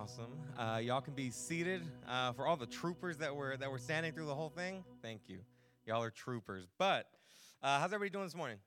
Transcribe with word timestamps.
Awesome. 0.00 0.38
Uh, 0.56 0.78
y'all 0.78 1.00
can 1.00 1.14
be 1.14 1.28
seated. 1.28 1.82
Uh, 2.08 2.32
for 2.32 2.46
all 2.46 2.56
the 2.56 2.66
troopers 2.66 3.16
that 3.16 3.34
were 3.34 3.56
that 3.56 3.68
were 3.68 3.78
standing 3.78 4.12
through 4.12 4.26
the 4.26 4.34
whole 4.34 4.48
thing, 4.48 4.84
thank 5.02 5.22
you. 5.26 5.38
Y'all 5.86 6.04
are 6.04 6.10
troopers. 6.10 6.68
But 6.78 7.06
uh, 7.64 7.80
how's 7.80 7.92
everybody 7.92 8.10
doing 8.10 8.24
this 8.24 8.36
morning? 8.36 8.58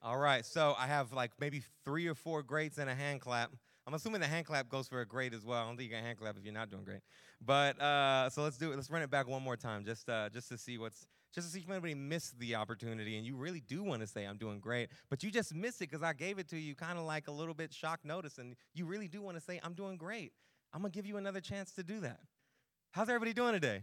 All 0.00 0.16
right. 0.16 0.46
So 0.46 0.76
I 0.78 0.86
have 0.86 1.12
like 1.12 1.32
maybe 1.40 1.62
three 1.84 2.06
or 2.06 2.14
four 2.14 2.44
greats 2.44 2.78
and 2.78 2.88
a 2.88 2.94
hand 2.94 3.20
clap. 3.20 3.50
I'm 3.88 3.94
assuming 3.94 4.20
the 4.20 4.28
hand 4.28 4.46
clap 4.46 4.68
goes 4.68 4.86
for 4.86 5.00
a 5.00 5.06
great 5.06 5.34
as 5.34 5.44
well. 5.44 5.64
I 5.64 5.66
don't 5.66 5.76
think 5.76 5.90
you 5.90 5.96
can 5.96 6.04
hand 6.04 6.18
clap 6.18 6.36
if 6.36 6.44
you're 6.44 6.54
not 6.54 6.70
doing 6.70 6.84
great. 6.84 7.00
But 7.44 7.80
uh, 7.82 8.30
so 8.30 8.44
let's 8.44 8.56
do 8.56 8.70
it. 8.70 8.76
Let's 8.76 8.90
run 8.90 9.02
it 9.02 9.10
back 9.10 9.26
one 9.26 9.42
more 9.42 9.56
time, 9.56 9.84
just 9.84 10.08
uh, 10.08 10.28
just 10.28 10.48
to 10.50 10.58
see 10.58 10.78
what's 10.78 11.08
just 11.34 11.48
to 11.48 11.52
see 11.52 11.60
if 11.60 11.70
anybody 11.70 11.94
missed 11.94 12.38
the 12.38 12.54
opportunity 12.54 13.16
and 13.16 13.26
you 13.26 13.36
really 13.36 13.60
do 13.60 13.82
want 13.82 14.00
to 14.00 14.06
say 14.06 14.24
I'm 14.24 14.38
doing 14.38 14.60
great, 14.60 14.88
but 15.10 15.22
you 15.22 15.30
just 15.30 15.54
missed 15.54 15.82
it 15.82 15.90
because 15.90 16.02
I 16.02 16.12
gave 16.12 16.38
it 16.38 16.48
to 16.48 16.58
you 16.58 16.74
kind 16.74 16.98
of 16.98 17.04
like 17.04 17.28
a 17.28 17.32
little 17.32 17.54
bit 17.54 17.72
shock 17.72 18.00
notice, 18.04 18.38
and 18.38 18.56
you 18.74 18.86
really 18.86 19.08
do 19.08 19.20
want 19.20 19.36
to 19.36 19.42
say 19.42 19.60
I'm 19.62 19.74
doing 19.74 19.96
great. 19.96 20.32
I'm 20.72 20.82
gonna 20.82 20.90
give 20.90 21.06
you 21.06 21.16
another 21.16 21.40
chance 21.40 21.72
to 21.72 21.82
do 21.82 22.00
that. 22.00 22.20
How's 22.92 23.08
everybody 23.08 23.32
doing 23.32 23.52
today? 23.52 23.82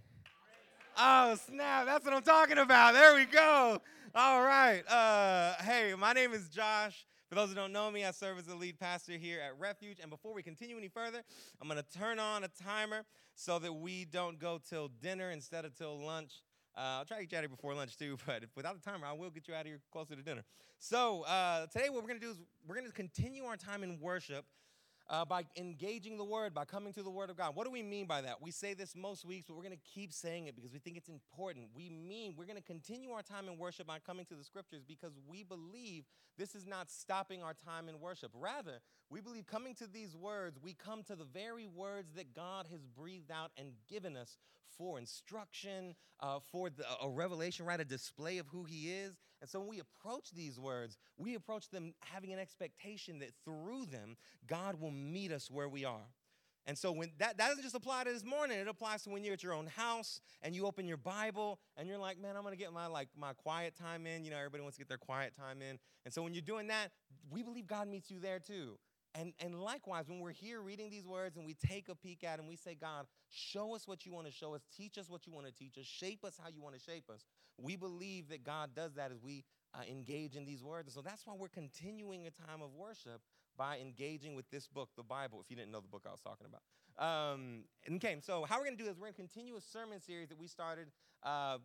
Oh 0.97 1.35
snap! 1.47 1.85
That's 1.85 2.05
what 2.05 2.13
I'm 2.13 2.23
talking 2.23 2.57
about. 2.57 2.93
There 2.93 3.15
we 3.15 3.25
go. 3.25 3.81
All 4.13 4.41
right. 4.43 4.81
Uh, 4.87 5.55
hey, 5.61 5.93
my 5.97 6.13
name 6.13 6.33
is 6.33 6.47
Josh. 6.47 7.05
For 7.27 7.35
those 7.35 7.49
who 7.49 7.55
don't 7.55 7.73
know 7.73 7.89
me, 7.91 8.05
I 8.05 8.11
serve 8.11 8.37
as 8.37 8.45
the 8.45 8.55
lead 8.55 8.79
pastor 8.79 9.13
here 9.13 9.41
at 9.41 9.59
Refuge. 9.59 9.97
And 9.99 10.09
before 10.09 10.33
we 10.33 10.43
continue 10.43 10.77
any 10.77 10.87
further, 10.87 11.21
I'm 11.59 11.67
going 11.67 11.81
to 11.81 11.99
turn 11.99 12.19
on 12.19 12.43
a 12.43 12.47
timer 12.47 13.03
so 13.33 13.59
that 13.59 13.73
we 13.73 14.05
don't 14.05 14.39
go 14.39 14.59
till 14.69 14.87
dinner 14.87 15.31
instead 15.31 15.65
of 15.65 15.75
till 15.75 15.99
lunch. 15.99 16.31
Uh, 16.77 16.99
I'll 16.99 17.05
try 17.05 17.17
to 17.17 17.23
get 17.23 17.31
you 17.31 17.37
out 17.37 17.41
here 17.41 17.49
before 17.49 17.73
lunch 17.73 17.97
too, 17.97 18.17
but 18.25 18.43
without 18.55 18.75
the 18.75 18.89
timer, 18.89 19.07
I 19.07 19.13
will 19.13 19.29
get 19.29 19.47
you 19.47 19.53
out 19.53 19.61
of 19.61 19.67
here 19.67 19.79
closer 19.91 20.15
to 20.15 20.21
dinner. 20.21 20.43
So 20.79 21.23
uh, 21.23 21.67
today, 21.67 21.89
what 21.89 22.03
we're 22.03 22.09
going 22.09 22.19
to 22.19 22.25
do 22.25 22.31
is 22.31 22.37
we're 22.67 22.75
going 22.75 22.87
to 22.87 22.93
continue 22.93 23.45
our 23.45 23.57
time 23.57 23.83
in 23.83 23.99
worship 23.99 24.45
uh, 25.09 25.25
by 25.25 25.43
engaging 25.55 26.17
the 26.17 26.23
Word, 26.23 26.53
by 26.53 26.65
coming 26.65 26.93
to 26.93 27.03
the 27.03 27.09
Word 27.09 27.29
of 27.29 27.37
God. 27.37 27.55
What 27.55 27.65
do 27.65 27.71
we 27.71 27.83
mean 27.83 28.07
by 28.07 28.21
that? 28.21 28.41
We 28.41 28.51
say 28.51 28.73
this 28.73 28.95
most 28.95 29.25
weeks, 29.25 29.45
but 29.47 29.55
we're 29.55 29.63
going 29.63 29.77
to 29.77 29.93
keep 29.93 30.11
saying 30.11 30.47
it 30.47 30.55
because 30.55 30.73
we 30.73 30.79
think 30.79 30.97
it's 30.97 31.09
important. 31.09 31.67
We 31.75 31.89
mean 31.89 32.35
we're 32.37 32.45
going 32.45 32.57
to 32.57 32.63
continue 32.63 33.11
our 33.11 33.21
time 33.21 33.47
in 33.47 33.57
worship 33.57 33.87
by 33.87 33.99
coming 33.99 34.25
to 34.27 34.35
the 34.35 34.43
Scriptures 34.43 34.83
because 34.87 35.13
we 35.27 35.43
believe 35.43 36.05
this 36.37 36.55
is 36.55 36.65
not 36.65 36.89
stopping 36.89 37.43
our 37.43 37.53
time 37.53 37.87
in 37.87 37.99
worship. 37.99 38.31
Rather, 38.33 38.79
we 39.09 39.21
believe 39.21 39.45
coming 39.45 39.75
to 39.75 39.87
these 39.87 40.15
words, 40.15 40.59
we 40.61 40.73
come 40.73 41.03
to 41.03 41.15
the 41.15 41.25
very 41.25 41.67
words 41.67 42.13
that 42.15 42.33
God 42.33 42.67
has 42.71 42.81
breathed 42.85 43.31
out 43.31 43.51
and 43.57 43.73
given 43.87 44.17
us 44.17 44.37
for 44.77 44.97
instruction, 44.97 45.95
uh, 46.19 46.39
for 46.51 46.69
the, 46.69 46.83
a 47.01 47.09
revelation, 47.09 47.65
right? 47.65 47.79
A 47.79 47.85
display 47.85 48.39
of 48.39 48.47
who 48.47 48.63
He 48.63 48.91
is. 48.91 49.13
And 49.45 49.49
so 49.51 49.59
when 49.59 49.69
we 49.69 49.79
approach 49.79 50.31
these 50.31 50.59
words, 50.59 50.97
we 51.19 51.35
approach 51.35 51.69
them 51.69 51.93
having 51.99 52.33
an 52.33 52.39
expectation 52.39 53.19
that 53.19 53.29
through 53.45 53.85
them, 53.91 54.17
God 54.47 54.81
will 54.81 54.89
meet 54.89 55.31
us 55.31 55.51
where 55.51 55.69
we 55.69 55.85
are. 55.85 56.07
And 56.65 56.75
so 56.75 56.91
when 56.91 57.11
that, 57.19 57.37
that 57.37 57.49
doesn't 57.49 57.61
just 57.61 57.75
apply 57.75 58.05
to 58.05 58.11
this 58.11 58.25
morning, 58.25 58.57
it 58.57 58.67
applies 58.67 59.03
to 59.03 59.11
when 59.11 59.23
you're 59.23 59.35
at 59.35 59.43
your 59.43 59.53
own 59.53 59.67
house 59.67 60.19
and 60.41 60.55
you 60.55 60.65
open 60.65 60.87
your 60.87 60.97
Bible 60.97 61.59
and 61.77 61.87
you're 61.87 61.99
like, 61.99 62.19
man, 62.19 62.35
I'm 62.35 62.41
gonna 62.41 62.55
get 62.55 62.73
my 62.73 62.87
like 62.87 63.09
my 63.15 63.33
quiet 63.33 63.75
time 63.75 64.07
in. 64.07 64.25
You 64.25 64.31
know, 64.31 64.37
everybody 64.37 64.63
wants 64.63 64.77
to 64.77 64.81
get 64.81 64.87
their 64.87 64.97
quiet 64.97 65.35
time 65.37 65.61
in. 65.61 65.77
And 66.05 66.11
so 66.11 66.23
when 66.23 66.33
you're 66.33 66.41
doing 66.41 66.65
that, 66.69 66.89
we 67.29 67.43
believe 67.43 67.67
God 67.67 67.87
meets 67.87 68.09
you 68.09 68.17
there 68.19 68.39
too. 68.39 68.79
And, 69.17 69.33
and 69.39 69.55
likewise, 69.55 70.09
when 70.09 70.19
we're 70.19 70.33
here 70.33 70.61
reading 70.61 70.89
these 70.89 71.07
words 71.07 71.37
and 71.37 71.45
we 71.45 71.53
take 71.53 71.87
a 71.87 71.95
peek 71.95 72.25
at 72.25 72.37
them, 72.37 72.47
we 72.47 72.57
say, 72.57 72.75
God, 72.75 73.05
show 73.29 73.73
us 73.73 73.87
what 73.87 74.05
you 74.05 74.11
want 74.11 74.27
to 74.27 74.33
show 74.33 74.53
us, 74.53 74.61
teach 74.75 74.97
us 74.97 75.09
what 75.09 75.25
you 75.25 75.31
want 75.31 75.47
to 75.47 75.53
teach 75.53 75.77
us, 75.77 75.85
shape 75.85 76.25
us 76.25 76.37
how 76.41 76.49
you 76.49 76.61
want 76.61 76.75
to 76.75 76.81
shape 76.81 77.09
us. 77.09 77.23
We 77.57 77.77
believe 77.77 78.27
that 78.27 78.43
God 78.43 78.71
does 78.75 78.95
that 78.95 79.11
as 79.11 79.21
we 79.21 79.45
uh, 79.73 79.83
engage 79.89 80.35
in 80.35 80.43
these 80.43 80.61
words. 80.61 80.87
And 80.87 80.93
so 80.93 81.01
that's 81.01 81.25
why 81.25 81.33
we're 81.37 81.47
continuing 81.47 82.27
a 82.27 82.31
time 82.31 82.61
of 82.61 82.73
worship 82.75 83.21
by 83.57 83.77
engaging 83.77 84.35
with 84.35 84.49
this 84.49 84.67
book, 84.67 84.89
the 84.97 85.03
Bible, 85.03 85.39
if 85.41 85.49
you 85.49 85.55
didn't 85.55 85.71
know 85.71 85.79
the 85.79 85.87
book 85.87 86.03
I 86.05 86.11
was 86.11 86.19
talking 86.19 86.47
about. 86.47 86.61
Um, 86.97 87.63
okay, 87.95 88.17
so 88.21 88.45
how 88.47 88.57
we're 88.57 88.65
going 88.65 88.77
to 88.77 88.83
do 88.83 88.89
is 88.89 88.97
we're 88.97 89.07
going 89.07 89.13
to 89.13 89.21
continue 89.21 89.55
a 89.55 89.61
sermon 89.61 90.01
series 90.01 90.27
that 90.27 90.37
we 90.37 90.47
started 90.47 90.87
uh, 91.25 91.57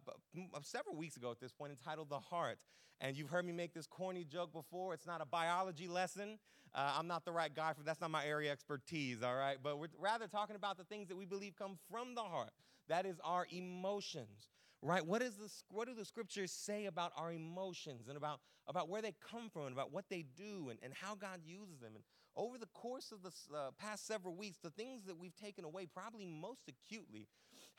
several 0.63 0.97
weeks 0.97 1.17
ago 1.17 1.31
at 1.31 1.39
this 1.39 1.53
point 1.53 1.71
entitled 1.71 2.09
The 2.09 2.19
Heart. 2.19 2.59
And 3.01 3.17
you've 3.17 3.31
heard 3.31 3.45
me 3.47 3.53
make 3.53 3.73
this 3.73 3.87
corny 3.87 4.25
joke 4.25 4.53
before. 4.53 4.93
It's 4.93 5.07
not 5.07 5.23
a 5.23 5.27
biology 5.27 5.89
lesson. 5.89 6.39
Uh, 6.75 6.95
I'm 6.99 7.07
not 7.07 7.25
the 7.25 7.33
right 7.33 7.55
guy 7.55 7.73
for 7.73 7.83
that's 7.83 8.01
not 8.01 8.11
my 8.11 8.25
area 8.27 8.53
expertise, 8.53 9.23
all 9.23 9.35
right? 9.35 9.57
But 9.63 9.79
we're 9.79 9.89
rather 9.99 10.29
talking 10.29 10.55
about 10.55 10.77
the 10.77 10.85
things 10.85 11.09
that 11.09 11.17
we 11.17 11.25
believe 11.25 11.57
come 11.57 11.79
from 11.91 12.15
the 12.15 12.23
heart. 12.23 12.51
That 12.89 13.07
is 13.07 13.17
our 13.25 13.47
emotions, 13.51 14.49
right? 14.83 15.05
What, 15.05 15.23
is 15.23 15.35
the, 15.37 15.51
what 15.71 15.89
do 15.89 15.95
the 15.95 16.05
scriptures 16.05 16.53
say 16.53 16.87
about 16.87 17.13
our 17.17 17.33
emotions 17.33 18.09
and 18.09 18.17
about, 18.17 18.41
about 18.69 18.89
where 18.89 19.03
they 19.03 19.15
come 19.31 19.49
from 19.51 19.63
and 19.63 19.73
about 19.73 19.93
what 19.93 20.05
they 20.11 20.25
do 20.37 20.69
and, 20.69 20.79
and 20.83 20.93
how 20.93 21.15
God 21.15 21.41
uses 21.45 21.81
them? 21.81 21.93
And 21.95 22.05
over 22.37 22.59
the 22.59 22.67
course 22.67 23.13
of 23.13 23.23
the 23.23 23.57
uh, 23.57 23.71
past 23.79 24.07
several 24.07 24.35
weeks, 24.35 24.59
the 24.63 24.71
things 24.71 25.05
that 25.07 25.19
we've 25.19 25.35
taken 25.35 25.65
away, 25.65 25.87
probably 25.87 26.27
most 26.27 26.69
acutely, 26.69 27.27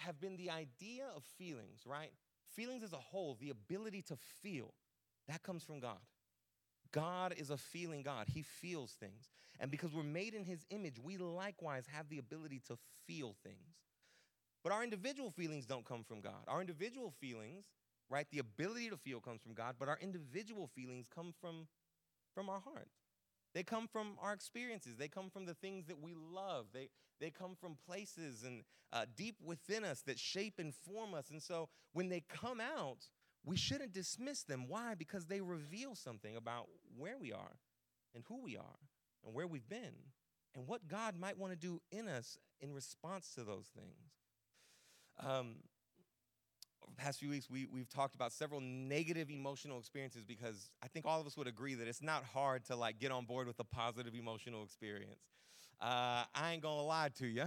have 0.01 0.19
been 0.19 0.37
the 0.37 0.49
idea 0.49 1.05
of 1.15 1.23
feelings, 1.37 1.81
right? 1.85 2.11
Feelings 2.55 2.83
as 2.83 2.93
a 2.93 2.97
whole, 2.97 3.37
the 3.39 3.49
ability 3.49 4.01
to 4.03 4.17
feel, 4.41 4.73
that 5.27 5.43
comes 5.43 5.63
from 5.63 5.79
God. 5.79 5.99
God 6.91 7.33
is 7.37 7.49
a 7.49 7.57
feeling 7.57 8.01
God. 8.01 8.27
He 8.27 8.41
feels 8.41 8.91
things. 8.91 9.29
And 9.59 9.71
because 9.71 9.93
we're 9.93 10.03
made 10.03 10.33
in 10.33 10.43
His 10.43 10.65
image, 10.69 10.99
we 11.01 11.17
likewise 11.17 11.85
have 11.93 12.09
the 12.09 12.17
ability 12.17 12.61
to 12.67 12.77
feel 13.07 13.35
things. 13.43 13.77
But 14.63 14.73
our 14.73 14.83
individual 14.83 15.31
feelings 15.31 15.65
don't 15.65 15.85
come 15.85 16.03
from 16.03 16.21
God. 16.21 16.43
Our 16.47 16.61
individual 16.61 17.13
feelings, 17.19 17.65
right, 18.09 18.27
the 18.31 18.39
ability 18.39 18.89
to 18.89 18.97
feel 18.97 19.19
comes 19.19 19.41
from 19.41 19.53
God, 19.53 19.75
but 19.79 19.87
our 19.87 19.97
individual 20.01 20.67
feelings 20.67 21.07
come 21.13 21.33
from, 21.39 21.67
from 22.35 22.49
our 22.49 22.59
heart. 22.59 22.89
They 23.53 23.63
come 23.63 23.87
from 23.87 24.17
our 24.21 24.33
experiences. 24.33 24.97
They 24.97 25.07
come 25.07 25.29
from 25.29 25.45
the 25.45 25.53
things 25.53 25.87
that 25.87 26.01
we 26.01 26.15
love. 26.15 26.67
They, 26.73 26.89
they 27.19 27.31
come 27.31 27.55
from 27.59 27.77
places 27.85 28.43
and 28.43 28.63
uh, 28.93 29.05
deep 29.15 29.35
within 29.43 29.83
us 29.83 30.01
that 30.03 30.19
shape 30.19 30.55
and 30.57 30.73
form 30.73 31.13
us. 31.13 31.29
And 31.31 31.41
so 31.41 31.69
when 31.93 32.09
they 32.09 32.23
come 32.29 32.61
out, 32.61 33.07
we 33.43 33.57
shouldn't 33.57 33.93
dismiss 33.93 34.43
them. 34.43 34.65
Why? 34.67 34.95
Because 34.95 35.25
they 35.25 35.41
reveal 35.41 35.95
something 35.95 36.35
about 36.35 36.67
where 36.97 37.17
we 37.17 37.33
are 37.33 37.57
and 38.13 38.23
who 38.27 38.41
we 38.41 38.55
are 38.55 38.79
and 39.25 39.33
where 39.33 39.47
we've 39.47 39.67
been 39.67 39.95
and 40.55 40.67
what 40.67 40.87
God 40.87 41.15
might 41.19 41.37
want 41.37 41.53
to 41.53 41.57
do 41.57 41.81
in 41.91 42.07
us 42.07 42.37
in 42.59 42.73
response 42.73 43.33
to 43.35 43.43
those 43.43 43.67
things. 43.75 44.13
Um, 45.19 45.55
past 46.97 47.19
few 47.19 47.29
weeks, 47.29 47.49
we, 47.49 47.67
we've 47.71 47.89
talked 47.89 48.15
about 48.15 48.31
several 48.31 48.61
negative 48.61 49.29
emotional 49.29 49.79
experiences 49.79 50.23
because 50.23 50.69
I 50.83 50.87
think 50.87 51.05
all 51.05 51.19
of 51.19 51.27
us 51.27 51.35
would 51.37 51.47
agree 51.47 51.75
that 51.75 51.87
it's 51.87 52.01
not 52.01 52.23
hard 52.23 52.65
to 52.65 52.75
like 52.75 52.99
get 52.99 53.11
on 53.11 53.25
board 53.25 53.47
with 53.47 53.59
a 53.59 53.63
positive 53.63 54.13
emotional 54.13 54.63
experience. 54.63 55.19
Uh, 55.81 56.25
I 56.35 56.53
ain't 56.53 56.61
gonna 56.61 56.83
lie 56.83 57.09
to 57.17 57.27
you. 57.27 57.45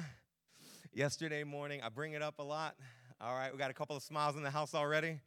Yesterday 0.92 1.44
morning, 1.44 1.80
I 1.82 1.88
bring 1.88 2.12
it 2.12 2.22
up 2.22 2.38
a 2.38 2.42
lot. 2.42 2.76
All 3.20 3.34
right, 3.34 3.52
we 3.52 3.58
got 3.58 3.70
a 3.70 3.74
couple 3.74 3.96
of 3.96 4.02
smiles 4.02 4.36
in 4.36 4.42
the 4.42 4.50
house 4.50 4.74
already. 4.74 5.20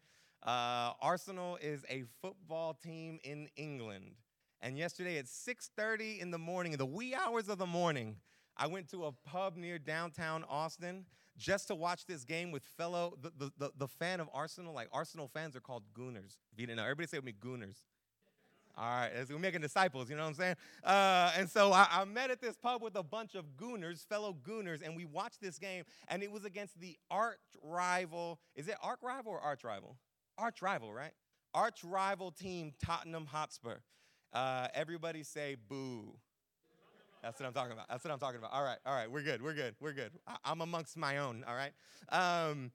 Uh, 0.43 0.93
Arsenal 1.01 1.57
is 1.61 1.83
a 1.89 2.03
football 2.21 2.73
team 2.73 3.19
in 3.23 3.49
England. 3.55 4.15
And 4.61 4.77
yesterday 4.77 5.17
at 5.17 5.25
6:30 5.27 6.19
in 6.19 6.31
the 6.31 6.37
morning, 6.37 6.73
in 6.73 6.77
the 6.77 6.85
wee 6.85 7.13
hours 7.13 7.47
of 7.49 7.57
the 7.57 7.65
morning, 7.65 8.17
I 8.55 8.67
went 8.67 8.89
to 8.89 9.05
a 9.05 9.11
pub 9.11 9.55
near 9.55 9.77
downtown 9.77 10.43
Austin 10.45 11.05
just 11.37 11.67
to 11.67 11.75
watch 11.75 12.05
this 12.05 12.23
game 12.23 12.51
with 12.51 12.63
fellow 12.77 13.17
the, 13.21 13.31
the, 13.37 13.51
the, 13.57 13.71
the 13.77 13.87
fan 13.87 14.19
of 14.19 14.29
Arsenal. 14.33 14.73
Like 14.73 14.89
Arsenal 14.91 15.27
fans 15.27 15.55
are 15.55 15.61
called 15.61 15.83
gooners. 15.93 16.37
If 16.51 16.59
you 16.59 16.67
didn't 16.67 16.77
know, 16.77 16.83
everybody 16.83 17.07
say 17.07 17.17
with 17.17 17.25
me 17.25 17.33
gooners. 17.39 17.77
All 18.77 18.85
right, 18.85 19.11
we're 19.27 19.39
making 19.39 19.61
disciples, 19.61 20.07
you 20.07 20.15
know 20.15 20.21
what 20.21 20.29
I'm 20.29 20.33
saying? 20.35 20.55
Uh, 20.83 21.31
and 21.35 21.49
so 21.49 21.73
I, 21.73 21.87
I, 21.89 22.05
met 22.05 22.29
at 22.29 22.39
this 22.39 22.55
pub 22.55 22.83
with 22.83 22.95
a 22.95 23.01
bunch 23.01 23.33
of 23.33 23.57
gooners, 23.57 24.05
fellow 24.05 24.37
gooners, 24.43 24.85
and 24.85 24.95
we 24.95 25.03
watched 25.03 25.41
this 25.41 25.57
game, 25.57 25.83
and 26.09 26.21
it 26.21 26.31
was 26.31 26.45
against 26.45 26.79
the 26.79 26.95
arch 27.09 27.39
rival. 27.63 28.39
Is 28.55 28.67
it 28.67 28.75
arch 28.83 28.99
rival 29.01 29.31
or 29.31 29.39
arch 29.39 29.63
rival? 29.63 29.97
arch 30.37 30.61
rival, 30.61 30.93
right? 30.93 31.11
Arch 31.53 31.83
rival 31.83 32.31
team, 32.31 32.73
Tottenham 32.83 33.25
Hotspur. 33.25 33.77
Uh, 34.33 34.67
everybody 34.73 35.23
say 35.23 35.55
boo. 35.67 36.15
That's 37.21 37.39
what 37.39 37.47
I'm 37.47 37.53
talking 37.53 37.71
about. 37.71 37.87
That's 37.89 38.03
what 38.03 38.11
I'm 38.11 38.19
talking 38.19 38.37
about. 38.37 38.51
All 38.53 38.63
right, 38.63 38.77
all 38.85 38.93
right, 38.93 39.09
we're 39.09 39.23
good, 39.23 39.41
we're 39.41 39.53
good, 39.53 39.75
we're 39.79 39.93
good. 39.93 40.11
I- 40.27 40.51
am 40.51 40.61
amongst 40.61 40.97
my 40.97 41.17
own, 41.17 41.43
all 41.47 41.55
right? 41.55 41.71
Um, 42.09 42.71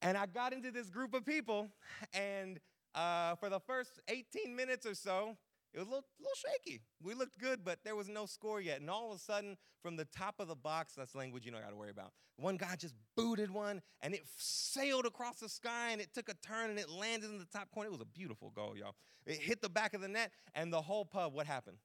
and 0.00 0.16
I 0.16 0.26
got 0.26 0.52
into 0.52 0.70
this 0.70 0.88
group 0.88 1.14
of 1.14 1.24
people, 1.24 1.68
and 2.12 2.60
uh, 2.94 3.34
for 3.36 3.48
the 3.48 3.60
first 3.60 4.00
18 4.08 4.54
minutes 4.54 4.86
or 4.86 4.94
so, 4.94 5.36
it 5.74 5.78
was 5.78 5.88
a 5.88 5.90
little, 5.90 6.04
little 6.18 6.34
shaky. 6.36 6.82
We 7.02 7.14
looked 7.14 7.38
good, 7.38 7.64
but 7.64 7.78
there 7.84 7.96
was 7.96 8.08
no 8.08 8.26
score 8.26 8.60
yet. 8.60 8.80
And 8.80 8.90
all 8.90 9.10
of 9.10 9.16
a 9.16 9.20
sudden, 9.20 9.56
from 9.80 9.96
the 9.96 10.04
top 10.04 10.34
of 10.38 10.48
the 10.48 10.54
box, 10.54 10.94
that's 10.94 11.14
language 11.14 11.46
you 11.46 11.52
don't 11.52 11.62
got 11.62 11.70
to 11.70 11.76
worry 11.76 11.90
about. 11.90 12.12
One 12.36 12.56
guy 12.56 12.76
just 12.76 12.94
booted 13.16 13.50
one, 13.50 13.80
and 14.00 14.14
it 14.14 14.22
sailed 14.36 15.06
across 15.06 15.40
the 15.40 15.48
sky, 15.48 15.90
and 15.92 16.00
it 16.00 16.12
took 16.14 16.28
a 16.28 16.34
turn, 16.46 16.70
and 16.70 16.78
it 16.78 16.90
landed 16.90 17.30
in 17.30 17.38
the 17.38 17.46
top 17.46 17.70
corner. 17.70 17.88
It 17.88 17.92
was 17.92 18.00
a 18.00 18.06
beautiful 18.06 18.50
goal, 18.50 18.76
y'all. 18.76 18.94
It 19.26 19.38
hit 19.38 19.62
the 19.62 19.68
back 19.68 19.94
of 19.94 20.00
the 20.00 20.08
net, 20.08 20.32
and 20.54 20.72
the 20.72 20.82
whole 20.82 21.04
pub, 21.04 21.32
what 21.32 21.46
happened? 21.46 21.78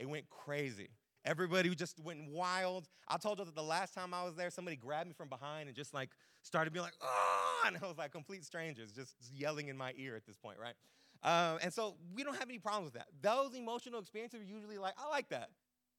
It 0.00 0.08
went 0.08 0.28
crazy. 0.30 0.88
Everybody 1.26 1.74
just 1.74 2.00
went 2.00 2.30
wild. 2.30 2.88
I 3.06 3.18
told 3.18 3.38
you 3.38 3.44
that 3.44 3.54
the 3.54 3.62
last 3.62 3.92
time 3.92 4.14
I 4.14 4.24
was 4.24 4.34
there, 4.34 4.48
somebody 4.48 4.76
grabbed 4.76 5.08
me 5.08 5.12
from 5.12 5.28
behind 5.28 5.68
and 5.68 5.76
just 5.76 5.92
like 5.92 6.08
started 6.40 6.72
being 6.72 6.84
like, 6.84 6.94
oh, 7.02 7.64
and 7.66 7.76
I 7.76 7.86
was 7.86 7.98
like 7.98 8.10
complete 8.10 8.44
strangers 8.46 8.92
just 8.92 9.14
yelling 9.30 9.68
in 9.68 9.76
my 9.76 9.92
ear 9.98 10.16
at 10.16 10.24
this 10.24 10.38
point, 10.38 10.56
right? 10.58 10.74
Um, 11.22 11.58
and 11.62 11.72
so 11.72 11.96
we 12.14 12.24
don't 12.24 12.38
have 12.38 12.48
any 12.48 12.58
problems 12.58 12.86
with 12.86 12.94
that. 12.94 13.08
Those 13.20 13.54
emotional 13.54 14.00
experiences 14.00 14.40
are 14.40 14.44
usually 14.44 14.78
like, 14.78 14.94
I 14.96 15.10
like 15.10 15.28
that. 15.28 15.50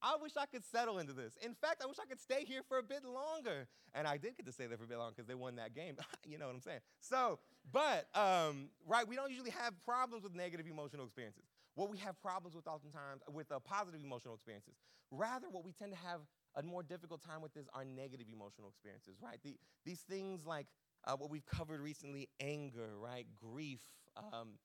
I 0.02 0.16
wish 0.20 0.32
I 0.36 0.48
could 0.48 0.66
settle 0.66 0.98
into 0.98 1.14
this. 1.14 1.38
In 1.46 1.54
fact, 1.54 1.84
I 1.84 1.86
wish 1.86 1.98
I 2.02 2.08
could 2.08 2.20
stay 2.20 2.44
here 2.44 2.62
for 2.68 2.80
a 2.80 2.84
bit 2.84 3.06
longer. 3.06 3.68
And 3.94 4.08
I 4.08 4.18
did 4.18 4.36
get 4.36 4.48
to 4.48 4.52
stay 4.52 4.66
there 4.66 4.78
for 4.78 4.86
a 4.86 4.88
bit 4.88 4.98
longer 4.98 5.14
because 5.16 5.28
they 5.28 5.36
won 5.36 5.58
that 5.58 5.76
game. 5.76 5.96
you 6.28 6.40
know 6.40 6.48
what 6.48 6.56
I'm 6.56 6.62
saying? 6.62 6.80
So, 7.00 7.38
but, 7.72 8.08
um, 8.16 8.70
right, 8.88 9.08
we 9.08 9.16
don't 9.16 9.30
usually 9.30 9.52
have 9.52 9.74
problems 9.86 10.24
with 10.24 10.34
negative 10.34 10.66
emotional 10.66 11.06
experiences. 11.06 11.44
What 11.76 11.90
we 11.90 11.98
have 12.00 12.20
problems 12.22 12.56
with 12.56 12.68
oftentimes, 12.68 13.22
with 13.32 13.52
uh, 13.52 13.60
positive 13.60 14.02
emotional 14.04 14.34
experiences. 14.34 14.76
Rather, 15.10 15.50
what 15.50 15.64
we 15.64 15.72
tend 15.72 15.92
to 15.92 15.98
have 15.98 16.22
a 16.56 16.64
more 16.64 16.84
difficult 16.84 17.22
time 17.24 17.42
with 17.42 17.56
is 17.56 17.68
our 17.74 17.86
negative 17.86 18.28
emotional 18.32 18.68
experiences, 18.70 19.18
right? 19.22 19.40
The, 19.44 19.58
these 19.86 20.02
things 20.02 20.46
like 20.46 20.68
uh, 21.06 21.16
what 21.16 21.30
we've 21.30 21.46
covered 21.46 21.82
recently 21.82 22.30
anger, 22.40 22.98
right? 23.00 23.26
Grief. 23.42 23.82
Um, 24.18 24.60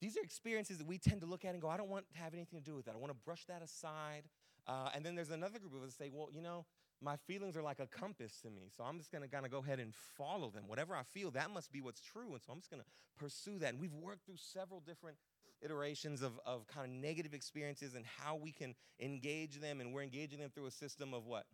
these 0.00 0.16
are 0.16 0.20
experiences 0.20 0.78
that 0.78 0.86
we 0.86 0.98
tend 0.98 1.20
to 1.22 1.26
look 1.26 1.44
at 1.44 1.52
and 1.52 1.62
go, 1.62 1.68
I 1.68 1.76
don't 1.76 1.88
want 1.88 2.06
to 2.12 2.18
have 2.18 2.34
anything 2.34 2.58
to 2.60 2.64
do 2.64 2.74
with 2.74 2.84
that. 2.86 2.94
I 2.94 2.98
want 2.98 3.12
to 3.12 3.18
brush 3.24 3.44
that 3.46 3.62
aside. 3.62 4.24
Uh, 4.66 4.90
and 4.94 5.04
then 5.04 5.14
there's 5.14 5.30
another 5.30 5.58
group 5.58 5.74
of 5.74 5.82
us 5.82 5.94
that 5.94 6.04
say, 6.04 6.10
well, 6.12 6.28
you 6.32 6.42
know, 6.42 6.66
my 7.00 7.16
feelings 7.16 7.56
are 7.56 7.62
like 7.62 7.80
a 7.80 7.86
compass 7.86 8.40
to 8.42 8.50
me. 8.50 8.68
So 8.76 8.84
I'm 8.84 8.98
just 8.98 9.10
going 9.10 9.22
to 9.22 9.28
kind 9.28 9.46
of 9.46 9.52
go 9.52 9.58
ahead 9.58 9.78
and 9.78 9.94
follow 10.16 10.50
them. 10.50 10.64
Whatever 10.66 10.94
I 10.94 11.02
feel, 11.02 11.30
that 11.32 11.50
must 11.50 11.72
be 11.72 11.80
what's 11.80 12.00
true. 12.00 12.32
And 12.32 12.42
so 12.42 12.52
I'm 12.52 12.58
just 12.58 12.70
going 12.70 12.82
to 12.82 12.88
pursue 13.16 13.58
that. 13.60 13.70
And 13.70 13.80
we've 13.80 13.94
worked 13.94 14.26
through 14.26 14.36
several 14.36 14.80
different 14.80 15.16
iterations 15.62 16.22
of, 16.22 16.32
of 16.46 16.66
kind 16.66 16.86
of 16.86 16.92
negative 16.92 17.34
experiences 17.34 17.94
and 17.94 18.04
how 18.04 18.36
we 18.36 18.52
can 18.52 18.74
engage 19.00 19.60
them. 19.60 19.80
And 19.80 19.92
we're 19.92 20.02
engaging 20.02 20.40
them 20.40 20.50
through 20.54 20.66
a 20.66 20.70
system 20.70 21.14
of 21.14 21.26
what? 21.26 21.44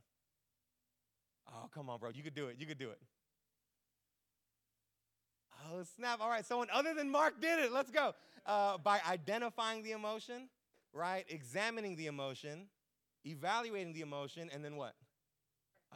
Oh, 1.49 1.69
come 1.75 1.91
on, 1.91 1.99
bro. 1.99 2.11
You 2.15 2.23
could 2.23 2.35
do 2.35 2.47
it. 2.47 2.57
You 2.59 2.67
could 2.67 2.79
do 2.79 2.91
it. 2.91 2.99
Oh, 5.71 5.83
snap. 5.97 6.21
All 6.21 6.29
right, 6.29 6.45
someone 6.45 6.69
other 6.73 6.95
than 6.95 7.11
Mark 7.11 7.41
did 7.41 7.59
it. 7.59 7.73
Let's 7.73 7.91
go. 7.91 8.15
Uh, 8.47 8.79
by 8.79 9.01
identifying 9.09 9.83
the 9.83 9.93
emotion, 9.93 10.49
right? 10.93 11.25
Examining 11.29 11.97
the 11.97 12.07
emotion, 12.07 12.67
evaluating 13.25 13.95
the 13.95 14.03
emotion, 14.03 14.51
and 14.53 14.65
then 14.65 14.77
what? 14.77 14.95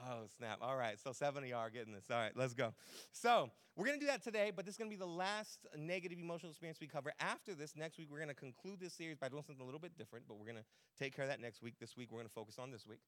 Oh, 0.07 0.27
snap. 0.37 0.59
All 0.61 0.77
right, 0.77 0.99
so 0.99 1.13
seven 1.13 1.43
of 1.43 1.49
y'all 1.49 1.59
are 1.59 1.71
getting 1.71 1.93
this. 1.93 2.05
All 2.11 2.17
right, 2.17 2.33
let's 2.37 2.55
go. 2.55 2.73
So, 3.13 3.51
we're 3.77 3.87
going 3.87 3.99
to 4.01 4.05
do 4.05 4.11
that 4.11 4.25
today, 4.25 4.51
but 4.55 4.65
this 4.65 4.75
is 4.75 4.79
going 4.79 4.91
to 4.91 4.97
be 4.97 4.99
the 4.99 5.07
last 5.07 5.67
negative 5.77 6.19
emotional 6.19 6.51
experience 6.51 6.79
we 6.81 6.89
cover. 6.89 7.13
After 7.21 7.55
this, 7.55 7.77
next 7.77 7.97
week, 7.99 8.09
we're 8.11 8.19
going 8.19 8.29
to 8.29 8.35
conclude 8.35 8.81
this 8.81 8.93
series 8.93 9.17
by 9.17 9.29
doing 9.29 9.45
something 9.47 9.63
a 9.63 9.65
little 9.65 9.81
bit 9.81 9.97
different, 9.97 10.27
but 10.27 10.37
we're 10.37 10.47
going 10.47 10.57
to 10.57 10.65
take 10.99 11.15
care 11.15 11.25
of 11.25 11.31
that 11.31 11.41
next 11.41 11.63
week. 11.63 11.75
This 11.79 11.97
week, 11.97 12.11
we're 12.11 12.19
going 12.19 12.29
to 12.29 12.35
focus 12.35 12.59
on 12.59 12.71
this 12.71 12.87
week. 12.87 13.01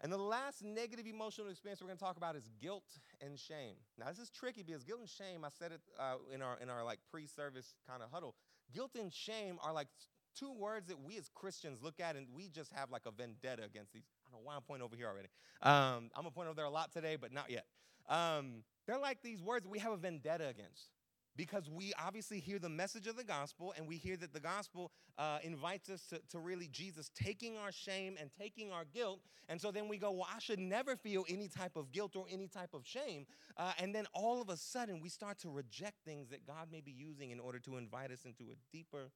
And 0.00 0.12
the 0.12 0.18
last 0.18 0.62
negative 0.62 1.06
emotional 1.06 1.48
experience 1.48 1.80
we're 1.80 1.88
going 1.88 1.98
to 1.98 2.04
talk 2.04 2.16
about 2.16 2.36
is 2.36 2.48
guilt 2.60 2.98
and 3.20 3.38
shame. 3.38 3.76
Now, 3.98 4.06
this 4.06 4.18
is 4.18 4.30
tricky 4.30 4.62
because 4.62 4.84
guilt 4.84 5.00
and 5.00 5.08
shame, 5.08 5.44
I 5.44 5.48
said 5.58 5.72
it 5.72 5.80
uh, 5.98 6.16
in 6.32 6.42
our, 6.42 6.58
in 6.62 6.68
our 6.68 6.84
like 6.84 6.98
pre-service 7.10 7.74
kind 7.88 8.02
of 8.02 8.10
huddle. 8.10 8.34
Guilt 8.74 8.92
and 8.98 9.12
shame 9.12 9.58
are 9.62 9.72
like 9.72 9.88
two 10.34 10.52
words 10.52 10.88
that 10.88 11.00
we 11.00 11.16
as 11.16 11.30
Christians 11.34 11.82
look 11.82 11.98
at 11.98 12.14
and 12.14 12.26
we 12.34 12.48
just 12.48 12.72
have 12.72 12.90
like 12.90 13.02
a 13.06 13.10
vendetta 13.10 13.64
against 13.64 13.92
these. 13.92 14.04
Know 14.36 14.42
why 14.44 14.56
I'm 14.56 14.62
pointing 14.62 14.84
over 14.84 14.96
here 14.96 15.06
already. 15.06 15.28
Um, 15.62 16.10
I'm 16.14 16.22
going 16.22 16.26
to 16.26 16.30
point 16.32 16.48
over 16.48 16.56
there 16.56 16.66
a 16.66 16.70
lot 16.70 16.92
today, 16.92 17.16
but 17.16 17.32
not 17.32 17.50
yet. 17.50 17.64
Um, 18.08 18.64
they're 18.86 18.98
like 18.98 19.22
these 19.22 19.42
words 19.42 19.66
we 19.66 19.78
have 19.78 19.92
a 19.92 19.96
vendetta 19.96 20.46
against 20.46 20.90
because 21.36 21.68
we 21.70 21.92
obviously 21.98 22.38
hear 22.38 22.58
the 22.58 22.68
message 22.68 23.06
of 23.06 23.16
the 23.16 23.24
gospel 23.24 23.72
and 23.76 23.88
we 23.88 23.96
hear 23.96 24.16
that 24.16 24.32
the 24.32 24.40
gospel 24.40 24.92
uh, 25.18 25.38
invites 25.42 25.88
us 25.88 26.06
to, 26.08 26.20
to 26.30 26.38
really 26.38 26.68
Jesus 26.68 27.10
taking 27.14 27.56
our 27.56 27.72
shame 27.72 28.16
and 28.20 28.30
taking 28.38 28.72
our 28.72 28.84
guilt. 28.84 29.20
And 29.48 29.60
so 29.60 29.70
then 29.70 29.88
we 29.88 29.96
go, 29.96 30.12
well, 30.12 30.28
I 30.34 30.38
should 30.38 30.58
never 30.58 30.96
feel 30.96 31.24
any 31.28 31.48
type 31.48 31.76
of 31.76 31.90
guilt 31.90 32.14
or 32.14 32.26
any 32.30 32.48
type 32.48 32.74
of 32.74 32.86
shame. 32.86 33.26
Uh, 33.56 33.72
and 33.78 33.94
then 33.94 34.06
all 34.12 34.40
of 34.42 34.50
a 34.50 34.56
sudden 34.56 35.00
we 35.00 35.08
start 35.08 35.38
to 35.40 35.48
reject 35.48 35.96
things 36.04 36.28
that 36.28 36.46
God 36.46 36.68
may 36.70 36.80
be 36.80 36.92
using 36.92 37.30
in 37.30 37.40
order 37.40 37.58
to 37.60 37.76
invite 37.76 38.10
us 38.10 38.24
into 38.24 38.44
a 38.52 38.56
deeper 38.70 39.10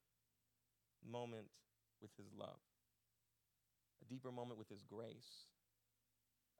moment 1.07 1.47
with 2.01 2.11
His 2.17 2.33
love, 2.37 2.59
a 4.03 4.07
deeper 4.09 4.31
moment 4.31 4.59
with 4.59 4.69
His 4.69 4.83
grace. 4.83 5.49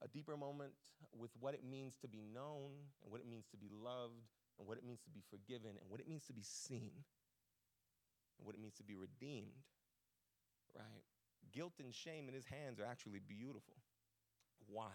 A 0.03 0.09
deeper 0.09 0.37
moment 0.37 0.73
with 1.13 1.31
what 1.39 1.53
it 1.53 1.61
means 1.63 1.97
to 2.01 2.09
be 2.09 2.23
known 2.23 2.73
and 3.03 3.13
what 3.13 3.21
it 3.21 3.29
means 3.29 3.45
to 3.51 3.59
be 3.59 3.69
loved 3.69 4.25
and 4.59 4.67
what 4.67 4.79
it 4.79 4.85
means 4.85 5.01
to 5.05 5.11
be 5.11 5.21
forgiven 5.29 5.77
and 5.77 5.89
what 5.89 6.01
it 6.01 6.09
means 6.09 6.25
to 6.27 6.33
be 6.33 6.43
seen 6.43 7.05
and 8.39 8.47
what 8.47 8.55
it 8.55 8.61
means 8.61 8.75
to 8.77 8.83
be 8.83 8.97
redeemed, 8.97 9.69
right? 10.75 11.05
Guilt 11.53 11.75
and 11.81 11.95
shame 11.95 12.29
in 12.29 12.35
his 12.35 12.47
hands 12.47 12.81
are 12.81 12.87
actually 12.89 13.21
beautiful. 13.21 13.77
Why? 14.67 14.93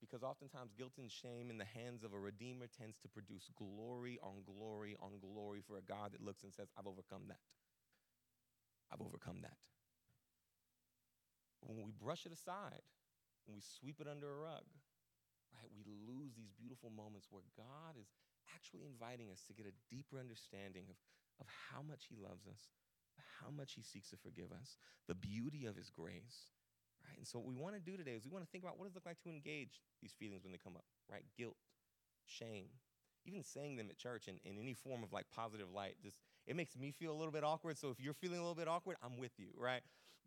Because 0.00 0.22
oftentimes 0.22 0.72
guilt 0.76 0.92
and 0.98 1.10
shame 1.10 1.48
in 1.48 1.56
the 1.56 1.64
hands 1.64 2.04
of 2.04 2.12
a 2.12 2.18
redeemer 2.18 2.66
tends 2.68 2.98
to 2.98 3.08
produce 3.08 3.48
glory 3.56 4.18
on 4.22 4.44
glory 4.44 4.96
on 5.00 5.12
glory 5.20 5.60
for 5.66 5.78
a 5.78 5.82
God 5.82 6.12
that 6.12 6.20
looks 6.22 6.42
and 6.42 6.52
says, 6.52 6.68
I've 6.76 6.86
overcome 6.86 7.22
that. 7.28 7.40
I've 8.92 9.00
overcome 9.00 9.40
that. 9.42 9.56
When 11.74 11.86
we 11.86 11.92
brush 11.92 12.26
it 12.26 12.32
aside, 12.32 12.86
when 13.46 13.58
we 13.58 13.62
sweep 13.62 14.00
it 14.00 14.08
under 14.08 14.30
a 14.30 14.40
rug, 14.40 14.64
right, 15.52 15.70
we 15.74 15.84
lose 15.84 16.32
these 16.34 16.54
beautiful 16.54 16.90
moments 16.90 17.28
where 17.30 17.44
God 17.58 17.98
is 17.98 18.08
actually 18.54 18.86
inviting 18.86 19.30
us 19.30 19.42
to 19.46 19.56
get 19.56 19.66
a 19.66 19.74
deeper 19.90 20.18
understanding 20.22 20.86
of, 20.88 20.96
of 21.42 21.46
how 21.70 21.82
much 21.82 22.06
He 22.08 22.16
loves 22.16 22.46
us, 22.46 22.70
how 23.42 23.50
much 23.50 23.74
He 23.74 23.82
seeks 23.82 24.10
to 24.10 24.16
forgive 24.16 24.52
us, 24.54 24.78
the 25.08 25.18
beauty 25.18 25.66
of 25.66 25.76
His 25.76 25.90
grace. 25.90 26.54
Right? 27.04 27.18
And 27.18 27.26
so, 27.26 27.38
what 27.38 27.48
we 27.48 27.58
want 27.58 27.74
to 27.76 27.84
do 27.84 27.96
today 27.98 28.16
is 28.16 28.24
we 28.24 28.32
want 28.32 28.44
to 28.44 28.50
think 28.50 28.64
about 28.64 28.78
what 28.78 28.86
does 28.86 28.94
it 28.94 29.02
look 29.02 29.10
like 29.10 29.20
to 29.26 29.28
engage 29.28 29.82
these 30.00 30.16
feelings 30.16 30.44
when 30.44 30.52
they 30.52 30.62
come 30.62 30.76
up, 30.76 30.88
right? 31.10 31.24
Guilt, 31.36 31.56
shame, 32.24 32.72
even 33.26 33.42
saying 33.42 33.76
them 33.76 33.88
at 33.90 33.98
church 33.98 34.28
in, 34.28 34.40
in 34.44 34.58
any 34.58 34.74
form 34.74 35.02
of 35.02 35.12
like 35.12 35.26
positive 35.34 35.70
light, 35.70 35.96
just 36.02 36.16
it 36.46 36.56
makes 36.56 36.76
me 36.76 36.92
feel 36.92 37.12
a 37.12 37.18
little 37.18 37.32
bit 37.32 37.44
awkward. 37.44 37.78
So 37.78 37.90
if 37.90 38.00
you're 38.00 38.14
feeling 38.14 38.38
a 38.38 38.42
little 38.42 38.54
bit 38.54 38.68
awkward, 38.68 38.96
I'm 39.02 39.18
with 39.18 39.32
you, 39.38 39.48
right? 39.56 39.82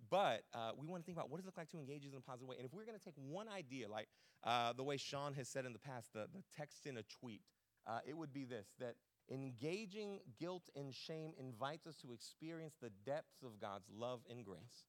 But 0.10 0.44
uh, 0.54 0.72
we 0.78 0.88
want 0.88 1.04
to 1.04 1.06
think 1.06 1.18
about 1.18 1.30
what 1.30 1.38
does 1.38 1.46
it 1.46 1.48
look 1.48 1.58
like 1.58 1.70
to 1.72 1.80
engage 1.80 2.06
in 2.06 2.12
a 2.16 2.22
positive 2.22 2.48
way. 2.48 2.56
And 2.58 2.66
if 2.66 2.74
we're 2.74 2.86
going 2.86 2.98
to 2.98 3.04
take 3.04 3.16
one 3.18 3.48
idea, 3.50 3.90
like 3.90 4.08
uh, 4.44 4.74
the 4.74 4.84
way 4.84 4.98
Sean 4.98 5.34
has 5.34 5.48
said 5.48 5.66
in 5.66 5.74
the 5.74 5.80
past, 5.80 6.14
the, 6.14 6.28
the 6.34 6.44
text 6.56 6.86
in 6.86 6.98
a 6.98 7.04
tweet, 7.04 7.42
uh, 7.86 8.00
it 8.06 8.16
would 8.16 8.34
be 8.34 8.46
this 8.46 8.68
that 8.80 8.96
engaging 9.30 10.20
guilt 10.40 10.70
and 10.76 10.94
shame 10.94 11.34
invites 11.40 11.88
us 11.88 11.96
to 11.98 12.14
experience 12.14 12.76
the 12.82 12.92
depths 13.06 13.44
of 13.44 13.60
God's 13.60 13.88
love 13.94 14.22
and 14.30 14.46
grace. 14.46 14.86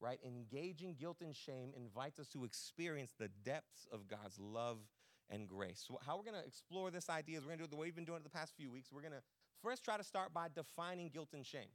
Right? 0.00 0.18
Engaging 0.24 0.96
guilt 0.98 1.18
and 1.20 1.36
shame 1.36 1.72
invites 1.76 2.18
us 2.18 2.28
to 2.28 2.44
experience 2.44 3.12
the 3.18 3.28
depths 3.44 3.86
of 3.92 4.08
God's 4.08 4.38
love 4.38 4.78
and 5.28 5.46
grace. 5.46 5.84
So, 5.86 5.98
how 6.04 6.16
we're 6.16 6.24
going 6.24 6.40
to 6.40 6.46
explore 6.46 6.90
this 6.90 7.10
idea 7.10 7.36
is 7.36 7.44
we're 7.44 7.50
going 7.50 7.58
to 7.58 7.64
do 7.64 7.68
it 7.68 7.70
the 7.70 7.76
way 7.76 7.86
we've 7.88 7.94
been 7.94 8.06
doing 8.06 8.18
it 8.18 8.24
the 8.24 8.30
past 8.30 8.54
few 8.56 8.70
weeks. 8.70 8.90
We're 8.90 9.02
going 9.02 9.12
to 9.12 9.22
first 9.62 9.84
try 9.84 9.98
to 9.98 10.04
start 10.04 10.32
by 10.32 10.48
defining 10.54 11.10
guilt 11.10 11.28
and 11.34 11.44
shame. 11.44 11.68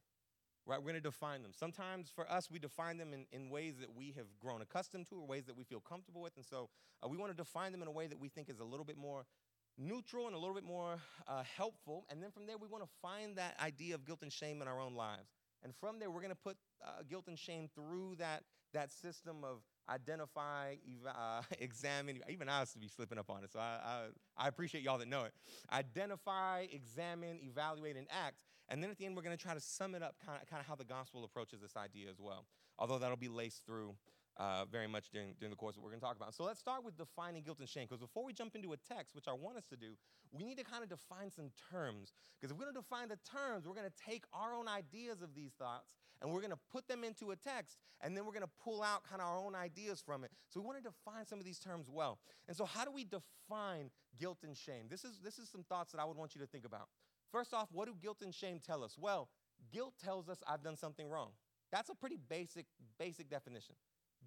Right? 0.68 0.80
We're 0.80 0.92
going 0.92 0.96
to 0.96 1.02
define 1.02 1.44
them. 1.44 1.52
Sometimes 1.54 2.10
for 2.10 2.30
us, 2.30 2.50
we 2.50 2.58
define 2.58 2.98
them 2.98 3.14
in, 3.14 3.26
in 3.32 3.50
ways 3.50 3.76
that 3.80 3.96
we 3.96 4.14
have 4.18 4.26
grown 4.40 4.62
accustomed 4.62 5.08
to 5.10 5.16
or 5.16 5.28
ways 5.28 5.46
that 5.46 5.56
we 5.56 5.64
feel 5.64 5.80
comfortable 5.80 6.22
with. 6.22 6.36
And 6.38 6.46
so 6.46 6.70
uh, 7.04 7.08
we 7.08 7.18
want 7.18 7.32
to 7.32 7.38
define 7.38 7.72
them 7.72 7.84
in 7.84 7.88
a 7.88 7.92
way 7.92 8.08
that 8.08 8.20
we 8.20 8.30
think 8.30 8.50
is 8.50 8.60
a 8.60 8.64
little 8.64 8.86
bit 8.86 8.98
more 8.98 9.26
neutral 9.78 10.26
and 10.28 10.36
a 10.36 10.40
little 10.40 10.56
bit 10.56 10.64
more 10.64 10.98
uh, 11.28 11.44
helpful. 11.44 12.06
And 12.10 12.22
then 12.22 12.32
from 12.32 12.48
there, 12.48 12.58
we 12.58 12.68
want 12.68 12.84
to 12.84 12.90
find 13.02 13.38
that 13.38 13.56
idea 13.62 13.96
of 13.96 14.06
guilt 14.06 14.20
and 14.24 14.32
shame 14.32 14.62
in 14.62 14.68
our 14.68 14.80
own 14.80 14.96
lives. 14.96 15.30
And 15.64 15.74
from 15.76 16.00
there, 16.00 16.10
we're 16.10 16.22
going 16.22 16.30
to 16.30 16.36
put 16.36 16.58
uh, 16.84 17.02
guilt 17.10 17.26
and 17.28 17.38
shame 17.38 17.70
through 17.74 18.16
that, 18.20 18.44
that 18.74 18.92
system 18.92 19.44
of 19.44 19.62
identify, 19.90 20.76
uh, 21.08 21.42
examine. 21.60 22.22
Even 22.30 22.50
I 22.50 22.62
used 22.62 22.74
to 22.74 22.80
be 22.80 22.88
slipping 22.88 23.18
up 23.18 23.30
on 23.30 23.44
it, 23.44 23.52
so 23.52 23.60
I, 23.60 23.80
I, 23.84 24.46
I 24.46 24.48
appreciate 24.48 24.84
y'all 24.84 24.98
that 25.00 25.08
know 25.08 25.24
it. 25.24 25.34
Identify, 25.72 26.68
examine, 26.72 27.40
evaluate, 27.42 27.98
and 27.98 28.08
act. 28.10 28.36
And 28.70 28.82
then 28.82 28.90
at 28.90 28.98
the 28.98 29.06
end, 29.06 29.16
we're 29.16 29.22
going 29.22 29.38
to 29.38 29.42
try 29.42 29.54
to 29.54 29.62
sum 29.62 29.96
it 29.96 30.02
up 30.02 30.16
kind 30.26 30.40
of, 30.42 30.50
kind 30.50 30.60
of 30.60 30.68
how 30.68 30.76
the 30.76 30.86
gospel 30.86 31.24
approaches 31.24 31.62
this 31.62 31.76
idea 31.78 32.10
as 32.10 32.20
well, 32.20 32.46
although 32.80 32.98
that'll 32.98 33.18
be 33.18 33.30
laced 33.30 33.66
through 33.66 33.96
uh, 34.38 34.66
very 34.66 34.88
much 34.88 35.10
during, 35.12 35.34
during 35.40 35.52
the 35.52 35.56
course 35.56 35.76
of 35.76 35.82
what 35.82 35.86
we're 35.86 35.92
going 35.92 36.02
to 36.02 36.06
talk 36.06 36.16
about. 36.18 36.34
So 36.34 36.44
let's 36.44 36.60
start 36.60 36.84
with 36.84 36.98
defining 36.98 37.44
guilt 37.44 37.60
and 37.60 37.70
shame, 37.70 37.86
because 37.88 38.02
before 38.02 38.26
we 38.26 38.34
jump 38.34 38.56
into 38.56 38.74
a 38.74 38.78
text, 38.78 39.16
which 39.16 39.28
I 39.28 39.34
want 39.34 39.58
us 39.58 39.66
to 39.70 39.78
do, 39.78 39.94
we 40.32 40.44
need 40.44 40.58
to 40.58 40.64
kind 40.64 40.84
of 40.84 40.90
define 40.90 41.32
some 41.32 41.52
terms. 41.72 42.14
Because 42.40 42.52
if 42.52 42.58
we're 42.58 42.66
going 42.66 42.76
to 42.76 42.82
define 42.82 43.08
the 43.10 43.20
terms, 43.24 43.68
we're 43.68 43.76
going 43.76 43.88
to 43.88 44.04
take 44.12 44.24
our 44.34 44.54
own 44.54 44.68
ideas 44.68 45.22
of 45.22 45.36
these 45.36 45.54
thoughts 45.58 45.94
and 46.22 46.32
we're 46.32 46.40
going 46.40 46.52
to 46.52 46.60
put 46.72 46.88
them 46.88 47.04
into 47.04 47.32
a 47.32 47.36
text, 47.36 47.78
and 48.02 48.16
then 48.16 48.26
we're 48.26 48.32
going 48.32 48.42
to 48.42 48.64
pull 48.64 48.82
out 48.82 49.04
kind 49.04 49.22
of 49.22 49.28
our 49.28 49.38
own 49.38 49.54
ideas 49.54 50.02
from 50.06 50.24
it. 50.24 50.32
So 50.50 50.60
we 50.60 50.66
want 50.66 50.78
to 50.78 50.84
define 50.84 51.26
some 51.26 51.40
of 51.40 51.46
these 51.46 51.60
terms 51.60 51.88
well. 51.90 52.20
And 52.48 52.56
so, 52.56 52.66
how 52.66 52.86
do 52.86 52.92
we 52.92 53.04
define 53.04 53.92
guilt 54.20 54.40
and 54.44 54.56
shame? 54.56 54.86
This 54.90 55.04
is, 55.04 55.20
this 55.24 55.40
is 55.40 55.50
some 55.50 55.64
thoughts 55.64 55.92
that 55.92 56.00
I 56.00 56.06
would 56.06 56.18
want 56.18 56.34
you 56.34 56.42
to 56.42 56.48
think 56.48 56.66
about. 56.66 56.88
First 57.32 57.54
off, 57.54 57.70
what 57.72 57.88
do 57.88 57.96
guilt 58.02 58.22
and 58.22 58.34
shame 58.34 58.60
tell 58.66 58.84
us? 58.84 58.98
Well, 59.00 59.30
guilt 59.72 59.94
tells 60.04 60.30
us 60.30 60.40
I've 60.48 60.64
done 60.64 60.78
something 60.78 61.10
wrong. 61.10 61.32
That's 61.72 61.90
a 61.90 61.96
pretty 61.96 62.18
basic, 62.30 62.66
basic 63.00 63.30
definition. 63.30 63.76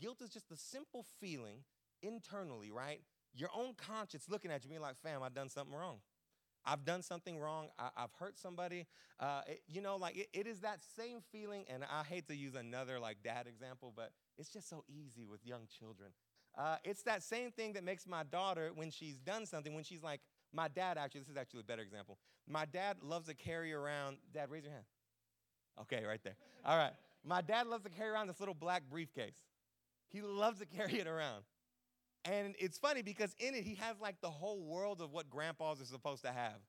Guilt 0.00 0.20
is 0.22 0.30
just 0.30 0.48
the 0.48 0.56
simple 0.56 1.04
feeling 1.20 1.64
internally, 2.02 2.70
right? 2.70 3.00
Your 3.34 3.50
own 3.56 3.74
conscience 3.74 4.26
looking 4.28 4.50
at 4.50 4.64
you, 4.64 4.70
being 4.70 4.82
like, 4.82 4.96
fam, 4.98 5.22
I've 5.22 5.34
done 5.34 5.48
something 5.48 5.74
wrong. 5.74 5.98
I've 6.64 6.84
done 6.84 7.02
something 7.02 7.38
wrong. 7.38 7.68
I, 7.78 7.88
have 7.96 8.10
hurt 8.18 8.38
somebody. 8.38 8.86
Uh, 9.18 9.42
it, 9.46 9.62
you 9.66 9.80
know, 9.80 9.96
like 9.96 10.16
it, 10.16 10.28
it 10.32 10.46
is 10.46 10.60
that 10.60 10.80
same 10.96 11.20
feeling. 11.32 11.64
And 11.72 11.84
I 11.84 12.02
hate 12.02 12.28
to 12.28 12.36
use 12.36 12.54
another 12.54 12.98
like 12.98 13.18
dad 13.22 13.46
example, 13.46 13.92
but 13.94 14.10
it's 14.36 14.50
just 14.50 14.68
so 14.68 14.84
easy 14.88 15.24
with 15.24 15.44
young 15.46 15.66
children. 15.78 16.10
Uh, 16.56 16.76
it's 16.84 17.02
that 17.02 17.22
same 17.22 17.52
thing 17.52 17.74
that 17.74 17.84
makes 17.84 18.06
my 18.06 18.24
daughter, 18.24 18.70
when 18.74 18.90
she's 18.90 19.18
done 19.18 19.46
something, 19.46 19.74
when 19.74 19.84
she's 19.84 20.02
like, 20.02 20.20
my 20.52 20.68
dad 20.68 20.98
actually, 20.98 21.20
this 21.20 21.30
is 21.30 21.36
actually 21.36 21.60
a 21.60 21.64
better 21.64 21.82
example. 21.82 22.18
My 22.48 22.64
dad 22.64 22.96
loves 23.02 23.26
to 23.28 23.34
carry 23.34 23.72
around, 23.72 24.18
dad, 24.32 24.50
raise 24.50 24.64
your 24.64 24.72
hand. 24.72 24.84
Okay, 25.82 26.04
right 26.04 26.20
there. 26.24 26.36
All 26.64 26.76
right. 26.76 26.92
My 27.24 27.40
dad 27.40 27.66
loves 27.66 27.84
to 27.84 27.90
carry 27.90 28.10
around 28.10 28.28
this 28.28 28.40
little 28.40 28.54
black 28.54 28.82
briefcase. 28.90 29.36
He 30.08 30.22
loves 30.22 30.58
to 30.60 30.66
carry 30.66 30.98
it 30.98 31.06
around. 31.06 31.44
And 32.24 32.54
it's 32.58 32.78
funny 32.78 33.02
because 33.02 33.34
in 33.38 33.54
it, 33.54 33.64
he 33.64 33.74
has 33.76 33.96
like 34.00 34.20
the 34.20 34.30
whole 34.30 34.62
world 34.62 35.00
of 35.00 35.12
what 35.12 35.30
grandpas 35.30 35.80
are 35.80 35.86
supposed 35.86 36.22
to 36.22 36.32
have, 36.32 36.60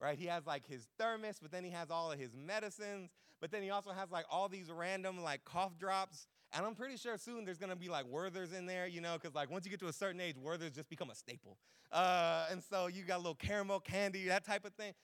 right? 0.00 0.18
He 0.18 0.26
has 0.26 0.46
like 0.46 0.66
his 0.66 0.86
thermos, 0.98 1.38
but 1.40 1.50
then 1.50 1.64
he 1.64 1.70
has 1.70 1.90
all 1.90 2.10
of 2.10 2.18
his 2.18 2.34
medicines, 2.34 3.10
but 3.40 3.50
then 3.50 3.62
he 3.62 3.70
also 3.70 3.90
has 3.90 4.10
like 4.10 4.24
all 4.30 4.48
these 4.48 4.70
random 4.70 5.22
like 5.22 5.44
cough 5.44 5.78
drops. 5.78 6.26
And 6.56 6.64
I'm 6.64 6.74
pretty 6.74 6.96
sure 6.96 7.18
soon 7.18 7.44
there's 7.44 7.58
gonna 7.58 7.76
be 7.76 7.88
like 7.88 8.06
Werther's 8.06 8.52
in 8.52 8.66
there, 8.66 8.86
you 8.86 9.00
know, 9.00 9.14
because 9.14 9.34
like 9.34 9.50
once 9.50 9.64
you 9.64 9.70
get 9.70 9.80
to 9.80 9.88
a 9.88 9.92
certain 9.92 10.20
age, 10.20 10.36
Werther's 10.36 10.72
just 10.72 10.88
become 10.88 11.10
a 11.10 11.14
staple. 11.14 11.58
Uh, 11.90 12.46
and 12.50 12.62
so 12.62 12.86
you 12.86 13.02
got 13.04 13.16
a 13.16 13.18
little 13.18 13.34
caramel 13.34 13.80
candy, 13.80 14.26
that 14.28 14.44
type 14.44 14.64
of 14.64 14.72
thing. 14.74 14.94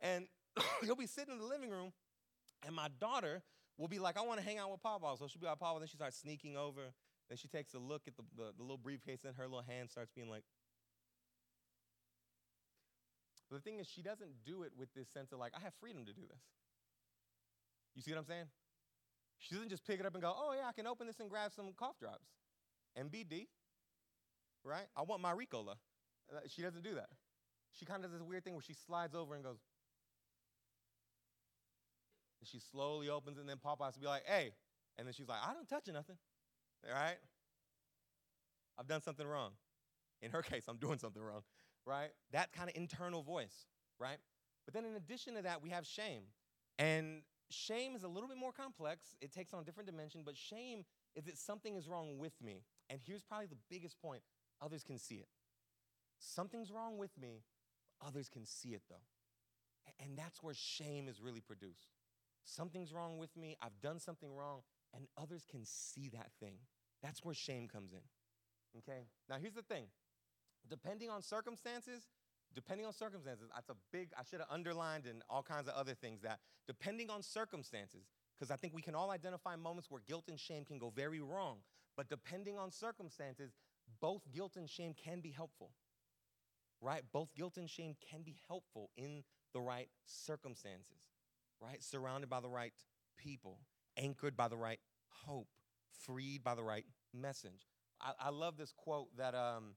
And 0.00 0.26
he'll 0.82 0.96
be 0.96 1.06
sitting 1.06 1.32
in 1.32 1.40
the 1.40 1.46
living 1.46 1.70
room, 1.70 1.92
and 2.64 2.74
my 2.74 2.88
daughter 3.00 3.42
will 3.76 3.88
be 3.88 3.98
like, 3.98 4.16
I 4.16 4.22
wanna 4.22 4.42
hang 4.42 4.58
out 4.58 4.70
with 4.70 4.82
Papa. 4.82 5.16
So 5.18 5.26
she'll 5.26 5.40
be 5.40 5.46
like, 5.46 5.58
Papa, 5.58 5.80
then 5.80 5.88
she 5.88 5.96
starts 5.96 6.16
sneaking 6.16 6.56
over 6.56 6.92
then 7.30 7.36
she 7.36 7.46
takes 7.46 7.74
a 7.74 7.78
look 7.78 8.02
at 8.08 8.16
the, 8.16 8.24
the, 8.36 8.52
the 8.56 8.62
little 8.62 8.76
briefcase, 8.76 9.20
and 9.24 9.36
her 9.36 9.44
little 9.44 9.62
hand 9.62 9.88
starts 9.88 10.10
being 10.12 10.28
like. 10.28 10.42
But 13.48 13.62
the 13.62 13.62
thing 13.62 13.78
is, 13.78 13.86
she 13.86 14.02
doesn't 14.02 14.44
do 14.44 14.64
it 14.64 14.72
with 14.76 14.92
this 14.94 15.08
sense 15.08 15.30
of 15.32 15.38
like, 15.38 15.52
I 15.56 15.60
have 15.60 15.72
freedom 15.80 16.04
to 16.06 16.12
do 16.12 16.22
this. 16.28 16.42
You 17.94 18.02
see 18.02 18.10
what 18.10 18.18
I'm 18.18 18.26
saying? 18.26 18.46
She 19.40 19.54
doesn't 19.54 19.70
just 19.70 19.86
pick 19.86 19.98
it 19.98 20.06
up 20.06 20.14
and 20.14 20.22
go, 20.22 20.32
oh, 20.36 20.54
yeah, 20.56 20.68
I 20.68 20.72
can 20.72 20.86
open 20.86 21.06
this 21.06 21.18
and 21.18 21.28
grab 21.28 21.52
some 21.54 21.72
cough 21.76 21.98
drops. 21.98 22.28
MBD, 22.98 23.46
right? 24.62 24.86
I 24.96 25.02
want 25.02 25.20
my 25.20 25.32
Ricola. 25.32 25.74
Uh, 26.30 26.40
she 26.46 26.62
doesn't 26.62 26.84
do 26.84 26.94
that. 26.94 27.08
She 27.72 27.84
kind 27.84 28.04
of 28.04 28.10
does 28.10 28.20
this 28.20 28.26
weird 28.26 28.44
thing 28.44 28.54
where 28.54 28.62
she 28.62 28.74
slides 28.74 29.14
over 29.14 29.34
and 29.34 29.42
goes, 29.42 29.58
and 32.40 32.48
she 32.48 32.58
slowly 32.58 33.08
opens 33.08 33.38
and 33.38 33.48
then 33.48 33.58
Papa 33.58 33.84
has 33.84 33.94
to 33.94 34.00
be 34.00 34.06
like, 34.06 34.24
hey. 34.26 34.52
And 34.98 35.06
then 35.06 35.14
she's 35.14 35.28
like, 35.28 35.38
I 35.42 35.54
don't 35.54 35.68
touch 35.68 35.86
nothing. 35.92 36.16
Right? 36.84 37.16
I've 38.78 38.86
done 38.86 39.02
something 39.02 39.26
wrong. 39.26 39.52
In 40.22 40.30
her 40.30 40.42
case, 40.50 40.64
I'm 40.68 40.76
doing 40.78 40.98
something 40.98 41.22
wrong, 41.22 41.42
right? 41.86 42.10
That 42.32 42.52
kind 42.52 42.68
of 42.68 42.76
internal 42.76 43.22
voice, 43.22 43.66
right? 43.98 44.18
But 44.64 44.74
then 44.74 44.84
in 44.84 44.96
addition 44.96 45.34
to 45.34 45.42
that, 45.42 45.62
we 45.62 45.70
have 45.70 45.86
shame. 45.86 46.22
And 46.78 47.22
shame 47.52 47.94
is 47.94 48.02
a 48.02 48.08
little 48.08 48.28
bit 48.28 48.38
more 48.38 48.52
complex. 48.52 49.16
It 49.20 49.32
takes 49.32 49.52
on 49.52 49.60
a 49.60 49.64
different 49.64 49.88
dimension, 49.88 50.22
but 50.24 50.36
shame 50.36 50.84
is 51.14 51.24
that 51.24 51.38
something 51.38 51.76
is 51.76 51.88
wrong 51.88 52.18
with 52.18 52.34
me. 52.42 52.62
And 52.88 53.00
here's 53.04 53.22
probably 53.22 53.46
the 53.46 53.58
biggest 53.70 54.00
point 54.00 54.22
others 54.60 54.82
can 54.82 54.98
see 54.98 55.16
it. 55.16 55.28
Something's 56.18 56.70
wrong 56.70 56.98
with 56.98 57.16
me, 57.18 57.44
others 58.06 58.28
can 58.28 58.44
see 58.44 58.70
it 58.70 58.82
though. 58.88 59.06
And 59.98 60.16
that's 60.16 60.42
where 60.42 60.54
shame 60.54 61.08
is 61.08 61.20
really 61.20 61.40
produced. 61.40 61.88
Something's 62.44 62.92
wrong 62.92 63.18
with 63.18 63.36
me, 63.36 63.56
I've 63.60 63.80
done 63.82 63.98
something 63.98 64.34
wrong, 64.34 64.60
and 64.94 65.06
others 65.16 65.44
can 65.50 65.64
see 65.64 66.08
that 66.10 66.30
thing. 66.40 66.56
That's 67.02 67.24
where 67.24 67.34
shame 67.34 67.68
comes 67.68 67.92
in. 67.92 68.00
Okay? 68.78 69.06
Now, 69.28 69.36
here's 69.40 69.54
the 69.54 69.62
thing 69.62 69.86
depending 70.68 71.10
on 71.10 71.22
circumstances, 71.22 72.08
depending 72.54 72.86
on 72.86 72.92
circumstances, 72.92 73.48
that's 73.54 73.68
a 73.70 73.76
big, 73.92 74.10
I 74.18 74.22
should 74.28 74.40
have 74.40 74.48
underlined 74.50 75.06
and 75.06 75.22
all 75.28 75.42
kinds 75.42 75.68
of 75.68 75.74
other 75.74 75.94
things 75.94 76.22
that 76.22 76.40
depending 76.66 77.10
on 77.10 77.22
circumstances, 77.22 78.06
because 78.36 78.50
I 78.50 78.56
think 78.56 78.74
we 78.74 78.82
can 78.82 78.94
all 78.94 79.10
identify 79.10 79.56
moments 79.56 79.90
where 79.90 80.02
guilt 80.06 80.24
and 80.28 80.38
shame 80.38 80.64
can 80.64 80.78
go 80.78 80.92
very 80.94 81.20
wrong. 81.20 81.58
But 81.96 82.08
depending 82.08 82.58
on 82.58 82.70
circumstances, 82.70 83.52
both 84.00 84.22
guilt 84.32 84.56
and 84.56 84.68
shame 84.68 84.94
can 84.94 85.20
be 85.20 85.30
helpful, 85.30 85.70
right? 86.80 87.02
Both 87.12 87.34
guilt 87.34 87.56
and 87.56 87.68
shame 87.68 87.96
can 88.10 88.22
be 88.22 88.36
helpful 88.48 88.90
in 88.96 89.24
the 89.52 89.60
right 89.60 89.88
circumstances, 90.06 91.02
right? 91.60 91.82
Surrounded 91.82 92.30
by 92.30 92.40
the 92.40 92.48
right 92.48 92.72
people 93.18 93.58
anchored 93.96 94.36
by 94.36 94.48
the 94.48 94.56
right 94.56 94.80
hope, 95.08 95.48
freed 96.06 96.42
by 96.42 96.54
the 96.54 96.62
right 96.62 96.84
message. 97.12 97.66
I, 98.00 98.12
I 98.18 98.30
love 98.30 98.56
this 98.56 98.72
quote 98.72 99.08
that 99.18 99.34
um, 99.34 99.74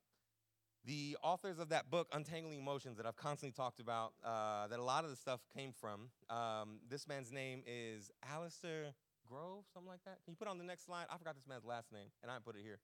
the 0.86 1.18
authors 1.24 1.60
of 1.60 1.70
that 1.70 1.90
book, 1.90 2.08
Untangling 2.12 2.60
Emotions, 2.60 2.98
that 2.98 3.06
I've 3.06 3.16
constantly 3.16 3.54
talked 3.54 3.80
about, 3.80 4.14
uh, 4.24 4.68
that 4.68 4.80
a 4.80 4.84
lot 4.84 5.04
of 5.04 5.10
the 5.10 5.16
stuff 5.16 5.42
came 5.56 5.72
from. 5.72 6.10
Um, 6.30 6.80
this 6.90 7.08
man's 7.08 7.32
name 7.32 7.64
is 7.66 8.12
Alasdair 8.34 8.94
Grove, 9.28 9.64
something 9.74 9.90
like 9.90 10.04
that. 10.06 10.18
Can 10.26 10.34
you 10.34 10.36
put 10.38 10.48
on 10.48 10.58
the 10.58 10.64
next 10.64 10.86
slide? 10.86 11.06
I 11.10 11.18
forgot 11.18 11.36
this 11.36 11.48
man's 11.48 11.66
last 11.66 11.92
name, 11.92 12.08
and 12.22 12.32
I 12.32 12.38
put 12.44 12.56
it 12.56 12.64
here. 12.64 12.80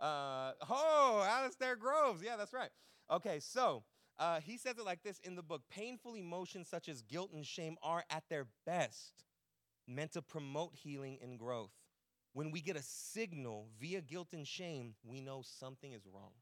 Uh, 0.00 0.52
oh, 0.68 1.26
Alasdair 1.28 1.78
Groves. 1.78 2.22
Yeah, 2.24 2.36
that's 2.36 2.52
right. 2.52 2.70
Okay, 3.10 3.38
so 3.40 3.84
uh, 4.18 4.40
he 4.40 4.56
says 4.56 4.78
it 4.78 4.84
like 4.84 5.02
this 5.02 5.20
in 5.22 5.34
the 5.34 5.42
book 5.42 5.62
Painful 5.70 6.14
emotions 6.14 6.68
such 6.68 6.88
as 6.88 7.02
guilt 7.02 7.30
and 7.34 7.46
shame 7.46 7.76
are 7.82 8.04
at 8.10 8.24
their 8.30 8.46
best 8.64 9.24
meant 9.86 10.12
to 10.12 10.22
promote 10.22 10.74
healing 10.74 11.18
and 11.22 11.38
growth. 11.38 11.72
When 12.32 12.50
we 12.50 12.62
get 12.62 12.76
a 12.76 12.82
signal 12.82 13.68
via 13.78 14.00
guilt 14.00 14.28
and 14.32 14.46
shame, 14.46 14.94
we 15.04 15.20
know 15.20 15.42
something 15.44 15.92
is 15.92 16.06
wrong, 16.06 16.32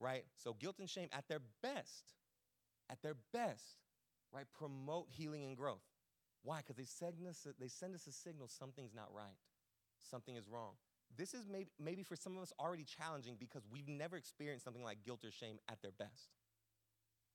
right? 0.00 0.24
So, 0.36 0.54
guilt 0.54 0.76
and 0.78 0.88
shame 0.88 1.08
at 1.12 1.28
their 1.28 1.40
best, 1.62 2.14
at 2.90 3.02
their 3.02 3.16
best, 3.32 3.78
right, 4.32 4.46
promote 4.58 5.06
healing 5.10 5.44
and 5.44 5.56
growth. 5.56 5.84
Why? 6.42 6.58
Because 6.58 6.76
they 6.76 6.84
send 6.84 7.14
us 7.28 7.46
they 7.58 7.68
send 7.68 7.94
us 7.94 8.06
a 8.06 8.12
signal 8.12 8.48
something's 8.48 8.94
not 8.94 9.08
right, 9.12 9.38
something 10.02 10.36
is 10.36 10.48
wrong. 10.48 10.74
This 11.16 11.34
is 11.34 11.46
maybe, 11.50 11.70
maybe 11.78 12.02
for 12.02 12.16
some 12.16 12.36
of 12.36 12.42
us 12.42 12.52
already 12.58 12.84
challenging 12.84 13.36
because 13.38 13.62
we've 13.70 13.88
never 13.88 14.16
experienced 14.16 14.64
something 14.64 14.82
like 14.82 15.02
guilt 15.04 15.24
or 15.24 15.30
shame 15.30 15.58
at 15.70 15.80
their 15.80 15.92
best. 15.92 16.30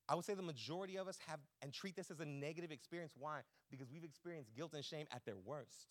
I 0.09 0.15
would 0.15 0.25
say 0.25 0.33
the 0.33 0.41
majority 0.41 0.97
of 0.97 1.07
us 1.07 1.17
have 1.27 1.39
and 1.61 1.71
treat 1.73 1.95
this 1.95 2.11
as 2.11 2.19
a 2.19 2.25
negative 2.25 2.71
experience. 2.71 3.13
Why? 3.17 3.41
Because 3.69 3.87
we've 3.89 4.03
experienced 4.03 4.53
guilt 4.53 4.73
and 4.73 4.83
shame 4.83 5.07
at 5.11 5.23
their 5.25 5.37
worst, 5.37 5.87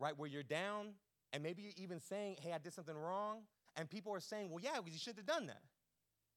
right? 0.00 0.16
Where 0.18 0.28
you're 0.28 0.42
down 0.42 0.94
and 1.32 1.42
maybe 1.42 1.62
you're 1.62 1.72
even 1.76 2.00
saying, 2.00 2.36
hey, 2.40 2.52
I 2.52 2.58
did 2.58 2.72
something 2.72 2.96
wrong. 2.96 3.42
And 3.76 3.88
people 3.88 4.12
are 4.12 4.20
saying, 4.20 4.50
well, 4.50 4.62
yeah, 4.62 4.78
because 4.78 4.92
you 4.92 4.98
should 4.98 5.16
have 5.16 5.26
done 5.26 5.46
that. 5.46 5.62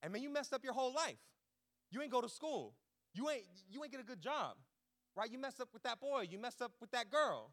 And 0.04 0.14
man, 0.14 0.22
you 0.22 0.32
messed 0.32 0.54
up 0.54 0.64
your 0.64 0.74
whole 0.74 0.94
life. 0.94 1.20
You 1.92 2.02
ain't 2.02 2.12
go 2.12 2.22
to 2.22 2.30
school. 2.30 2.74
You 3.14 3.30
ain't, 3.30 3.46
you 3.70 3.84
ain't 3.84 3.92
get 3.92 4.02
a 4.02 4.06
good 4.06 4.22
job, 4.22 4.58
right? 5.16 5.32
You 5.32 5.40
messed 5.40 5.62
up 5.62 5.70
with 5.74 5.84
that 5.84 6.00
boy. 6.00 6.28
You 6.30 6.38
messed 6.38 6.62
up 6.62 6.74
with 6.80 6.92
that 6.92 7.10
girl, 7.10 7.52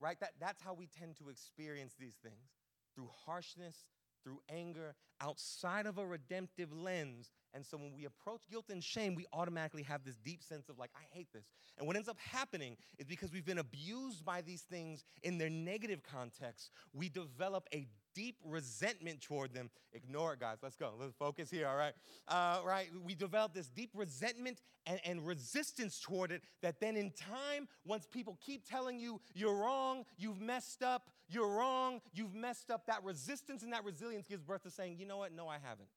right? 0.00 0.18
That, 0.20 0.32
that's 0.38 0.62
how 0.62 0.74
we 0.74 0.86
tend 0.86 1.16
to 1.16 1.28
experience 1.28 1.94
these 1.98 2.16
things 2.22 2.50
through 2.94 3.08
harshness, 3.24 3.86
through 4.24 4.40
anger, 4.50 4.94
outside 5.20 5.86
of 5.86 5.96
a 5.96 6.06
redemptive 6.06 6.72
lens 6.72 7.30
and 7.54 7.66
so 7.66 7.76
when 7.76 7.92
we 7.94 8.04
approach 8.04 8.42
guilt 8.50 8.66
and 8.70 8.82
shame, 8.82 9.14
we 9.14 9.26
automatically 9.32 9.82
have 9.82 10.04
this 10.04 10.16
deep 10.16 10.42
sense 10.42 10.68
of 10.68 10.78
like, 10.78 10.90
I 10.94 11.02
hate 11.16 11.28
this. 11.32 11.44
And 11.78 11.86
what 11.86 11.96
ends 11.96 12.08
up 12.08 12.18
happening 12.18 12.76
is 12.98 13.06
because 13.06 13.32
we've 13.32 13.44
been 13.44 13.58
abused 13.58 14.24
by 14.24 14.40
these 14.40 14.62
things 14.62 15.04
in 15.22 15.38
their 15.38 15.50
negative 15.50 16.02
context, 16.02 16.70
we 16.92 17.08
develop 17.08 17.68
a 17.74 17.88
deep 18.14 18.36
resentment 18.44 19.20
toward 19.20 19.54
them. 19.54 19.70
Ignore 19.92 20.34
it, 20.34 20.40
guys. 20.40 20.58
Let's 20.62 20.76
go. 20.76 20.92
Let's 20.98 21.14
focus 21.14 21.50
here, 21.50 21.68
all 21.68 21.76
right? 21.76 21.92
Uh, 22.28 22.60
right? 22.64 22.88
We 23.04 23.14
develop 23.14 23.54
this 23.54 23.68
deep 23.68 23.90
resentment 23.94 24.60
and, 24.86 25.00
and 25.04 25.26
resistance 25.26 26.00
toward 26.00 26.32
it 26.32 26.42
that 26.62 26.80
then 26.80 26.96
in 26.96 27.10
time, 27.10 27.68
once 27.84 28.06
people 28.06 28.38
keep 28.44 28.68
telling 28.68 28.98
you 28.98 29.20
you're 29.34 29.54
wrong, 29.54 30.04
you've 30.18 30.40
messed 30.40 30.82
up, 30.82 31.10
you're 31.28 31.48
wrong, 31.48 32.00
you've 32.12 32.34
messed 32.34 32.70
up, 32.70 32.86
that 32.86 33.02
resistance 33.04 33.62
and 33.62 33.72
that 33.72 33.84
resilience 33.84 34.26
gives 34.26 34.42
birth 34.42 34.62
to 34.62 34.70
saying, 34.70 34.96
you 34.98 35.06
know 35.06 35.18
what? 35.18 35.32
No, 35.32 35.48
I 35.48 35.58
haven't. 35.62 35.88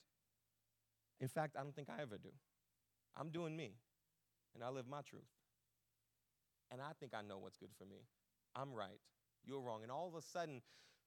In 1.19 1.27
fact, 1.27 1.55
I 1.57 1.63
don't 1.63 1.75
think 1.75 1.89
I 1.89 2.01
ever 2.01 2.17
do. 2.17 2.29
I'm 3.15 3.29
doing 3.29 3.55
me, 3.55 3.75
and 4.55 4.63
I 4.63 4.69
live 4.69 4.87
my 4.87 5.01
truth. 5.01 5.21
And 6.71 6.81
I 6.81 6.91
think 6.99 7.13
I 7.13 7.21
know 7.21 7.37
what's 7.37 7.57
good 7.57 7.69
for 7.77 7.85
me. 7.85 8.07
I'm 8.55 8.73
right. 8.73 8.99
You're 9.45 9.61
wrong. 9.61 9.83
And 9.83 9.91
all 9.91 10.07
of 10.07 10.15
a 10.15 10.21
sudden, 10.21 10.61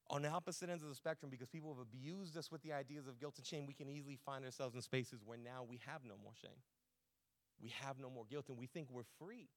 on 0.09 0.23
the 0.23 0.29
opposite 0.29 0.71
ends 0.71 0.83
of 0.85 0.89
the 0.89 0.95
spectrum, 0.95 1.31
because 1.31 1.49
people 1.49 1.75
have 1.75 1.83
abused 1.83 2.37
us 2.37 2.51
with 2.51 2.63
the 2.63 2.73
ideas 2.73 3.09
of 3.09 3.19
guilt 3.19 3.35
and 3.39 3.47
shame, 3.47 3.67
we 3.67 3.75
can 3.75 3.89
easily 3.89 4.17
find 4.25 4.45
ourselves 4.45 4.75
in 4.75 4.83
spaces 4.83 5.23
where 5.25 5.39
now 5.39 5.67
we 5.69 5.81
have 5.87 6.05
no 6.05 6.15
more 6.23 6.33
shame. 6.41 6.63
We 7.61 7.73
have 7.81 7.99
no 7.99 8.11
more 8.11 8.25
guilt, 8.31 8.49
and 8.49 8.59
we 8.59 8.67
think 8.67 8.89
we're 8.91 9.11
free. 9.19 9.49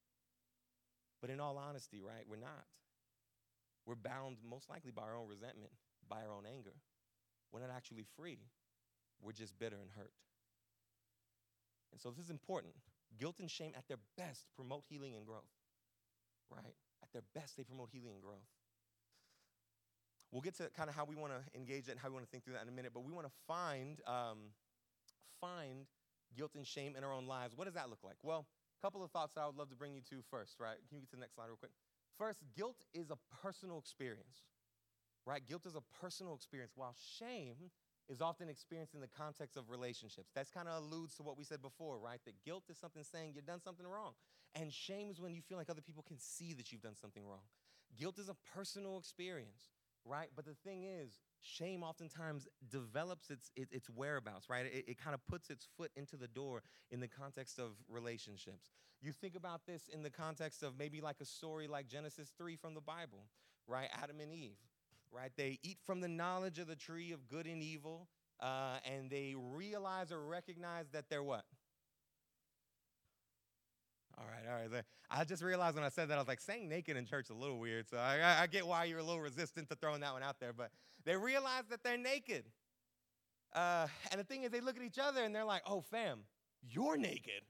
But 1.21 1.29
in 1.29 1.39
all 1.39 1.57
honesty, 1.57 2.01
right, 2.01 2.23
we're 2.27 2.37
not. 2.37 2.65
We're 3.85 3.95
bound 3.95 4.37
most 4.47 4.69
likely 4.69 4.91
by 4.91 5.03
our 5.03 5.15
own 5.15 5.27
resentment, 5.27 5.71
by 6.07 6.23
our 6.23 6.31
own 6.31 6.45
anger. 6.51 6.73
We're 7.51 7.61
not 7.61 7.71
actually 7.75 8.05
free. 8.15 8.39
We're 9.21 9.33
just 9.33 9.57
bitter 9.59 9.77
and 9.81 9.91
hurt. 9.95 10.13
And 11.91 11.99
so 11.99 12.11
this 12.11 12.25
is 12.25 12.31
important. 12.31 12.73
Guilt 13.19 13.35
and 13.39 13.49
shame 13.49 13.73
at 13.75 13.87
their 13.87 13.97
best 14.17 14.45
promote 14.55 14.83
healing 14.87 15.15
and 15.15 15.25
growth, 15.25 15.49
right? 16.49 16.75
At 17.01 17.11
their 17.11 17.23
best, 17.33 17.57
they 17.57 17.63
promote 17.63 17.89
healing 17.91 18.13
and 18.13 18.21
growth. 18.21 18.47
We'll 20.31 20.41
get 20.41 20.55
to 20.57 20.69
kind 20.77 20.89
of 20.89 20.95
how 20.95 21.05
we 21.05 21.15
want 21.15 21.33
to 21.33 21.41
engage 21.57 21.87
it 21.87 21.91
and 21.91 21.99
how 21.99 22.09
we 22.09 22.13
want 22.13 22.25
to 22.25 22.29
think 22.29 22.43
through 22.43 22.53
that 22.53 22.61
in 22.61 22.69
a 22.69 22.71
minute, 22.71 22.91
but 22.93 23.03
we 23.03 23.11
want 23.11 23.25
to 23.25 23.33
find, 23.47 23.99
um, 24.05 24.53
find 25.41 25.87
guilt 26.37 26.51
and 26.55 26.67
shame 26.67 26.93
in 26.95 27.03
our 27.03 27.11
own 27.11 27.25
lives. 27.25 27.57
What 27.57 27.65
does 27.65 27.73
that 27.73 27.89
look 27.89 28.03
like? 28.03 28.17
Well, 28.21 28.45
a 28.79 28.85
couple 28.85 29.03
of 29.03 29.09
thoughts 29.09 29.33
that 29.33 29.41
I 29.41 29.47
would 29.47 29.57
love 29.57 29.69
to 29.69 29.75
bring 29.75 29.95
you 29.95 30.01
to 30.11 30.21
first, 30.29 30.59
right? 30.59 30.77
Can 30.87 30.97
you 30.97 31.01
get 31.01 31.09
to 31.09 31.15
the 31.15 31.21
next 31.21 31.35
slide 31.35 31.47
real 31.47 31.57
quick? 31.57 31.71
First, 32.17 32.41
guilt 32.55 32.77
is 32.93 33.09
a 33.09 33.17
personal 33.41 33.79
experience, 33.79 34.45
right? 35.25 35.41
Guilt 35.47 35.65
is 35.65 35.75
a 35.75 35.81
personal 35.99 36.35
experience, 36.35 36.73
while 36.75 36.93
shame 37.17 37.71
is 38.09 38.21
often 38.21 38.49
experienced 38.49 38.95
in 38.95 39.01
the 39.01 39.07
context 39.07 39.55
of 39.55 39.69
relationships. 39.69 40.31
That's 40.33 40.49
kind 40.49 40.67
of 40.67 40.83
alludes 40.83 41.15
to 41.15 41.23
what 41.23 41.37
we 41.37 41.43
said 41.43 41.61
before, 41.61 41.99
right? 41.99 42.19
That 42.25 42.43
guilt 42.43 42.63
is 42.69 42.77
something 42.77 43.03
saying 43.03 43.33
you've 43.35 43.45
done 43.45 43.61
something 43.61 43.85
wrong. 43.85 44.13
And 44.55 44.73
shame 44.73 45.09
is 45.11 45.21
when 45.21 45.33
you 45.33 45.41
feel 45.41 45.57
like 45.57 45.69
other 45.69 45.81
people 45.81 46.03
can 46.07 46.19
see 46.19 46.53
that 46.53 46.71
you've 46.71 46.81
done 46.81 46.95
something 46.99 47.25
wrong. 47.25 47.45
Guilt 47.97 48.17
is 48.17 48.29
a 48.29 48.35
personal 48.55 48.97
experience, 48.97 49.69
right? 50.05 50.29
But 50.35 50.45
the 50.45 50.55
thing 50.63 50.83
is, 50.83 51.19
shame 51.39 51.83
oftentimes 51.83 52.47
develops 52.69 53.29
its, 53.29 53.51
its, 53.55 53.89
whereabouts, 53.89 54.49
right? 54.49 54.65
It, 54.65 54.85
it 54.87 54.97
kind 54.97 55.13
of 55.13 55.25
puts 55.27 55.49
its 55.49 55.67
foot 55.77 55.91
into 55.95 56.17
the 56.17 56.27
door 56.27 56.63
in 56.91 56.99
the 56.99 57.07
context 57.07 57.59
of 57.59 57.71
relationships. 57.87 58.71
You 59.01 59.11
think 59.11 59.35
about 59.35 59.61
this 59.65 59.87
in 59.93 60.03
the 60.03 60.09
context 60.09 60.63
of 60.63 60.77
maybe 60.77 60.99
like 60.99 61.17
a 61.21 61.25
story 61.25 61.67
like 61.67 61.87
Genesis 61.87 62.31
3 62.37 62.55
from 62.55 62.73
the 62.73 62.81
Bible, 62.81 63.25
right? 63.67 63.87
Adam 63.93 64.19
and 64.19 64.33
Eve, 64.33 64.57
right? 65.11 65.31
They 65.35 65.59
eat 65.63 65.77
from 65.85 66.01
the 66.01 66.07
knowledge 66.07 66.59
of 66.59 66.67
the 66.67 66.75
tree 66.75 67.11
of 67.11 67.27
good 67.27 67.45
and 67.45 67.61
evil, 67.61 68.07
uh, 68.39 68.77
and 68.85 69.09
they 69.09 69.35
realize 69.37 70.11
or 70.11 70.21
recognize 70.21 70.85
that 70.93 71.05
they're 71.09 71.23
what? 71.23 71.45
All 74.17 74.25
right, 74.25 74.51
all 74.51 74.69
right. 74.69 74.83
I 75.09 75.23
just 75.23 75.41
realized 75.41 75.75
when 75.75 75.83
I 75.83 75.89
said 75.89 76.09
that, 76.09 76.15
I 76.15 76.17
was 76.17 76.27
like, 76.27 76.41
saying 76.41 76.67
naked 76.67 76.97
in 76.97 77.05
church 77.05 77.25
is 77.25 77.29
a 77.31 77.39
little 77.39 77.57
weird. 77.57 77.89
So 77.89 77.97
I, 77.97 78.41
I 78.41 78.47
get 78.47 78.67
why 78.67 78.83
you're 78.83 78.99
a 78.99 79.03
little 79.03 79.21
resistant 79.21 79.69
to 79.69 79.75
throwing 79.75 80.01
that 80.01 80.13
one 80.13 80.23
out 80.23 80.39
there. 80.39 80.51
But 80.51 80.71
they 81.05 81.15
realize 81.15 81.63
that 81.69 81.83
they're 81.83 81.97
naked. 81.97 82.43
Uh, 83.53 83.87
and 84.11 84.19
the 84.19 84.25
thing 84.25 84.43
is, 84.43 84.51
they 84.51 84.59
look 84.59 84.75
at 84.75 84.83
each 84.83 84.99
other 84.99 85.23
and 85.23 85.33
they're 85.33 85.45
like, 85.45 85.61
oh, 85.65 85.81
fam, 85.81 86.19
you're 86.61 86.97
naked. 86.97 87.43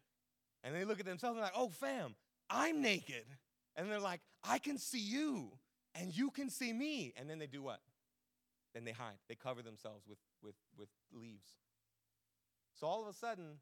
And 0.63 0.75
they 0.75 0.85
look 0.85 0.99
at 0.99 1.05
themselves 1.05 1.37
and 1.37 1.43
they're 1.43 1.51
like, 1.51 1.59
oh, 1.59 1.69
fam, 1.69 2.15
I'm 2.49 2.81
naked. 2.81 3.25
And 3.75 3.89
they're 3.89 3.99
like, 3.99 4.21
I 4.43 4.59
can 4.59 4.77
see 4.77 4.99
you 4.99 5.51
and 5.95 6.15
you 6.15 6.31
can 6.31 6.49
see 6.49 6.73
me. 6.73 7.13
And 7.17 7.29
then 7.29 7.39
they 7.39 7.47
do 7.47 7.61
what? 7.61 7.79
Then 8.73 8.85
they 8.85 8.91
hide. 8.91 9.17
They 9.27 9.35
cover 9.35 9.61
themselves 9.61 10.05
with, 10.07 10.19
with, 10.43 10.55
with 10.77 10.89
leaves. 11.11 11.49
So 12.75 12.87
all 12.87 13.01
of 13.01 13.07
a 13.07 13.13
sudden, 13.13 13.57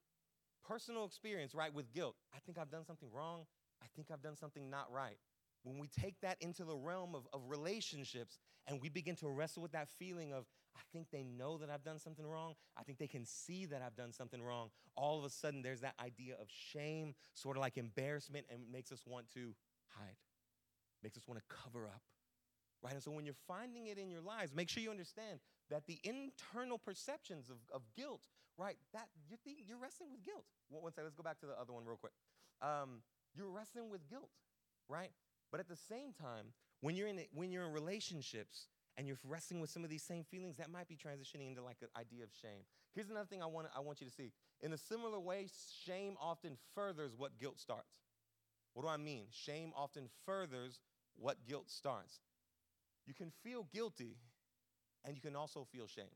personal 0.67 1.05
experience, 1.05 1.55
right, 1.55 1.73
with 1.73 1.91
guilt. 1.93 2.15
I 2.35 2.39
think 2.45 2.57
I've 2.57 2.69
done 2.69 2.85
something 2.85 3.09
wrong. 3.11 3.45
I 3.81 3.85
think 3.95 4.09
I've 4.11 4.21
done 4.21 4.35
something 4.35 4.69
not 4.69 4.91
right. 4.91 5.17
When 5.63 5.79
we 5.79 5.87
take 5.87 6.15
that 6.21 6.37
into 6.39 6.63
the 6.63 6.75
realm 6.75 7.15
of, 7.15 7.27
of 7.33 7.41
relationships 7.49 8.39
and 8.67 8.79
we 8.81 8.89
begin 8.89 9.15
to 9.17 9.27
wrestle 9.27 9.61
with 9.61 9.71
that 9.71 9.89
feeling 9.97 10.33
of, 10.33 10.45
I 10.75 10.81
think 10.93 11.07
they 11.11 11.23
know 11.23 11.57
that 11.57 11.69
I've 11.69 11.83
done 11.83 11.99
something 11.99 12.25
wrong. 12.25 12.53
I 12.77 12.83
think 12.83 12.99
they 12.99 13.07
can 13.07 13.25
see 13.25 13.65
that 13.65 13.81
I've 13.81 13.95
done 13.95 14.13
something 14.13 14.41
wrong. 14.41 14.69
All 14.95 15.17
of 15.17 15.25
a 15.25 15.29
sudden, 15.29 15.61
there's 15.61 15.81
that 15.81 15.95
idea 15.99 16.35
of 16.39 16.47
shame, 16.49 17.15
sort 17.33 17.57
of 17.57 17.61
like 17.61 17.77
embarrassment, 17.77 18.45
and 18.51 18.61
makes 18.71 18.91
us 18.91 19.01
want 19.05 19.29
to 19.33 19.55
hide, 19.87 20.15
makes 21.03 21.17
us 21.17 21.27
want 21.27 21.39
to 21.39 21.55
cover 21.55 21.87
up. 21.87 22.01
Right? 22.83 22.93
And 22.93 23.01
so 23.01 23.11
when 23.11 23.25
you're 23.25 23.41
finding 23.47 23.87
it 23.87 23.97
in 23.97 24.09
your 24.09 24.21
lives, 24.21 24.53
make 24.53 24.69
sure 24.69 24.83
you 24.83 24.91
understand 24.91 25.39
that 25.69 25.87
the 25.87 25.99
internal 26.03 26.77
perceptions 26.77 27.49
of, 27.49 27.57
of 27.73 27.81
guilt, 27.95 28.21
right, 28.57 28.77
that 28.93 29.07
you're, 29.27 29.39
you're 29.67 29.79
wrestling 29.81 30.11
with 30.11 30.23
guilt. 30.23 30.45
One 30.69 30.91
second, 30.91 31.05
let's 31.05 31.15
go 31.15 31.23
back 31.23 31.39
to 31.39 31.47
the 31.47 31.59
other 31.59 31.73
one 31.73 31.85
real 31.85 31.97
quick. 31.97 32.13
Um, 32.61 33.01
you're 33.35 33.49
wrestling 33.49 33.89
with 33.89 34.07
guilt, 34.09 34.29
right? 34.87 35.11
But 35.51 35.59
at 35.59 35.67
the 35.67 35.75
same 35.75 36.13
time, 36.13 36.53
when 36.81 36.95
you're 36.95 37.07
in 37.07 37.19
when 37.33 37.51
you're 37.51 37.65
in 37.65 37.73
relationships 37.73 38.67
and 38.97 39.07
you're 39.07 39.17
wrestling 39.23 39.59
with 39.59 39.69
some 39.69 39.83
of 39.83 39.89
these 39.89 40.03
same 40.03 40.23
feelings, 40.23 40.57
that 40.57 40.69
might 40.69 40.87
be 40.87 40.95
transitioning 40.95 41.49
into 41.49 41.63
like 41.63 41.77
an 41.81 41.89
idea 41.97 42.23
of 42.23 42.29
shame. 42.41 42.63
Here's 42.93 43.09
another 43.09 43.25
thing 43.25 43.41
I 43.41 43.45
want 43.45 43.67
I 43.75 43.79
want 43.79 44.01
you 44.01 44.07
to 44.07 44.13
see. 44.13 44.31
In 44.61 44.73
a 44.73 44.77
similar 44.77 45.19
way, 45.19 45.47
shame 45.85 46.15
often 46.21 46.57
furthers 46.75 47.13
what 47.17 47.39
guilt 47.39 47.59
starts. 47.59 47.93
What 48.73 48.83
do 48.83 48.89
I 48.89 48.97
mean? 48.97 49.25
Shame 49.31 49.71
often 49.75 50.09
furthers 50.25 50.79
what 51.15 51.37
guilt 51.47 51.69
starts. 51.69 52.19
You 53.07 53.13
can 53.13 53.31
feel 53.43 53.67
guilty 53.73 54.17
and 55.03 55.15
you 55.15 55.21
can 55.21 55.35
also 55.35 55.65
feel 55.71 55.87
shame. 55.87 56.13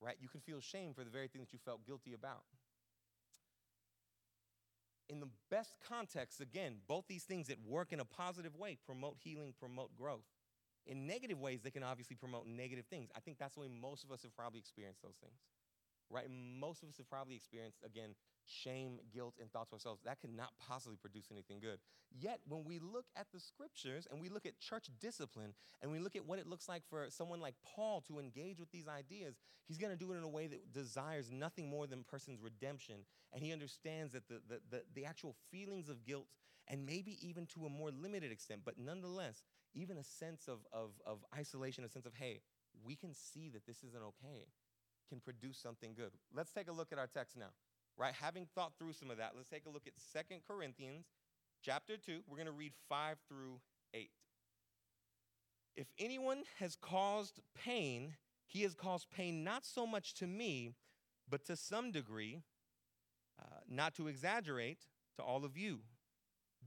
Right? 0.00 0.16
You 0.20 0.28
can 0.28 0.40
feel 0.40 0.60
shame 0.60 0.94
for 0.94 1.04
the 1.04 1.10
very 1.10 1.28
thing 1.28 1.40
that 1.42 1.52
you 1.52 1.58
felt 1.64 1.84
guilty 1.84 2.14
about 2.14 2.44
in 5.10 5.18
the 5.18 5.28
best 5.50 5.74
context, 5.86 6.40
again, 6.40 6.76
both 6.86 7.04
these 7.08 7.24
things 7.24 7.48
that 7.48 7.58
work 7.66 7.92
in 7.92 7.98
a 7.98 8.04
positive 8.04 8.56
way 8.56 8.78
promote 8.86 9.16
healing, 9.22 9.52
promote 9.58 9.94
growth. 9.96 10.24
In 10.86 11.06
negative 11.06 11.38
ways, 11.38 11.60
they 11.62 11.70
can 11.70 11.82
obviously 11.82 12.16
promote 12.16 12.46
negative 12.46 12.86
things. 12.86 13.10
I 13.14 13.20
think 13.20 13.38
that's 13.38 13.54
the 13.54 13.60
way 13.60 13.68
most 13.68 14.04
of 14.04 14.12
us 14.12 14.22
have 14.22 14.34
probably 14.34 14.60
experienced 14.60 15.02
those 15.02 15.16
things, 15.20 15.40
right? 16.08 16.26
Most 16.30 16.82
of 16.82 16.88
us 16.88 16.96
have 16.96 17.10
probably 17.10 17.34
experienced, 17.34 17.78
again, 17.84 18.14
shame, 18.50 18.98
guilt, 19.12 19.34
and 19.40 19.50
thoughts 19.50 19.70
of 19.70 19.74
ourselves, 19.74 20.00
that 20.04 20.20
could 20.20 20.34
not 20.34 20.52
possibly 20.58 20.96
produce 20.96 21.28
anything 21.30 21.60
good. 21.60 21.78
Yet, 22.18 22.40
when 22.48 22.64
we 22.64 22.78
look 22.78 23.06
at 23.16 23.26
the 23.32 23.40
scriptures 23.40 24.06
and 24.10 24.20
we 24.20 24.28
look 24.28 24.46
at 24.46 24.58
church 24.58 24.86
discipline 25.00 25.54
and 25.80 25.92
we 25.92 25.98
look 25.98 26.16
at 26.16 26.26
what 26.26 26.38
it 26.38 26.46
looks 26.46 26.68
like 26.68 26.82
for 26.88 27.06
someone 27.08 27.40
like 27.40 27.54
Paul 27.64 28.00
to 28.08 28.18
engage 28.18 28.58
with 28.58 28.70
these 28.72 28.88
ideas, 28.88 29.36
he's 29.66 29.78
going 29.78 29.92
to 29.92 29.98
do 29.98 30.12
it 30.12 30.16
in 30.16 30.24
a 30.24 30.28
way 30.28 30.46
that 30.48 30.72
desires 30.72 31.30
nothing 31.30 31.68
more 31.68 31.86
than 31.86 32.02
person's 32.02 32.40
redemption. 32.40 32.96
And 33.32 33.42
he 33.42 33.52
understands 33.52 34.12
that 34.12 34.28
the, 34.28 34.40
the, 34.48 34.60
the, 34.70 34.82
the 34.94 35.04
actual 35.04 35.36
feelings 35.50 35.88
of 35.88 36.04
guilt, 36.04 36.26
and 36.66 36.84
maybe 36.84 37.18
even 37.26 37.46
to 37.46 37.66
a 37.66 37.68
more 37.68 37.90
limited 37.90 38.32
extent, 38.32 38.62
but 38.64 38.74
nonetheless, 38.78 39.42
even 39.74 39.96
a 39.96 40.04
sense 40.04 40.48
of, 40.48 40.58
of, 40.72 40.90
of 41.06 41.24
isolation, 41.36 41.84
a 41.84 41.88
sense 41.88 42.06
of, 42.06 42.14
hey, 42.14 42.40
we 42.84 42.96
can 42.96 43.14
see 43.14 43.48
that 43.50 43.66
this 43.66 43.82
isn't 43.84 44.02
okay, 44.02 44.46
can 45.08 45.20
produce 45.20 45.58
something 45.58 45.94
good. 45.94 46.10
Let's 46.34 46.52
take 46.52 46.68
a 46.68 46.72
look 46.72 46.92
at 46.92 46.98
our 46.98 47.08
text 47.08 47.36
now 47.36 47.50
right? 48.00 48.14
Having 48.18 48.46
thought 48.54 48.72
through 48.78 48.94
some 48.94 49.10
of 49.10 49.18
that, 49.18 49.32
let's 49.36 49.50
take 49.50 49.66
a 49.66 49.70
look 49.70 49.86
at 49.86 49.92
Second 50.12 50.40
Corinthians 50.48 51.04
chapter 51.62 51.98
2. 51.98 52.20
We're 52.26 52.36
going 52.36 52.46
to 52.46 52.52
read 52.52 52.72
5 52.88 53.18
through 53.28 53.60
8. 53.92 54.10
If 55.76 55.86
anyone 55.98 56.44
has 56.58 56.76
caused 56.80 57.40
pain, 57.54 58.14
he 58.46 58.62
has 58.62 58.74
caused 58.74 59.10
pain 59.10 59.44
not 59.44 59.66
so 59.66 59.86
much 59.86 60.14
to 60.14 60.26
me, 60.26 60.70
but 61.28 61.44
to 61.44 61.56
some 61.56 61.92
degree, 61.92 62.40
uh, 63.38 63.60
not 63.68 63.94
to 63.96 64.08
exaggerate, 64.08 64.86
to 65.16 65.22
all 65.22 65.44
of 65.44 65.58
you. 65.58 65.80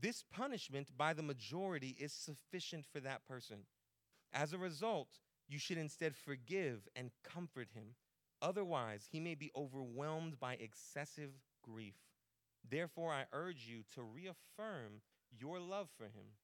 This 0.00 0.24
punishment 0.32 0.90
by 0.96 1.12
the 1.12 1.22
majority 1.22 1.96
is 1.98 2.12
sufficient 2.12 2.86
for 2.86 3.00
that 3.00 3.26
person. 3.26 3.66
As 4.32 4.52
a 4.52 4.58
result, 4.58 5.08
you 5.48 5.58
should 5.58 5.78
instead 5.78 6.14
forgive 6.14 6.88
and 6.94 7.10
comfort 7.24 7.68
him 7.74 7.96
Otherwise, 8.44 9.08
he 9.10 9.20
may 9.20 9.34
be 9.34 9.50
overwhelmed 9.56 10.38
by 10.38 10.52
excessive 10.54 11.30
grief. 11.62 11.94
Therefore, 12.70 13.10
I 13.10 13.24
urge 13.32 13.66
you 13.66 13.84
to 13.94 14.02
reaffirm 14.02 15.00
your 15.30 15.58
love 15.58 15.88
for 15.96 16.04
him. 16.04 16.36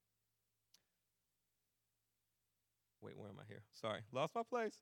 Wait, 3.02 3.18
where 3.18 3.28
am 3.28 3.36
I 3.38 3.44
here? 3.46 3.62
Sorry, 3.72 4.00
lost 4.12 4.34
my 4.34 4.42
place. 4.42 4.78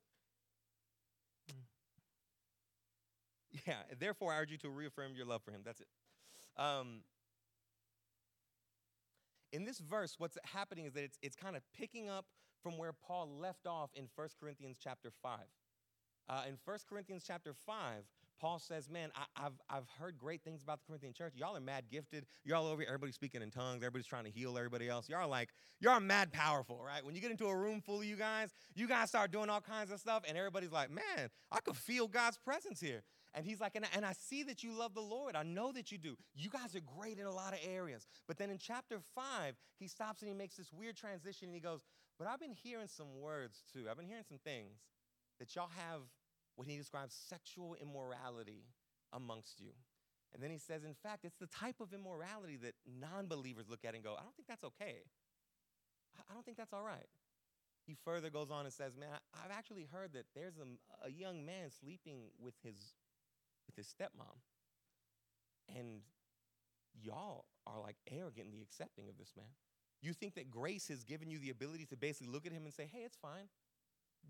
Yeah, 3.67 3.83
therefore, 3.99 4.33
I 4.33 4.39
urge 4.39 4.53
you 4.53 4.59
to 4.59 4.71
reaffirm 4.71 5.17
your 5.17 5.27
love 5.27 5.43
for 5.43 5.51
him. 5.51 5.63
That's 5.65 5.81
it. 5.81 5.89
Um, 6.57 7.01
in 9.53 9.65
this 9.65 9.79
verse, 9.79 10.15
what's 10.19 10.37
happening 10.45 10.85
is 10.85 10.93
that 10.93 11.03
it's, 11.03 11.19
it's 11.23 11.35
kind 11.35 11.57
of 11.57 11.63
picking 11.77 12.09
up 12.09 12.27
from 12.63 12.77
where 12.77 12.93
Paul 12.93 13.29
left 13.41 13.67
off 13.67 13.91
in 13.95 14.07
1 14.15 14.29
Corinthians 14.39 14.77
chapter 14.81 15.11
5. 15.23 15.39
Uh, 16.29 16.43
in 16.47 16.59
1 16.65 16.79
Corinthians 16.89 17.25
chapter 17.27 17.55
5, 17.67 18.05
Paul 18.39 18.59
says, 18.59 18.89
Man, 18.89 19.11
I, 19.17 19.43
have 19.43 19.55
I've 19.69 19.89
heard 19.99 20.19
great 20.19 20.43
things 20.43 20.63
about 20.63 20.81
the 20.81 20.87
Corinthian 20.87 21.13
church. 21.13 21.33
Y'all 21.35 21.57
are 21.57 21.61
mad 21.61 21.85
gifted. 21.91 22.27
Y'all 22.45 22.67
over 22.67 22.83
here, 22.83 22.89
everybody's 22.89 23.15
speaking 23.15 23.43
in 23.43 23.51
tongues. 23.51 23.83
Everybody's 23.83 24.07
trying 24.07 24.25
to 24.25 24.31
heal 24.31 24.57
everybody 24.57 24.89
else. 24.89 25.09
Y'all 25.09 25.21
are 25.21 25.27
like, 25.27 25.51
y'all 25.81 26.01
mad 26.01 26.33
powerful, 26.33 26.81
right? 26.85 27.05
When 27.05 27.15
you 27.15 27.21
get 27.21 27.31
into 27.31 27.47
a 27.47 27.57
room 27.57 27.81
full 27.81 28.01
of 28.01 28.05
you 28.05 28.17
guys, 28.17 28.51
you 28.75 28.87
guys 28.87 29.09
start 29.09 29.33
doing 29.33 29.51
all 29.51 29.61
kinds 29.61 29.91
of 29.91 30.01
stuff, 30.01 30.23
and 30.29 30.37
everybody's 30.37 30.73
like, 30.73 30.91
Man, 30.91 31.31
I 31.51 31.61
could 31.61 31.77
feel 31.77 32.07
God's 32.07 32.39
presence 32.39 32.81
here. 32.81 33.03
And 33.35 33.45
he's 33.45 33.61
like, 33.61 33.77
and, 33.77 33.85
and 33.95 34.07
I 34.07 34.15
see 34.15 34.43
that 34.45 34.63
you 34.65 34.73
love 34.73 34.95
the 34.95 35.03
Lord. 35.03 35.37
I 35.37 35.43
know 35.43 35.71
that 35.73 35.93
you 35.93 35.99
do. 35.99 36.17
You 36.35 36.49
guys 36.49 36.75
are 36.75 36.81
great 36.81 37.19
in 37.19 37.27
a 37.27 37.31
lot 37.31 37.53
of 37.53 37.61
areas. 37.63 38.07
But 38.27 38.39
then 38.39 38.51
in 38.51 38.57
chapter 38.57 39.01
5, 39.15 39.55
he 39.79 39.87
stops 39.87 40.23
and 40.23 40.29
he 40.29 40.35
makes 40.35 40.57
this 40.57 40.73
weird 40.73 40.97
transition 40.97 41.49
and 41.49 41.55
he 41.55 41.61
goes, 41.61 41.81
But 42.19 42.27
I've 42.27 42.41
been 42.41 42.55
hearing 42.55 42.89
some 42.89 43.21
words 43.21 43.63
too. 43.71 43.85
I've 43.91 43.99
been 43.99 44.07
hearing 44.07 44.25
some 44.27 44.39
things 44.43 44.81
that 45.39 45.55
y'all 45.55 45.71
have 45.77 46.01
when 46.59 46.69
he 46.69 46.77
describes 46.77 47.15
sexual 47.15 47.77
immorality 47.81 48.67
amongst 49.13 49.61
you. 49.61 49.71
And 50.35 50.43
then 50.43 50.51
he 50.51 50.59
says, 50.59 50.83
in 50.83 50.93
fact, 50.93 51.25
it's 51.25 51.37
the 51.39 51.47
type 51.47 51.77
of 51.81 51.95
immorality 51.95 52.59
that 52.65 52.75
non 52.85 53.29
believers 53.29 53.67
look 53.71 53.85
at 53.85 53.95
and 53.95 54.03
go, 54.03 54.17
I 54.19 54.25
don't 54.25 54.35
think 54.35 54.49
that's 54.49 54.65
okay. 54.65 55.07
I 56.29 56.35
don't 56.35 56.45
think 56.45 56.57
that's 56.57 56.73
all 56.73 56.83
right. 56.83 57.07
He 57.87 57.97
further 58.05 58.29
goes 58.29 58.51
on 58.51 58.65
and 58.65 58.75
says, 58.75 58.97
Man, 58.99 59.09
I've 59.33 59.53
actually 59.53 59.87
heard 59.91 60.13
that 60.15 60.27
there's 60.35 60.59
a, 60.59 61.07
a 61.07 61.11
young 61.11 61.47
man 61.47 61.71
sleeping 61.71 62.25
with 62.43 62.55
his, 62.65 62.75
with 63.69 63.77
his 63.77 63.87
stepmom. 63.87 64.43
And 65.77 66.01
y'all 67.01 67.45
are 67.69 67.81
like 67.81 67.97
arrogantly 68.11 68.63
accepting 68.63 69.09
of 69.09 69.17
this 69.17 69.31
man. 69.37 69.47
You 70.03 70.13
think 70.13 70.35
that 70.35 70.51
grace 70.51 70.89
has 70.89 71.05
given 71.05 71.31
you 71.31 71.39
the 71.39 71.51
ability 71.51 71.87
to 71.87 71.97
basically 71.97 72.33
look 72.33 72.47
at 72.47 72.53
him 72.53 72.65
and 72.65 72.75
say, 72.75 72.91
Hey, 72.93 73.03
it's 73.05 73.17
fine 73.17 73.49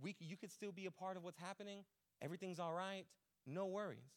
we, 0.03 0.17
you 0.21 0.37
could 0.37 0.53
still 0.53 0.73
be 0.73 0.87
a 0.87 0.91
part 0.91 1.17
of 1.17 1.25
what's 1.25 1.39
happening. 1.39 1.85
Everything's 2.23 2.59
all 2.59 2.73
right. 2.73 3.05
No 3.47 3.67
worries. 3.67 4.13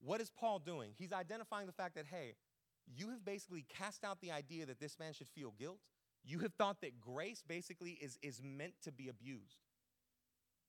What 0.00 0.20
is 0.20 0.30
Paul 0.30 0.58
doing? 0.58 0.90
He's 0.98 1.12
identifying 1.12 1.66
the 1.66 1.72
fact 1.72 1.94
that, 1.94 2.06
hey, 2.06 2.34
you 2.86 3.10
have 3.10 3.24
basically 3.24 3.64
cast 3.68 4.04
out 4.04 4.20
the 4.20 4.32
idea 4.32 4.66
that 4.66 4.80
this 4.80 4.98
man 4.98 5.12
should 5.14 5.28
feel 5.28 5.54
guilt. 5.58 5.78
You 6.24 6.40
have 6.40 6.52
thought 6.54 6.80
that 6.82 7.00
grace 7.00 7.42
basically 7.46 7.92
is, 7.92 8.18
is 8.22 8.40
meant 8.42 8.74
to 8.82 8.92
be 8.92 9.08
abused, 9.08 9.60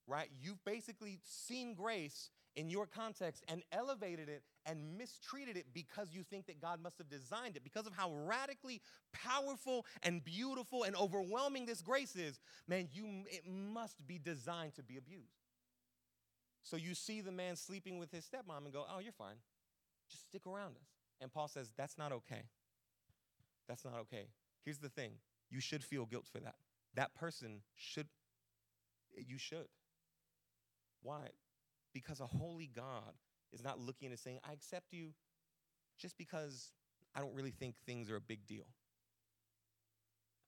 right? 0.08 0.30
You've 0.42 0.64
basically 0.66 1.20
seen 1.24 1.74
grace 1.74 2.30
in 2.56 2.70
your 2.70 2.86
context 2.86 3.44
and 3.48 3.64
elevated 3.72 4.30
it 4.30 4.44
and 4.66 4.98
mistreated 4.98 5.58
it 5.58 5.66
because 5.74 6.10
you 6.14 6.24
think 6.24 6.48
that 6.48 6.62
God 6.62 6.82
must 6.82 6.98
have 6.98 7.10
designed 7.10 7.58
it, 7.58 7.64
because 7.64 7.86
of 7.86 7.94
how 7.94 8.12
radically 8.12 8.82
powerful 9.12 9.86
and 10.04 10.24
beautiful 10.24 10.84
and 10.84 10.96
overwhelming 10.96 11.66
this 11.66 11.82
grace 11.82 12.16
is, 12.16 12.40
man, 12.68 12.88
you, 12.94 13.26
it 13.28 13.44
must 13.46 14.06
be 14.08 14.18
designed 14.18 14.76
to 14.76 14.84
be 14.84 14.98
abused. 14.98 15.45
So 16.66 16.78
you 16.78 16.96
see 16.96 17.22
the 17.22 17.32
man 17.32 17.56
sleeping 17.56 18.00
with 18.00 18.12
his 18.12 18.26
stepmom 18.26 18.66
and 18.66 18.74
go, 18.74 18.86
oh, 18.92 18.98
you're 19.00 19.14
fine. 19.14 19.36
Just 20.10 20.24
stick 20.24 20.48
around 20.48 20.76
us. 20.78 20.88
And 21.22 21.32
Paul 21.32 21.48
says, 21.48 21.72
that's 21.78 21.96
not 21.96 22.12
okay. 22.12 22.42
That's 23.68 23.86
not 23.86 23.94
okay. 24.02 24.30
Here's 24.64 24.80
the 24.80 24.90
thing 24.90 25.12
you 25.52 25.60
should 25.62 25.84
feel 25.84 26.06
guilt 26.06 26.26
for 26.30 26.40
that. 26.40 26.56
That 26.96 27.14
person 27.14 27.62
should, 27.76 28.08
you 29.16 29.38
should. 29.38 29.68
Why? 31.04 31.30
Because 31.94 32.20
a 32.20 32.26
holy 32.26 32.72
God 32.76 33.14
is 33.54 33.64
not 33.64 33.80
looking 33.80 34.10
and 34.10 34.20
saying, 34.20 34.40
I 34.48 34.52
accept 34.52 34.92
you 34.92 35.14
just 36.00 36.18
because 36.18 36.72
I 37.16 37.20
don't 37.20 37.36
really 37.36 37.52
think 37.52 37.76
things 37.86 38.10
are 38.10 38.16
a 38.16 38.22
big 38.22 38.48
deal. 38.48 38.66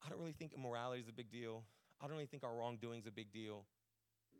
I 0.03 0.09
don't 0.09 0.19
really 0.19 0.33
think 0.33 0.53
immorality 0.53 1.01
is 1.01 1.09
a 1.09 1.13
big 1.13 1.31
deal. 1.31 1.63
I 2.01 2.05
don't 2.07 2.13
really 2.13 2.25
think 2.25 2.43
our 2.43 2.55
wrongdoing 2.55 2.99
is 2.99 3.05
a 3.05 3.11
big 3.11 3.31
deal. 3.31 3.65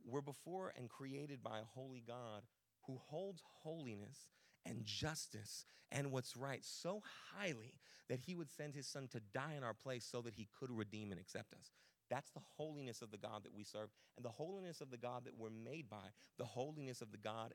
We're 0.08 0.22
before 0.22 0.74
and 0.78 0.90
created 0.90 1.44
by 1.44 1.60
a 1.60 1.66
holy 1.66 2.02
God 2.06 2.44
who 2.86 2.98
holds 3.08 3.44
holiness 3.62 4.30
and 4.66 4.86
justice 4.86 5.66
and 5.92 6.12
what's 6.12 6.38
right 6.38 6.64
so 6.64 7.04
highly 7.36 7.80
that 8.10 8.22
he 8.22 8.36
would 8.36 8.50
send 8.50 8.74
his 8.74 8.88
son 8.88 9.08
to 9.12 9.20
die 9.34 9.56
in 9.58 9.64
our 9.64 9.74
place 9.74 10.08
so 10.10 10.22
that 10.22 10.36
he 10.36 10.48
could 10.58 10.72
redeem 10.72 11.12
and 11.12 11.20
accept 11.20 11.54
us. 11.54 11.72
That's 12.10 12.30
the 12.32 12.42
holiness 12.56 13.02
of 13.02 13.12
the 13.12 13.18
God 13.18 13.44
that 13.44 13.54
we 13.54 13.66
serve 13.66 13.90
and 14.16 14.24
the 14.24 14.30
holiness 14.30 14.80
of 14.80 14.92
the 14.92 14.98
God 14.98 15.26
that 15.26 15.38
we're 15.38 15.50
made 15.50 15.90
by, 15.90 16.14
the 16.38 16.46
holiness 16.46 17.02
of 17.02 17.12
the 17.12 17.18
God 17.18 17.54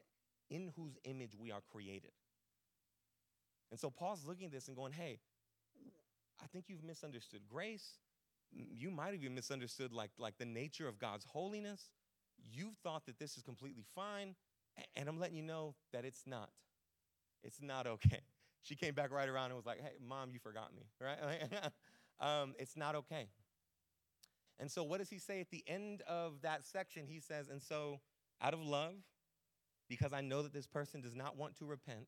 in 0.51 0.71
whose 0.77 0.99
image 1.05 1.35
we 1.35 1.51
are 1.51 1.62
created. 1.73 2.12
And 3.71 3.81
so 3.81 3.88
Paul's 3.88 4.27
looking 4.27 4.47
at 4.47 4.53
this 4.53 4.69
and 4.69 4.77
going, 4.77 4.93
hey, 4.93 5.21
I 6.43 6.47
think 6.49 6.67
you've 6.69 6.85
misunderstood 6.85 7.41
grace. 7.49 7.97
You 8.53 8.91
might 8.91 9.12
have 9.12 9.23
even 9.23 9.35
misunderstood 9.35 9.93
like, 9.93 10.11
like 10.19 10.37
the 10.37 10.45
nature 10.45 10.87
of 10.87 10.99
God's 10.99 11.25
holiness. 11.25 11.88
You've 12.50 12.76
thought 12.83 13.07
that 13.07 13.18
this 13.18 13.37
is 13.37 13.42
completely 13.42 13.85
fine. 13.94 14.35
And 14.96 15.09
I'm 15.09 15.18
letting 15.18 15.37
you 15.37 15.42
know 15.42 15.74
that 15.92 16.05
it's 16.05 16.22
not. 16.26 16.50
It's 17.42 17.61
not 17.61 17.87
okay. 17.87 18.20
She 18.64 18.76
came 18.76 18.94
back 18.94 19.11
right 19.11 19.28
around 19.28 19.46
and 19.46 19.57
was 19.57 19.66
like, 19.66 19.81
hey, 19.81 19.94
mom, 20.00 20.31
you 20.31 20.38
forgot 20.38 20.72
me, 20.72 20.83
right? 21.00 21.18
um, 22.20 22.55
it's 22.61 22.76
not 22.76 22.94
okay. 22.94 23.26
And 24.61 24.70
so, 24.70 24.85
what 24.85 24.98
does 24.98 25.11
he 25.11 25.18
say 25.18 25.40
at 25.40 25.50
the 25.50 25.64
end 25.66 26.02
of 26.02 26.42
that 26.42 26.64
section? 26.64 27.09
He 27.09 27.18
says, 27.18 27.48
And 27.48 27.61
so, 27.61 27.98
out 28.40 28.55
of 28.55 28.61
love, 28.61 28.94
because 29.88 30.12
I 30.12 30.20
know 30.20 30.42
that 30.42 30.52
this 30.52 30.68
person 30.68 31.00
does 31.00 31.16
not 31.16 31.37
want 31.37 31.57
to 31.59 31.64
repent, 31.64 32.07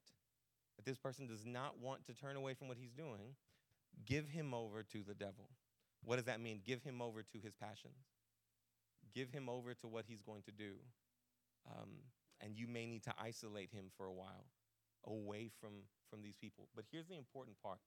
that 0.76 0.84
this 0.84 0.96
person 0.96 1.26
does 1.26 1.44
not 1.44 1.80
want 1.80 2.06
to 2.06 2.14
turn 2.14 2.36
away 2.36 2.54
from 2.54 2.68
what 2.68 2.76
he's 2.76 2.92
doing, 2.92 3.34
give 4.06 4.28
him 4.28 4.54
over 4.54 4.84
to 4.84 5.02
the 5.02 5.14
devil. 5.14 5.50
What 6.04 6.16
does 6.16 6.26
that 6.26 6.40
mean? 6.40 6.60
Give 6.64 6.82
him 6.82 7.02
over 7.02 7.22
to 7.22 7.38
his 7.42 7.54
passions, 7.54 8.13
give 9.14 9.30
him 9.30 9.48
over 9.48 9.74
to 9.74 9.86
what 9.86 10.04
he's 10.06 10.22
going 10.22 10.42
to 10.42 10.52
do. 10.52 10.72
Um, 11.70 11.90
and 12.40 12.56
you 12.56 12.66
may 12.66 12.86
need 12.86 13.04
to 13.04 13.14
isolate 13.18 13.72
him 13.72 13.86
for 13.96 14.06
a 14.06 14.12
while 14.12 14.46
away 15.06 15.50
from, 15.60 15.72
from 16.10 16.22
these 16.22 16.36
people. 16.36 16.68
But 16.74 16.84
here's 16.90 17.06
the 17.06 17.16
important 17.16 17.56
part 17.62 17.78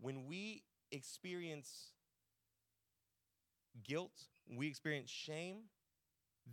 when 0.00 0.26
we 0.26 0.62
experience 0.92 1.90
guilt, 3.82 4.12
we 4.56 4.66
experience 4.68 5.10
shame, 5.10 5.64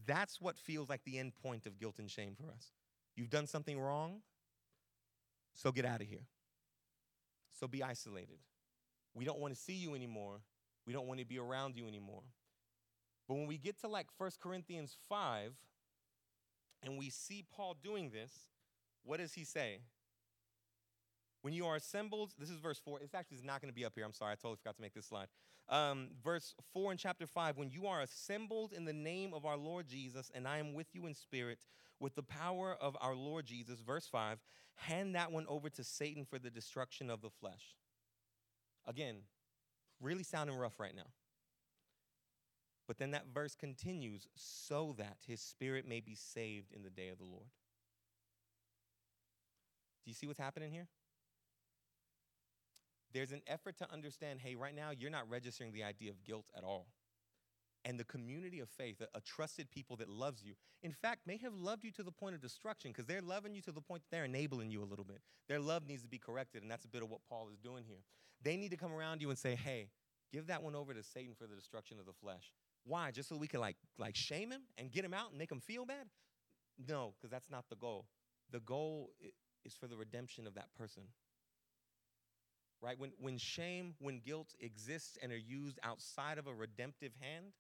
that's 0.06 0.42
what 0.42 0.58
feels 0.58 0.90
like 0.90 1.04
the 1.06 1.20
end 1.20 1.34
point 1.42 1.66
of 1.66 1.80
guilt 1.80 2.00
and 2.00 2.10
shame 2.10 2.36
for 2.36 2.52
us. 2.52 2.72
You've 3.16 3.30
done 3.30 3.48
something 3.48 3.80
wrong, 3.80 4.22
so 5.54 5.72
get 5.72 5.86
out 5.86 6.02
of 6.02 6.08
here. 6.08 6.28
So 7.58 7.68
be 7.68 7.82
isolated. 7.82 8.40
We 9.14 9.24
don't 9.24 9.40
want 9.40 9.54
to 9.54 9.60
see 9.60 9.74
you 9.74 9.96
anymore. 9.96 10.42
We 10.86 10.92
don't 10.92 11.08
want 11.08 11.22
to 11.22 11.26
be 11.26 11.40
around 11.40 11.78
you 11.78 11.88
anymore. 11.88 12.24
But 13.28 13.36
when 13.36 13.48
we 13.48 13.58
get 13.58 13.80
to 13.82 13.88
like 13.88 14.08
1 14.18 14.32
Corinthians 14.42 14.98
5, 15.10 15.54
and 16.84 16.98
we 16.98 17.10
see 17.10 17.44
Paul 17.56 17.76
doing 17.82 18.12
this, 18.12 18.32
what 19.04 19.20
does 19.20 19.34
he 19.34 19.44
say? 19.44 19.80
When 21.42 21.54
you 21.54 21.66
are 21.66 21.76
assembled, 21.76 22.34
this 22.40 22.50
is 22.50 22.60
verse 22.60 22.80
4. 22.80 23.00
It's 23.02 23.14
actually 23.14 23.40
not 23.44 23.62
going 23.62 23.72
to 23.72 23.76
be 23.76 23.86
up 23.86 23.94
here. 23.96 24.04
I'm 24.04 24.14
sorry. 24.14 24.32
I 24.32 24.36
totally 24.36 24.58
forgot 24.58 24.76
to 24.78 24.82
make 24.82 24.94
this 24.94 25.06
slide. 25.06 25.28
Um, 25.70 26.10
verse 26.24 26.54
4 26.74 26.92
in 26.92 26.98
chapter 26.98 27.26
5 27.26 27.58
When 27.58 27.70
you 27.70 27.88
are 27.88 28.02
assembled 28.02 28.74
in 28.74 28.86
the 28.86 28.94
name 28.94 29.34
of 29.34 29.46
our 29.46 29.58
Lord 29.58 29.88
Jesus, 29.88 30.32
and 30.34 30.48
I 30.48 30.58
am 30.58 30.74
with 30.74 30.88
you 30.94 31.06
in 31.06 31.14
spirit, 31.14 31.60
with 32.00 32.16
the 32.16 32.24
power 32.24 32.76
of 32.80 32.98
our 33.02 33.16
Lord 33.16 33.46
Jesus, 33.46 33.80
verse 33.80 34.08
5, 34.08 34.40
hand 34.76 35.16
that 35.16 35.32
one 35.32 35.46
over 35.48 35.70
to 35.70 35.84
Satan 35.84 36.26
for 36.26 36.38
the 36.38 36.50
destruction 36.50 37.10
of 37.10 37.22
the 37.22 37.30
flesh. 37.30 37.76
Again, 38.88 39.18
really 40.02 40.24
sounding 40.24 40.56
rough 40.56 40.80
right 40.80 40.96
now. 40.96 41.10
But 42.88 42.98
then 42.98 43.12
that 43.12 43.26
verse 43.34 43.56
continues 43.56 44.28
so 44.36 44.96
that 44.98 45.18
his 45.26 45.42
spirit 45.42 45.88
may 45.88 46.02
be 46.02 46.16
saved 46.16 46.72
in 46.72 46.84
the 46.84 46.90
day 46.90 47.10
of 47.10 47.18
the 47.18 47.24
Lord. 47.24 47.48
Do 50.04 50.12
you 50.12 50.14
see 50.14 50.28
what's 50.28 50.40
happening 50.40 50.72
here? 50.72 50.88
There's 53.12 53.32
an 53.32 53.42
effort 53.48 53.78
to 53.78 53.92
understand 53.92 54.42
hey, 54.42 54.56
right 54.56 54.76
now, 54.76 54.92
you're 54.92 55.10
not 55.10 55.30
registering 55.30 55.72
the 55.72 55.84
idea 55.84 56.12
of 56.12 56.24
guilt 56.24 56.46
at 56.56 56.64
all. 56.64 56.88
And 57.84 58.00
the 58.00 58.04
community 58.04 58.60
of 58.60 58.70
faith, 58.70 59.02
a, 59.02 59.18
a 59.18 59.22
trusted 59.22 59.70
people 59.72 59.96
that 59.98 60.10
loves 60.10 60.44
you, 60.44 60.54
in 60.84 60.92
fact, 60.92 61.22
may 61.26 61.38
have 61.38 61.54
loved 61.54 61.84
you 61.84 61.92
to 61.94 62.04
the 62.04 62.12
point 62.12 62.36
of 62.36 62.42
destruction 62.42 62.92
because 62.92 63.06
they're 63.06 63.22
loving 63.22 63.56
you 63.56 63.62
to 63.62 63.72
the 63.72 63.82
point 63.82 64.04
that 64.04 64.16
they're 64.16 64.26
enabling 64.26 64.70
you 64.70 64.84
a 64.84 64.86
little 64.86 65.06
bit. 65.06 65.22
Their 65.48 65.60
love 65.60 65.88
needs 65.88 66.02
to 66.02 66.08
be 66.08 66.18
corrected, 66.18 66.62
and 66.62 66.70
that's 66.70 66.86
a 66.86 66.90
bit 66.90 67.04
of 67.04 67.10
what 67.10 67.22
Paul 67.30 67.48
is 67.52 67.58
doing 67.58 67.84
here. 67.88 68.04
They 68.44 68.58
need 68.58 68.72
to 68.72 68.78
come 68.78 68.92
around 68.92 69.22
you 69.22 69.30
and 69.30 69.38
say, 69.38 69.56
hey, 69.56 69.90
give 70.32 70.48
that 70.48 70.62
one 70.62 70.76
over 70.76 70.94
to 70.94 71.04
Satan 71.04 71.34
for 71.38 71.48
the 71.48 71.56
destruction 71.56 72.00
of 72.00 72.06
the 72.06 72.14
flesh. 72.14 72.52
Why? 72.86 73.12
Just 73.12 73.30
so 73.30 73.36
we 73.36 73.48
can 73.48 73.60
like, 73.60 73.78
like 73.98 74.16
shame 74.16 74.52
him 74.52 74.62
and 74.78 74.92
get 74.92 75.04
him 75.04 75.14
out 75.14 75.30
and 75.30 75.38
make 75.38 75.52
him 75.52 75.60
feel 75.60 75.86
bad? 75.86 76.08
No, 76.88 77.14
because 77.18 77.32
that's 77.32 77.50
not 77.50 77.66
the 77.70 77.76
goal. 77.76 78.06
The 78.52 78.60
goal 78.60 79.12
is 79.64 79.74
for 79.74 79.88
the 79.88 79.98
redemption 79.98 80.46
of 80.46 80.54
that 80.56 80.74
person. 80.78 81.04
Right? 82.82 83.00
When, 83.00 83.12
when 83.20 83.38
shame, 83.38 83.96
when 84.00 84.20
guilt 84.20 84.54
exists 84.60 85.18
and 85.22 85.32
are 85.32 85.38
used 85.38 85.80
outside 85.82 86.38
of 86.38 86.46
a 86.46 86.54
redemptive 86.54 87.14
hand, 87.20 87.54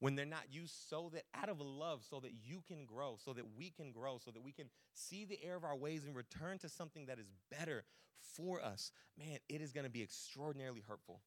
when 0.00 0.14
they're 0.14 0.26
not 0.26 0.44
used 0.52 0.74
so 0.88 1.10
that 1.12 1.24
out 1.34 1.48
of 1.48 1.60
love, 1.60 2.04
so 2.08 2.20
that 2.20 2.32
you 2.44 2.62
can 2.68 2.84
grow, 2.84 3.16
so 3.18 3.32
that 3.32 3.44
we 3.56 3.70
can 3.70 3.90
grow, 3.90 4.18
so 4.24 4.30
that 4.30 4.42
we 4.42 4.52
can 4.52 4.66
see 4.94 5.24
the 5.24 5.42
error 5.42 5.56
of 5.56 5.64
our 5.64 5.76
ways 5.76 6.04
and 6.04 6.14
return 6.14 6.58
to 6.58 6.68
something 6.68 7.06
that 7.06 7.18
is 7.18 7.32
better 7.50 7.84
for 8.20 8.62
us, 8.62 8.92
man, 9.18 9.38
it 9.48 9.60
is 9.60 9.72
going 9.72 9.84
to 9.84 9.90
be 9.90 10.02
extraordinarily 10.02 10.82
hurtful. 10.86 11.20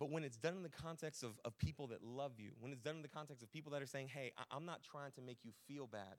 But 0.00 0.10
when 0.10 0.24
it's 0.24 0.38
done 0.38 0.56
in 0.56 0.62
the 0.62 0.70
context 0.70 1.22
of, 1.22 1.38
of 1.44 1.56
people 1.58 1.86
that 1.88 2.02
love 2.02 2.32
you, 2.38 2.52
when 2.58 2.72
it's 2.72 2.80
done 2.80 2.96
in 2.96 3.02
the 3.02 3.08
context 3.08 3.42
of 3.42 3.52
people 3.52 3.70
that 3.72 3.82
are 3.82 3.86
saying, 3.86 4.08
hey, 4.08 4.32
I, 4.38 4.56
I'm 4.56 4.64
not 4.64 4.82
trying 4.82 5.12
to 5.12 5.20
make 5.20 5.44
you 5.44 5.52
feel 5.68 5.86
bad, 5.86 6.16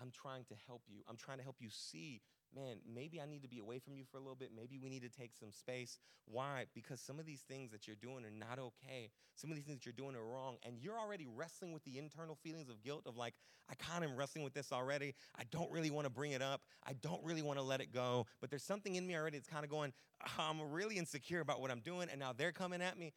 I'm 0.00 0.12
trying 0.12 0.44
to 0.44 0.54
help 0.66 0.82
you. 0.88 1.00
I'm 1.08 1.16
trying 1.16 1.38
to 1.38 1.42
help 1.42 1.56
you 1.58 1.68
see, 1.70 2.22
man, 2.54 2.76
maybe 2.92 3.20
I 3.20 3.26
need 3.26 3.42
to 3.42 3.48
be 3.48 3.58
away 3.58 3.78
from 3.78 3.96
you 3.96 4.04
for 4.10 4.16
a 4.16 4.20
little 4.20 4.36
bit. 4.36 4.50
Maybe 4.54 4.78
we 4.78 4.88
need 4.88 5.02
to 5.02 5.08
take 5.08 5.32
some 5.38 5.50
space. 5.50 5.98
Why? 6.26 6.66
Because 6.74 7.00
some 7.00 7.18
of 7.18 7.26
these 7.26 7.40
things 7.40 7.70
that 7.72 7.86
you're 7.86 7.96
doing 7.96 8.24
are 8.24 8.30
not 8.30 8.58
okay. 8.58 9.10
Some 9.34 9.50
of 9.50 9.56
these 9.56 9.64
things 9.64 9.80
that 9.80 9.86
you're 9.86 9.92
doing 9.92 10.16
are 10.16 10.24
wrong. 10.24 10.56
And 10.62 10.78
you're 10.78 10.98
already 10.98 11.26
wrestling 11.26 11.72
with 11.72 11.84
the 11.84 11.98
internal 11.98 12.36
feelings 12.36 12.68
of 12.68 12.82
guilt 12.82 13.02
of 13.06 13.16
like, 13.16 13.34
I 13.70 13.74
kind 13.74 14.04
of 14.04 14.10
am 14.10 14.16
wrestling 14.16 14.44
with 14.44 14.54
this 14.54 14.72
already. 14.72 15.14
I 15.36 15.42
don't 15.50 15.70
really 15.70 15.90
want 15.90 16.06
to 16.06 16.10
bring 16.10 16.32
it 16.32 16.42
up. 16.42 16.62
I 16.86 16.92
don't 16.94 17.22
really 17.24 17.42
want 17.42 17.58
to 17.58 17.64
let 17.64 17.80
it 17.80 17.92
go. 17.92 18.26
But 18.40 18.50
there's 18.50 18.64
something 18.64 18.94
in 18.94 19.06
me 19.06 19.16
already 19.16 19.38
that's 19.38 19.48
kind 19.48 19.64
of 19.64 19.70
going, 19.70 19.92
I'm 20.38 20.60
really 20.70 20.96
insecure 20.96 21.40
about 21.40 21.60
what 21.60 21.70
I'm 21.70 21.80
doing. 21.80 22.08
And 22.10 22.20
now 22.20 22.32
they're 22.32 22.52
coming 22.52 22.82
at 22.82 22.98
me. 22.98 23.12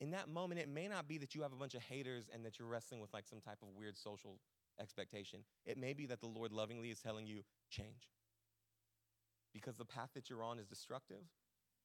In 0.00 0.12
that 0.12 0.28
moment, 0.28 0.60
it 0.60 0.68
may 0.68 0.88
not 0.88 1.06
be 1.06 1.18
that 1.18 1.34
you 1.34 1.42
have 1.42 1.52
a 1.52 1.56
bunch 1.56 1.74
of 1.74 1.82
haters 1.82 2.30
and 2.32 2.44
that 2.46 2.58
you're 2.58 2.68
wrestling 2.68 3.00
with 3.00 3.12
like 3.12 3.26
some 3.26 3.40
type 3.40 3.58
of 3.62 3.68
weird 3.76 3.98
social 3.98 4.38
expectation. 4.80 5.40
It 5.66 5.76
may 5.76 5.92
be 5.92 6.06
that 6.06 6.20
the 6.20 6.26
Lord 6.26 6.52
lovingly 6.52 6.90
is 6.90 7.00
telling 7.00 7.26
you, 7.26 7.42
change. 7.68 8.08
Because 9.52 9.76
the 9.76 9.84
path 9.84 10.10
that 10.14 10.30
you're 10.30 10.42
on 10.42 10.58
is 10.58 10.66
destructive, 10.66 11.24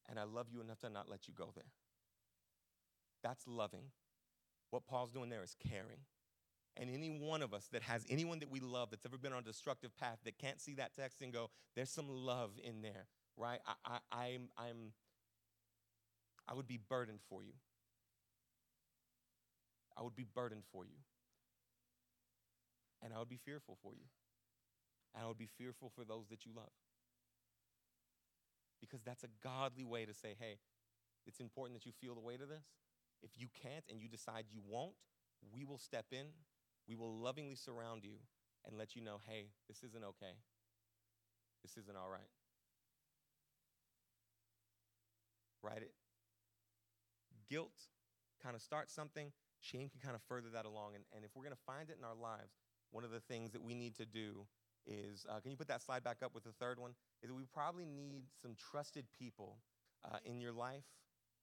and 0.08 0.20
I 0.20 0.24
love 0.24 0.48
you 0.52 0.62
enough 0.62 0.80
to 0.80 0.90
not 0.90 1.10
let 1.10 1.28
you 1.28 1.34
go 1.34 1.52
there. 1.56 1.72
That's 3.24 3.48
loving. 3.48 3.92
What 4.70 4.86
Paul's 4.86 5.12
doing 5.12 5.30
there 5.30 5.44
is 5.44 5.56
caring. 5.68 6.02
And 6.78 6.90
any 6.90 7.10
one 7.10 7.42
of 7.42 7.54
us 7.54 7.68
that 7.72 7.82
has 7.84 8.06
anyone 8.10 8.40
that 8.40 8.52
we 8.52 8.60
love 8.60 8.90
that's 8.92 9.06
ever 9.06 9.18
been 9.18 9.32
on 9.34 9.40
a 9.40 9.44
destructive 9.44 9.96
path 9.98 10.20
that 10.26 10.38
can't 10.38 10.60
see 10.60 10.74
that 10.76 10.94
text 10.94 11.22
and 11.22 11.32
go, 11.32 11.50
there's 11.76 11.90
some 11.90 12.08
love 12.10 12.52
in 12.62 12.82
there, 12.82 13.08
right? 13.38 13.60
I, 13.66 13.98
I, 14.12 14.26
I'm, 14.26 14.50
I'm, 14.58 14.92
I 16.48 16.54
would 16.54 16.68
be 16.68 16.78
burdened 16.90 17.20
for 17.30 17.44
you. 17.44 17.54
I 19.98 20.04
would 20.04 20.16
be 20.16 20.26
burdened 20.36 20.64
for 20.72 20.84
you 20.86 20.98
and 23.06 23.14
I 23.14 23.20
would 23.20 23.30
be 23.30 23.38
fearful 23.38 23.78
for 23.82 23.94
you. 23.94 24.06
And 25.14 25.24
I 25.24 25.28
would 25.28 25.38
be 25.38 25.48
fearful 25.58 25.92
for 25.96 26.04
those 26.04 26.28
that 26.30 26.46
you 26.46 26.52
love. 26.56 26.72
Because 28.86 29.04
that's 29.04 29.24
a 29.24 29.30
godly 29.44 29.84
way 29.84 30.06
to 30.06 30.14
say, 30.14 30.36
hey, 30.40 30.58
it's 31.26 31.40
important 31.40 31.80
that 31.80 31.86
you 31.86 31.92
feel 31.92 32.14
the 32.14 32.22
weight 32.22 32.42
of 32.42 32.50
this. 32.50 32.66
If 33.24 33.32
you 33.36 33.48
can't 33.62 33.84
and 33.90 34.00
you 34.00 34.08
decide 34.08 34.46
you 34.52 34.62
won't, 34.68 34.94
we 35.54 35.66
will 35.66 35.80
step 35.80 36.06
in, 36.12 36.28
we 36.88 36.96
will 36.96 37.18
lovingly 37.18 37.56
surround 37.56 38.04
you, 38.04 38.18
and 38.66 38.78
let 38.78 38.96
you 38.96 39.02
know, 39.02 39.20
hey, 39.28 39.48
this 39.68 39.84
isn't 39.84 40.04
okay. 40.04 40.38
This 41.64 41.78
isn't 41.78 41.98
all 41.98 42.10
right. 42.10 42.30
Write 45.64 45.82
it. 45.82 45.94
Guilt 47.50 47.74
kind 48.42 48.56
of 48.56 48.62
starts 48.62 48.94
something, 48.94 49.32
shame 49.60 49.90
can 49.90 50.00
kind 50.00 50.16
of 50.16 50.22
further 50.28 50.50
that 50.54 50.66
along. 50.66 50.94
And, 50.94 51.04
and 51.16 51.26
if 51.26 51.32
we're 51.36 51.44
going 51.44 51.56
to 51.56 51.66
find 51.66 51.90
it 51.90 51.98
in 51.98 52.06
our 52.06 52.16
lives, 52.16 52.54
one 52.92 53.04
of 53.04 53.12
the 53.12 53.20
things 53.20 53.52
that 53.54 53.64
we 53.64 53.74
need 53.74 53.96
to 53.96 54.06
do 54.06 54.46
is 54.86 55.26
uh, 55.30 55.40
can 55.40 55.52
you 55.52 55.58
put 55.58 55.68
that 55.68 55.82
slide 55.82 56.04
back 56.04 56.18
up 56.24 56.34
with 56.34 56.44
the 56.44 56.52
third 56.52 56.80
one? 56.80 56.92
Is 57.22 57.30
that 57.30 57.36
we 57.36 57.46
probably 57.54 57.86
need 57.86 58.24
some 58.42 58.56
trusted 58.72 59.06
people 59.18 59.58
uh, 60.04 60.18
in 60.26 60.40
your 60.40 60.52
life 60.52 60.86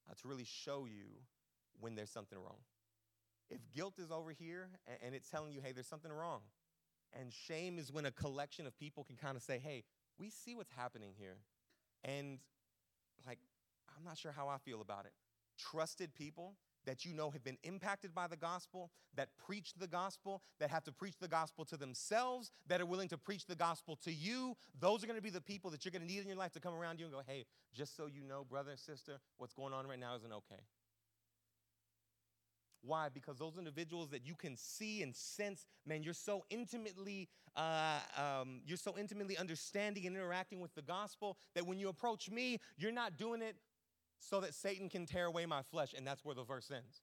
uh, 0.09 0.13
to 0.21 0.27
really 0.27 0.45
show 0.45 0.85
you 0.85 1.05
when 1.79 1.95
there's 1.95 2.09
something 2.09 2.37
wrong. 2.37 2.59
If 3.49 3.59
guilt 3.75 3.95
is 3.99 4.11
over 4.11 4.31
here 4.31 4.69
and, 4.87 4.97
and 5.05 5.15
it's 5.15 5.29
telling 5.29 5.51
you, 5.53 5.61
hey, 5.61 5.71
there's 5.71 5.87
something 5.87 6.11
wrong, 6.11 6.41
and 7.19 7.31
shame 7.31 7.77
is 7.77 7.91
when 7.91 8.05
a 8.05 8.11
collection 8.11 8.65
of 8.65 8.77
people 8.77 9.03
can 9.03 9.15
kind 9.15 9.35
of 9.35 9.43
say, 9.43 9.59
hey, 9.59 9.83
we 10.17 10.29
see 10.29 10.55
what's 10.55 10.71
happening 10.71 11.13
here. 11.17 11.37
And 12.03 12.39
like, 13.25 13.39
I'm 13.97 14.03
not 14.03 14.17
sure 14.17 14.31
how 14.31 14.47
I 14.47 14.57
feel 14.57 14.81
about 14.81 15.05
it. 15.05 15.13
Trusted 15.57 16.13
people 16.15 16.55
that 16.85 17.05
you 17.05 17.13
know 17.13 17.29
have 17.31 17.43
been 17.43 17.57
impacted 17.63 18.13
by 18.13 18.27
the 18.27 18.37
gospel, 18.37 18.91
that 19.15 19.29
preach 19.45 19.73
the 19.79 19.87
gospel, 19.87 20.41
that 20.59 20.69
have 20.69 20.83
to 20.83 20.91
preach 20.91 21.15
the 21.19 21.27
gospel 21.27 21.65
to 21.65 21.77
themselves, 21.77 22.51
that 22.67 22.81
are 22.81 22.85
willing 22.85 23.09
to 23.09 23.17
preach 23.17 23.45
the 23.45 23.55
gospel 23.55 23.95
to 24.03 24.11
you. 24.11 24.55
Those 24.79 25.03
are 25.03 25.07
going 25.07 25.17
to 25.17 25.23
be 25.23 25.29
the 25.29 25.41
people 25.41 25.71
that 25.71 25.85
you're 25.85 25.91
going 25.91 26.01
to 26.01 26.07
need 26.07 26.21
in 26.21 26.27
your 26.27 26.37
life 26.37 26.51
to 26.53 26.59
come 26.59 26.73
around 26.73 26.99
you 26.99 27.05
and 27.05 27.13
go, 27.13 27.21
hey, 27.25 27.45
just 27.73 27.95
so 27.95 28.07
you 28.07 28.23
know, 28.23 28.45
brother 28.49 28.71
and 28.71 28.79
sister, 28.79 29.19
what's 29.37 29.53
going 29.53 29.73
on 29.73 29.87
right 29.87 29.99
now 29.99 30.15
isn't 30.15 30.31
okay. 30.31 30.61
Why? 32.85 33.07
Because 33.13 33.37
those 33.37 33.57
individuals 33.57 34.09
that 34.09 34.25
you 34.25 34.35
can 34.35 34.57
see 34.57 35.03
and 35.03 35.15
sense, 35.15 35.65
man, 35.85 36.03
you're 36.03 36.13
so 36.13 36.43
intimately, 36.49 37.29
uh, 37.55 37.99
um, 38.17 38.61
you're 38.65 38.77
so 38.77 38.97
intimately 38.97 39.37
understanding 39.37 40.05
and 40.05 40.17
interacting 40.17 40.59
with 40.59 40.75
the 40.75 40.81
gospel 40.81 41.37
that 41.55 41.65
when 41.65 41.79
you 41.79 41.87
approach 41.87 42.29
me, 42.29 42.59
you're 42.77 42.91
not 42.91 43.17
doing 43.17 43.41
it 43.41 43.55
so 44.29 44.39
that 44.41 44.53
Satan 44.53 44.89
can 44.89 45.05
tear 45.05 45.25
away 45.25 45.45
my 45.45 45.61
flesh. 45.61 45.93
And 45.95 46.05
that's 46.05 46.23
where 46.23 46.35
the 46.35 46.43
verse 46.43 46.71
ends. 46.71 47.01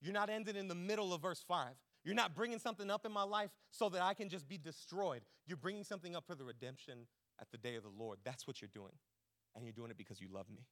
You're 0.00 0.14
not 0.14 0.30
ending 0.30 0.56
in 0.56 0.68
the 0.68 0.74
middle 0.74 1.12
of 1.12 1.22
verse 1.22 1.44
5. 1.46 1.68
You're 2.04 2.14
not 2.14 2.34
bringing 2.34 2.58
something 2.58 2.90
up 2.90 3.04
in 3.04 3.12
my 3.12 3.22
life 3.22 3.50
so 3.70 3.88
that 3.90 4.02
I 4.02 4.14
can 4.14 4.28
just 4.28 4.48
be 4.48 4.56
destroyed. 4.56 5.22
You're 5.46 5.58
bringing 5.58 5.84
something 5.84 6.16
up 6.16 6.26
for 6.26 6.34
the 6.34 6.44
redemption 6.44 7.06
at 7.40 7.50
the 7.50 7.58
day 7.58 7.74
of 7.74 7.82
the 7.82 7.90
Lord. 7.90 8.18
That's 8.24 8.46
what 8.46 8.62
you're 8.62 8.70
doing. 8.72 8.92
And 9.54 9.64
you're 9.64 9.74
doing 9.74 9.90
it 9.90 9.98
because 9.98 10.20
you 10.20 10.28
love 10.32 10.48
me 10.48 10.62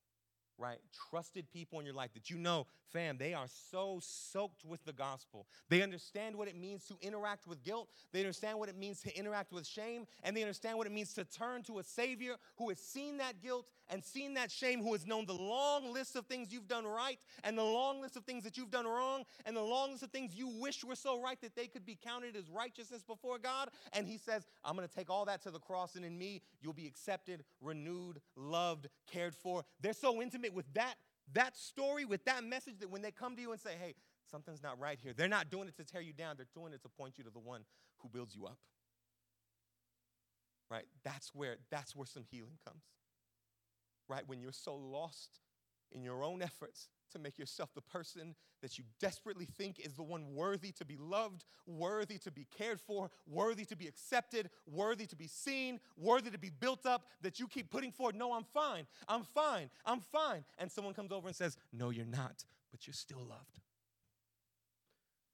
right? 0.59 0.79
Trusted 1.11 1.51
people 1.51 1.79
in 1.79 1.87
your 1.87 1.95
life 1.95 2.13
that 2.15 2.31
you 2.31 2.37
know, 2.37 2.67
fam, 2.93 3.17
they 3.17 3.33
are 3.33 3.47
so 3.71 4.01
soaked 4.03 4.65
with 4.65 4.85
the 4.85 4.93
gospel. 4.93 5.47
They 5.69 5.83
understand 5.83 6.37
what 6.37 6.49
it 6.49 6.57
means 6.57 6.85
to 6.87 6.95
interact 7.01 7.47
with 7.47 7.63
guilt, 7.63 7.89
they 8.13 8.21
understand 8.21 8.59
what 8.59 8.69
it 8.69 8.77
means 8.77 9.01
to 9.03 9.17
interact 9.17 9.53
with 9.53 9.67
shame, 9.67 10.07
and 10.23 10.37
they 10.37 10.43
understand 10.43 10.77
what 10.77 10.87
it 10.87 10.93
means 10.93 11.15
to 11.15 11.25
turn 11.25 11.63
to 11.65 11.79
a 11.79 11.85
Savior 11.85 12.35
who 12.57 12.69
has 12.69 12.79
seen 12.79 13.19
that 13.19 13.41
guilt 13.41 13.71
and 13.91 14.05
seen 14.05 14.35
that 14.35 14.51
shame, 14.51 14.83
who 14.83 14.93
has 14.93 15.07
known 15.07 15.27
the 15.27 15.33
long 15.33 15.93
list 15.93 16.17
of 16.17 16.27
things 16.27 16.53
you've 16.53 16.69
done 16.69 16.87
right 16.87 17.19
and 17.45 17.57
the 17.57 17.63
long 17.63 18.01
list 18.01 18.17
of 18.17 18.25
things 18.25 18.45
that 18.45 18.57
you've 18.57 18.71
done 18.71 18.87
wrong 18.87 19.25
and 19.47 19.57
the 19.57 19.63
long 19.63 19.93
list 19.93 20.03
of 20.03 20.11
things 20.11 20.35
you 20.35 20.49
wish 20.61 20.85
were 20.85 20.95
so 20.95 21.23
right 21.23 21.41
that 21.41 21.55
they 21.55 21.67
could 21.67 21.87
be 21.87 21.97
counted 22.03 22.37
as 22.37 22.51
righteousness 22.51 23.03
before 23.03 23.39
God. 23.39 23.71
And 23.93 24.07
He 24.07 24.19
says, 24.19 24.47
I'm 24.65 24.77
going 24.77 24.89
to 24.89 24.95
take 24.95 25.11
all 25.11 25.25
that 25.27 25.43
to 25.43 25.51
the 25.51 25.59
cross, 25.59 25.95
and 25.95 26.05
in 26.05 26.19
me, 26.19 26.43
you'll 26.61 26.73
be 26.73 26.87
accepted, 26.87 27.45
renewed, 27.61 28.21
loved, 28.37 28.89
cared 29.11 29.35
for. 29.35 29.65
They're 29.81 29.93
so 29.93 30.21
intimate 30.21 30.48
with 30.55 30.73
that, 30.75 30.95
that 31.33 31.57
story, 31.57 32.05
with 32.05 32.25
that 32.25 32.45
message, 32.45 32.79
that 32.81 32.91
when 32.91 33.03
they 33.03 33.11
come 33.11 33.37
to 33.37 33.43
you 33.43 33.53
and 33.53 33.61
say, 33.61 33.73
hey, 33.81 33.95
something's 34.31 34.63
not 34.63 34.79
right 34.79 34.99
here, 35.03 35.13
they're 35.13 35.29
not 35.29 35.51
doing 35.51 35.69
it 35.69 35.77
to 35.77 35.85
tear 35.85 36.01
you 36.01 36.13
down, 36.13 36.37
they're 36.37 36.47
doing 36.55 36.73
it 36.73 36.83
to 36.83 36.89
point 36.89 37.19
you 37.19 37.25
to 37.25 37.31
the 37.31 37.39
one 37.39 37.63
who 37.99 38.09
builds 38.09 38.35
you 38.35 38.47
up. 38.47 38.59
Right? 40.71 40.85
That's 41.05 41.35
where, 41.35 41.57
that's 41.71 41.97
where 41.97 42.07
some 42.07 42.25
healing 42.31 42.59
comes. 42.67 42.83
Right? 44.09 44.23
When 44.27 44.41
you're 44.41 44.53
so 44.53 44.75
lost 44.75 45.41
in 45.93 46.03
your 46.03 46.23
own 46.23 46.43
efforts 46.43 46.89
to 47.09 47.19
make 47.19 47.39
yourself 47.39 47.71
the 47.75 47.81
person 47.81 48.35
that 48.63 48.79
you 48.79 48.85
desperately 49.01 49.47
think 49.47 49.79
is 49.79 49.95
the 49.95 50.03
one 50.03 50.35
worthy 50.35 50.73
to 50.73 50.85
be 50.85 50.97
loved, 50.97 51.45
worthy 51.67 52.19
to 52.19 52.31
be 52.31 52.47
cared 52.57 52.81
for, 52.81 53.11
worthy 53.27 53.65
to 53.65 53.77
be 53.77 53.87
accepted, 53.87 54.51
worthy 54.67 55.07
to 55.07 55.17
be 55.17 55.27
seen, 55.27 55.81
worthy 55.97 56.31
to 56.31 56.39
be 56.39 56.51
built 56.51 56.87
up, 56.87 57.07
that 57.23 57.39
you 57.39 57.47
keep 57.47 57.71
putting 57.71 57.93
forward, 57.93 58.15
no, 58.15 58.33
I'm 58.33 58.45
fine, 58.45 58.87
I'm 59.09 59.23
fine, 59.23 59.71
I'm 59.85 60.01
fine. 60.01 60.45
And 60.59 60.71
someone 60.71 60.95
comes 60.95 61.13
over 61.13 61.29
and 61.29 61.37
says, 61.37 61.57
No, 61.73 61.91
you're 61.91 62.05
not, 62.05 62.45
but 62.71 62.87
you're 62.87 62.95
still 62.95 63.25
loved. 63.29 63.61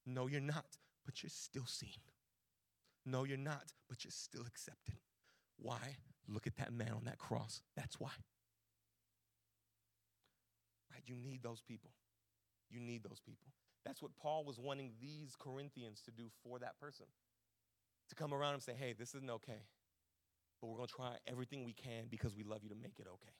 No, 0.05 0.27
you're 0.27 0.41
not, 0.41 0.77
but 1.05 1.23
you're 1.23 1.29
still 1.29 1.65
seen. 1.65 1.89
No, 3.05 3.23
you're 3.23 3.37
not, 3.37 3.73
but 3.87 4.03
you're 4.03 4.11
still 4.11 4.45
accepted. 4.47 4.95
Why? 5.57 5.97
Look 6.27 6.47
at 6.47 6.57
that 6.57 6.73
man 6.73 6.91
on 6.95 7.05
that 7.05 7.17
cross. 7.17 7.61
That's 7.75 7.99
why. 7.99 8.11
Right? 10.95 11.03
You 11.05 11.15
need 11.15 11.43
those 11.43 11.61
people. 11.61 11.91
You 12.69 12.79
need 12.79 13.03
those 13.03 13.19
people. 13.19 13.51
That's 13.85 14.01
what 14.01 14.15
Paul 14.15 14.45
was 14.45 14.57
wanting 14.57 14.93
these 15.01 15.35
Corinthians 15.37 16.01
to 16.05 16.11
do 16.11 16.29
for 16.41 16.57
that 16.59 16.79
person. 16.79 17.05
To 18.09 18.15
come 18.15 18.33
around 18.33 18.53
and 18.53 18.63
say, 18.63 18.73
hey, 18.79 18.93
this 18.97 19.15
isn't 19.15 19.29
okay, 19.29 19.65
but 20.61 20.67
we're 20.67 20.77
going 20.77 20.87
to 20.87 20.93
try 20.93 21.17
everything 21.27 21.65
we 21.65 21.73
can 21.73 22.05
because 22.09 22.35
we 22.35 22.43
love 22.43 22.59
you 22.61 22.69
to 22.69 22.75
make 22.75 22.99
it 22.99 23.07
okay. 23.07 23.33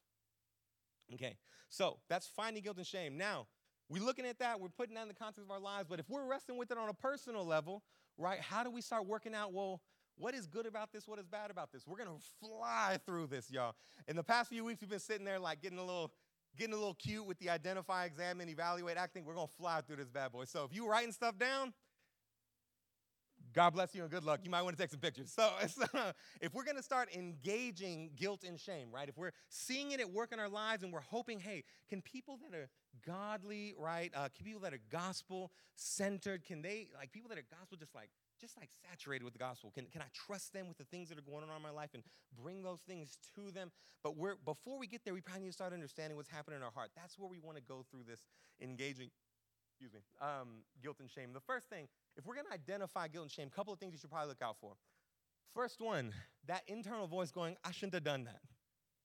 Okay, 1.14 1.38
so 1.70 2.00
that's 2.10 2.26
finding 2.26 2.64
guilt 2.64 2.78
and 2.78 2.86
shame. 2.86 3.16
Now, 3.16 3.46
we're 3.90 4.04
looking 4.04 4.26
at 4.26 4.40
that, 4.40 4.60
we're 4.60 4.70
putting 4.70 4.96
that 4.96 5.04
in 5.04 5.08
the 5.08 5.14
context 5.14 5.44
of 5.44 5.52
our 5.52 5.60
lives, 5.60 5.86
but 5.88 6.00
if 6.00 6.10
we're 6.10 6.26
wrestling 6.26 6.58
with 6.58 6.72
it 6.72 6.80
on 6.80 6.90
a 6.90 6.96
personal 6.96 7.46
level, 7.46 7.84
right, 8.18 8.40
how 8.40 8.64
do 8.64 8.72
we 8.72 8.82
start 8.82 9.06
working 9.06 9.36
out, 9.36 9.54
well, 9.54 9.82
what 10.18 10.34
is 10.34 10.48
good 10.48 10.66
about 10.66 10.92
this? 10.92 11.08
What 11.08 11.20
is 11.20 11.28
bad 11.28 11.52
about 11.52 11.72
this? 11.72 11.86
We're 11.86 11.98
gonna 11.98 12.18
fly 12.40 12.98
through 13.06 13.28
this, 13.28 13.52
y'all. 13.52 13.76
In 14.08 14.16
the 14.16 14.24
past 14.24 14.50
few 14.50 14.64
weeks, 14.64 14.82
we've 14.82 14.90
been 14.90 15.00
sitting 15.00 15.26
there 15.26 15.40
like 15.40 15.62
getting 15.62 15.78
a 15.78 15.86
little 15.86 16.12
getting 16.58 16.74
a 16.74 16.78
little 16.78 16.94
cute 16.96 17.26
with 17.26 17.40
the 17.40 17.50
identify, 17.50 18.06
examine, 18.06 18.50
evaluate, 18.50 18.98
acting. 18.98 19.26
We're 19.26 19.36
going 19.36 19.48
to 19.48 19.54
fly 19.54 19.82
through 19.82 19.98
this 19.98 20.10
bad 20.10 20.32
boy. 20.32 20.46
So 20.46 20.64
if 20.64 20.74
you're 20.74 20.90
writing 20.90 21.12
stuff 21.12 21.38
down, 21.38 21.74
God 23.56 23.70
bless 23.70 23.96
you 23.96 24.02
and 24.02 24.12
good 24.12 24.26
luck. 24.26 24.42
You 24.44 24.52
might 24.52 24.64
want 24.64 24.76
to 24.76 24.84
take 24.84 24.92
some 24.92 25.00
pictures. 25.00 25.32
So, 25.32 25.50
if 26.42 26.54
we're 26.54 26.66
going 26.66 26.76
to 26.76 26.84
start 26.84 27.16
engaging 27.16 28.12
guilt 28.16 28.44
and 28.46 28.60
shame, 28.60 28.90
right? 28.92 29.08
If 29.08 29.18
we're 29.18 29.32
seeing 29.48 29.92
it 29.92 30.02
at 30.02 30.12
work 30.12 30.34
in 30.34 30.40
our 30.40 30.50
lives 30.50 30.84
and 30.84 30.92
we're 30.92 31.00
hoping, 31.00 31.40
hey, 31.40 31.64
can 31.90 32.02
people 32.02 32.38
that 32.44 32.58
are 32.58 32.70
godly, 33.06 33.74
right? 33.78 34.12
Uh, 34.14 34.28
can 34.36 34.46
people 34.46 34.60
that 34.62 34.74
are 34.74 34.82
gospel 34.92 35.52
centered, 35.76 36.44
can 36.44 36.62
they, 36.62 36.90
like 36.98 37.14
people 37.14 37.30
that 37.30 37.38
are 37.38 37.46
gospel 37.50 37.78
just 37.78 37.96
like 37.96 38.10
just 38.40 38.58
like 38.58 38.70
saturated 38.90 39.24
with 39.24 39.34
the 39.34 39.40
gospel? 39.40 39.72
Can, 39.74 39.86
can 39.88 40.02
I 40.02 40.10
trust 40.14 40.54
them 40.54 40.68
with 40.68 40.78
the 40.78 40.84
things 40.86 41.10
that 41.10 41.18
are 41.18 41.22
going 41.22 41.44
on 41.44 41.56
in 41.56 41.62
my 41.62 41.70
life 41.70 41.92
and 41.94 42.04
bring 42.42 42.64
those 42.64 42.80
things 42.88 43.18
to 43.36 43.52
them? 43.52 43.72
But 44.04 44.18
we're, 44.18 44.36
before 44.46 44.78
we 44.78 44.88
get 44.88 45.04
there, 45.04 45.14
we 45.14 45.22
probably 45.22 45.44
need 45.44 45.50
to 45.50 45.54
start 45.54 45.74
understanding 45.74 46.18
what's 46.18 46.30
happening 46.30 46.58
in 46.58 46.64
our 46.64 46.72
heart. 46.72 46.92
That's 46.96 47.18
where 47.18 47.30
we 47.30 47.40
want 47.40 47.58
to 47.58 47.64
go 47.64 47.86
through 47.90 48.04
this 48.08 48.22
engaging, 48.62 49.10
excuse 49.72 49.94
me, 49.94 50.02
um, 50.22 50.64
guilt 50.82 50.98
and 51.00 51.10
shame. 51.10 51.34
The 51.34 51.40
first 51.40 51.70
thing, 51.70 51.88
if 52.18 52.26
we're 52.26 52.36
going 52.36 52.48
to 52.48 52.54
identify 52.54 53.08
guilt 53.08 53.24
and 53.24 53.32
shame, 53.32 53.48
a 53.48 53.56
couple 53.56 53.74
of 53.74 53.80
things 53.80 53.94
you 53.94 54.00
should 54.00 54.12
probably 54.12 54.30
look 54.30 54.42
out 54.42 54.58
for. 54.60 54.74
First 55.54 55.82
one, 55.82 56.14
that 56.48 56.64
internal 56.68 57.08
voice 57.08 57.32
going, 57.32 57.56
I 57.64 57.72
shouldn't 57.72 57.94
have 57.94 58.04
done 58.04 58.26
that 58.26 58.42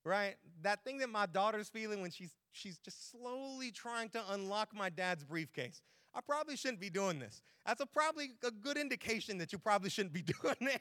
right? 0.05 0.37
That 0.63 0.85
thing 0.85 0.99
that 0.99 1.11
my 1.11 1.27
daughter's 1.27 1.69
feeling 1.69 2.01
when 2.03 2.11
she's 2.11 2.33
she's 2.53 2.79
just 2.79 3.11
slowly 3.11 3.71
trying 3.71 4.09
to 4.11 4.23
unlock 4.31 4.75
my 4.75 4.89
dad's 4.89 5.25
briefcase. 5.25 5.83
I 6.15 6.21
probably 6.21 6.57
shouldn't 6.57 6.81
be 6.81 6.91
doing 6.91 7.19
this. 7.19 7.43
That's 7.67 7.81
a 7.81 7.87
probably 7.87 8.33
a 8.43 8.51
good 8.51 8.77
indication 8.77 9.39
that 9.39 9.53
you 9.53 9.59
probably 9.59 9.91
shouldn't 9.91 10.13
be 10.13 10.23
doing 10.43 10.57
it. 10.61 10.81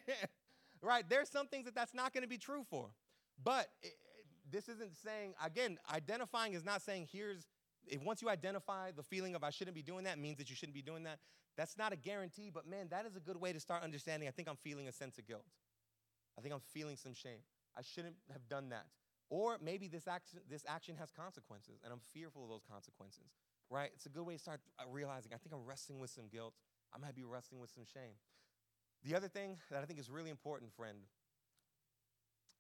right? 0.81 1.07
There's 1.07 1.29
some 1.29 1.47
things 1.47 1.65
that 1.65 1.75
that's 1.75 1.93
not 1.93 2.13
going 2.13 2.23
to 2.23 2.29
be 2.29 2.37
true 2.37 2.65
for. 2.69 2.89
But 3.43 3.67
it, 3.81 3.93
this 4.49 4.67
isn't 4.67 4.97
saying 4.97 5.33
again, 5.43 5.77
identifying 5.93 6.53
is 6.53 6.65
not 6.65 6.81
saying 6.81 7.07
here's 7.11 7.45
if 7.85 8.01
once 8.03 8.21
you 8.21 8.29
identify 8.29 8.91
the 8.91 9.03
feeling 9.03 9.35
of 9.35 9.43
I 9.43 9.49
shouldn't 9.49 9.75
be 9.75 9.81
doing 9.81 10.03
that 10.03 10.19
means 10.19 10.37
that 10.37 10.49
you 10.49 10.55
shouldn't 10.55 10.75
be 10.75 10.81
doing 10.81 11.03
that. 11.03 11.19
That's 11.57 11.77
not 11.77 11.91
a 11.93 11.95
guarantee, 11.95 12.51
but 12.53 12.67
man, 12.67 12.87
that 12.89 13.05
is 13.05 13.15
a 13.15 13.19
good 13.19 13.39
way 13.39 13.53
to 13.53 13.59
start 13.59 13.83
understanding. 13.83 14.27
I 14.27 14.31
think 14.31 14.47
I'm 14.47 14.57
feeling 14.57 14.87
a 14.87 14.91
sense 14.91 15.17
of 15.17 15.27
guilt. 15.27 15.45
I 16.37 16.41
think 16.41 16.53
I'm 16.53 16.61
feeling 16.73 16.95
some 16.95 17.13
shame. 17.13 17.39
I 17.77 17.81
shouldn't 17.81 18.15
have 18.31 18.47
done 18.47 18.69
that. 18.69 18.85
Or 19.29 19.57
maybe 19.61 19.87
this 19.87 20.07
action, 20.07 20.39
this 20.49 20.63
action 20.67 20.95
has 20.97 21.11
consequences, 21.11 21.81
and 21.83 21.93
I'm 21.93 21.99
fearful 22.13 22.43
of 22.43 22.49
those 22.49 22.63
consequences 22.69 23.25
right? 23.69 23.91
It's 23.93 24.05
a 24.05 24.10
good 24.10 24.23
way 24.25 24.34
to 24.34 24.39
start 24.39 24.62
uh, 24.79 24.84
realizing 24.89 25.32
I 25.34 25.38
think 25.38 25.53
I'm 25.53 25.65
wrestling 25.65 25.99
with 25.99 26.10
some 26.10 26.27
guilt. 26.32 26.53
I 26.93 26.97
might 26.97 27.15
be 27.15 27.23
wrestling 27.23 27.62
with 27.62 27.69
some 27.69 27.84
shame. 27.86 28.15
The 29.03 29.15
other 29.15 29.27
thing 29.27 29.58
that 29.71 29.82
I 29.82 29.86
think 29.86 29.99
is 29.99 30.10
really 30.10 30.29
important, 30.29 30.73
friend, 30.73 30.97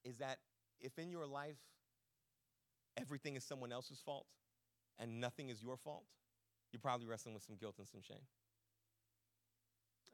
is 0.05 0.19
that 0.19 0.37
if 0.79 0.97
in 0.97 1.11
your 1.11 1.25
life 1.25 1.57
everything 2.97 3.35
is 3.35 3.43
someone 3.43 3.71
else's 3.71 3.99
fault 3.99 4.25
and 4.97 5.19
nothing 5.19 5.49
is 5.49 5.61
your 5.61 5.77
fault, 5.77 6.03
you're 6.71 6.79
probably 6.79 7.07
wrestling 7.07 7.33
with 7.33 7.43
some 7.43 7.55
guilt 7.55 7.75
and 7.79 7.87
some 7.87 8.01
shame. 8.01 8.23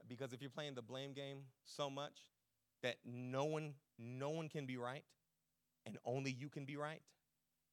Because 0.08 0.34
if 0.34 0.42
you're 0.42 0.50
playing 0.50 0.76
the 0.76 0.82
blame 0.82 1.14
game 1.14 1.40
so 1.64 1.90
much 1.90 2.28
that 2.84 2.96
no 3.06 3.46
one, 3.46 3.74
no 3.98 4.30
one 4.30 4.50
can 4.50 4.66
be 4.66 4.78
right 4.78 5.04
and 5.86 5.98
only 6.06 6.32
you 6.32 6.50
can 6.50 6.66
be 6.66 6.78
right, 6.78 7.02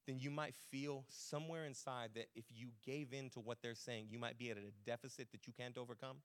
then 0.07 0.19
you 0.19 0.29
might 0.31 0.55
feel 0.55 1.05
somewhere 1.09 1.65
inside 1.65 2.11
that 2.15 2.27
if 2.35 2.45
you 2.49 2.69
gave 2.85 3.13
in 3.13 3.29
to 3.31 3.39
what 3.39 3.61
they're 3.61 3.75
saying, 3.75 4.07
you 4.09 4.19
might 4.19 4.37
be 4.37 4.49
at 4.49 4.57
a 4.57 4.71
deficit 4.85 5.31
that 5.31 5.47
you 5.47 5.53
can't 5.53 5.77
overcome. 5.77 6.17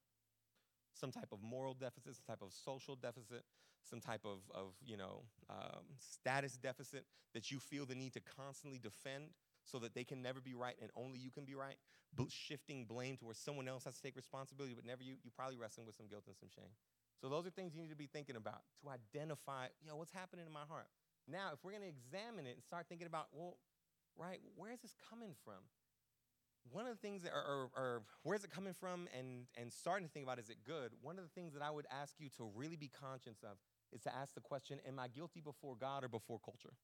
some 0.95 1.13
type 1.13 1.29
of 1.33 1.43
moral 1.43 1.75
deficit, 1.75 2.15
some 2.17 2.25
type 2.27 2.43
of 2.43 2.53
social 2.53 2.97
deficit, 2.97 3.45
some 3.83 4.01
type 4.01 4.23
of, 4.25 4.41
of 4.55 4.75
you 4.85 4.97
know, 4.97 5.23
um, 5.49 5.85
status 5.99 6.57
deficit 6.57 7.05
that 7.35 7.51
you 7.51 7.59
feel 7.59 7.87
the 7.87 7.95
need 7.95 8.13
to 8.15 8.21
constantly 8.21 8.79
defend 8.79 9.31
so 9.65 9.79
that 9.79 9.95
they 9.95 10.05
can 10.05 10.23
never 10.23 10.41
be 10.41 10.55
right 10.55 10.75
and 10.81 10.91
only 10.97 11.19
you 11.19 11.31
can 11.31 11.45
be 11.45 11.55
right, 11.55 11.77
B- 12.15 12.27
shifting 12.31 12.85
blame 12.85 13.17
to 13.19 13.25
where 13.27 13.35
someone 13.35 13.69
else 13.69 13.85
has 13.85 13.97
to 13.97 14.03
take 14.03 14.17
responsibility, 14.17 14.75
but 14.75 14.85
never 14.85 15.03
you, 15.03 15.15
you 15.23 15.31
probably 15.31 15.57
wrestling 15.57 15.87
with 15.87 15.95
some 15.95 16.07
guilt 16.09 16.25
and 16.27 16.37
some 16.37 16.49
shame. 16.55 16.73
So 17.21 17.29
those 17.29 17.47
are 17.47 17.51
things 17.51 17.75
you 17.75 17.83
need 17.83 17.91
to 17.91 17.97
be 17.97 18.07
thinking 18.07 18.37
about 18.37 18.63
to 18.83 18.91
identify, 18.91 19.67
you 19.81 19.89
know, 19.89 19.97
what's 19.97 20.13
happening 20.13 20.47
in 20.47 20.53
my 20.53 20.65
heart. 20.69 20.87
Now, 21.27 21.51
if 21.53 21.63
we're 21.63 21.73
going 21.73 21.83
to 21.83 21.89
examine 21.89 22.47
it 22.47 22.55
and 22.55 22.63
start 22.65 22.87
thinking 22.89 23.07
about, 23.07 23.27
well, 23.33 23.59
right, 24.19 24.41
where 24.57 24.73
is 24.73 24.81
this 24.81 24.95
coming 25.11 25.35
from? 25.45 25.63
One 26.71 26.85
of 26.85 26.91
the 26.91 27.01
things, 27.01 27.23
that, 27.23 27.33
or, 27.33 27.71
or, 27.75 28.03
where's 28.25 28.45
it 28.45 28.51
coming 28.51 28.75
from, 28.75 29.09
and, 29.17 29.47
and 29.57 29.73
starting 29.73 30.07
to 30.07 30.13
think 30.13 30.27
about, 30.27 30.39
is 30.39 30.51
it 30.51 30.59
good? 30.67 30.93
One 31.01 31.17
of 31.17 31.25
the 31.25 31.31
things 31.31 31.55
that 31.55 31.63
I 31.63 31.71
would 31.71 31.87
ask 31.91 32.15
you 32.19 32.29
to 32.37 32.51
really 32.55 32.77
be 32.77 32.89
conscious 32.89 33.39
of 33.43 33.57
is 33.93 34.03
to 34.03 34.15
ask 34.15 34.35
the 34.35 34.41
question 34.41 34.79
Am 34.87 34.99
I 34.99 35.09
guilty 35.09 35.41
before 35.41 35.77
God 35.77 36.05
or 36.05 36.09
before 36.09 36.39
culture? 36.45 36.75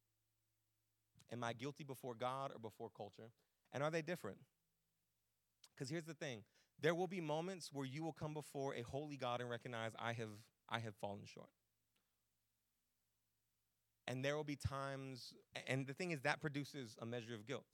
Am 1.33 1.45
I 1.45 1.53
guilty 1.53 1.85
before 1.85 2.15
God 2.15 2.53
or 2.53 2.59
before 2.59 2.91
culture? 2.97 3.31
And 3.73 3.83
are 3.83 3.91
they 3.91 4.03
different? 4.03 4.39
Because 5.75 5.91
here's 5.91 6.05
the 6.05 6.15
thing 6.15 6.45
there 6.81 6.95
will 6.95 7.07
be 7.07 7.21
moments 7.21 7.71
where 7.73 7.87
you 7.87 8.03
will 8.03 8.13
come 8.13 8.35
before 8.35 8.75
a 8.75 8.83
holy 8.83 9.17
God 9.17 9.41
and 9.41 9.51
recognize 9.51 9.93
I 9.99 10.13
have, 10.15 10.31
I 10.69 10.79
have 10.81 10.95
fallen 10.95 11.23
short. 11.27 11.49
And 14.07 14.25
there 14.25 14.37
will 14.37 14.45
be 14.45 14.57
times, 14.57 15.33
and 15.67 15.87
the 15.87 15.95
thing 15.95 16.11
is, 16.11 16.21
that 16.23 16.41
produces 16.41 16.97
a 17.01 17.07
measure 17.07 17.35
of 17.35 17.47
guilt. 17.47 17.65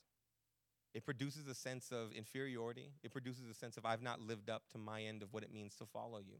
It 0.94 1.04
produces 1.04 1.46
a 1.48 1.54
sense 1.54 1.90
of 1.92 2.12
inferiority. 2.12 2.92
It 3.02 3.12
produces 3.12 3.48
a 3.48 3.54
sense 3.54 3.76
of 3.76 3.84
I've 3.84 4.02
not 4.02 4.20
lived 4.20 4.50
up 4.50 4.62
to 4.72 4.78
my 4.78 5.02
end 5.02 5.22
of 5.22 5.32
what 5.32 5.42
it 5.42 5.52
means 5.52 5.74
to 5.76 5.86
follow 5.86 6.18
you, 6.18 6.38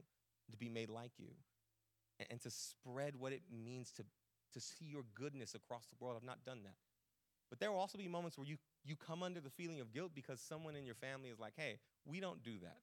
to 0.51 0.57
be 0.57 0.69
made 0.69 0.89
like 0.89 1.11
you 1.17 1.29
and, 2.29 2.41
to 2.41 2.49
spread 2.49 3.15
what 3.15 3.31
it 3.33 3.41
means 3.51 3.91
to, 3.93 4.03
to 4.53 4.59
see 4.59 4.85
your 4.85 5.03
goodness 5.15 5.55
across 5.55 5.85
the 5.87 5.95
world. 5.99 6.17
I've 6.17 6.25
not 6.25 6.43
done 6.45 6.59
that. 6.63 6.75
But 7.49 7.59
there 7.59 7.71
will 7.71 7.79
also 7.79 7.97
be 7.97 8.07
moments 8.07 8.37
where 8.37 8.47
you, 8.47 8.57
you 8.85 8.95
come 8.95 9.23
under 9.23 9.41
the 9.41 9.49
feeling 9.49 9.79
of 9.79 9.93
guilt 9.93 10.11
because 10.13 10.39
someone 10.39 10.75
in 10.75 10.85
your 10.85 10.95
family 10.95 11.29
is 11.29 11.39
like, 11.39 11.53
hey, 11.55 11.79
we 12.05 12.19
don't 12.19 12.43
do 12.43 12.59
that. 12.61 12.77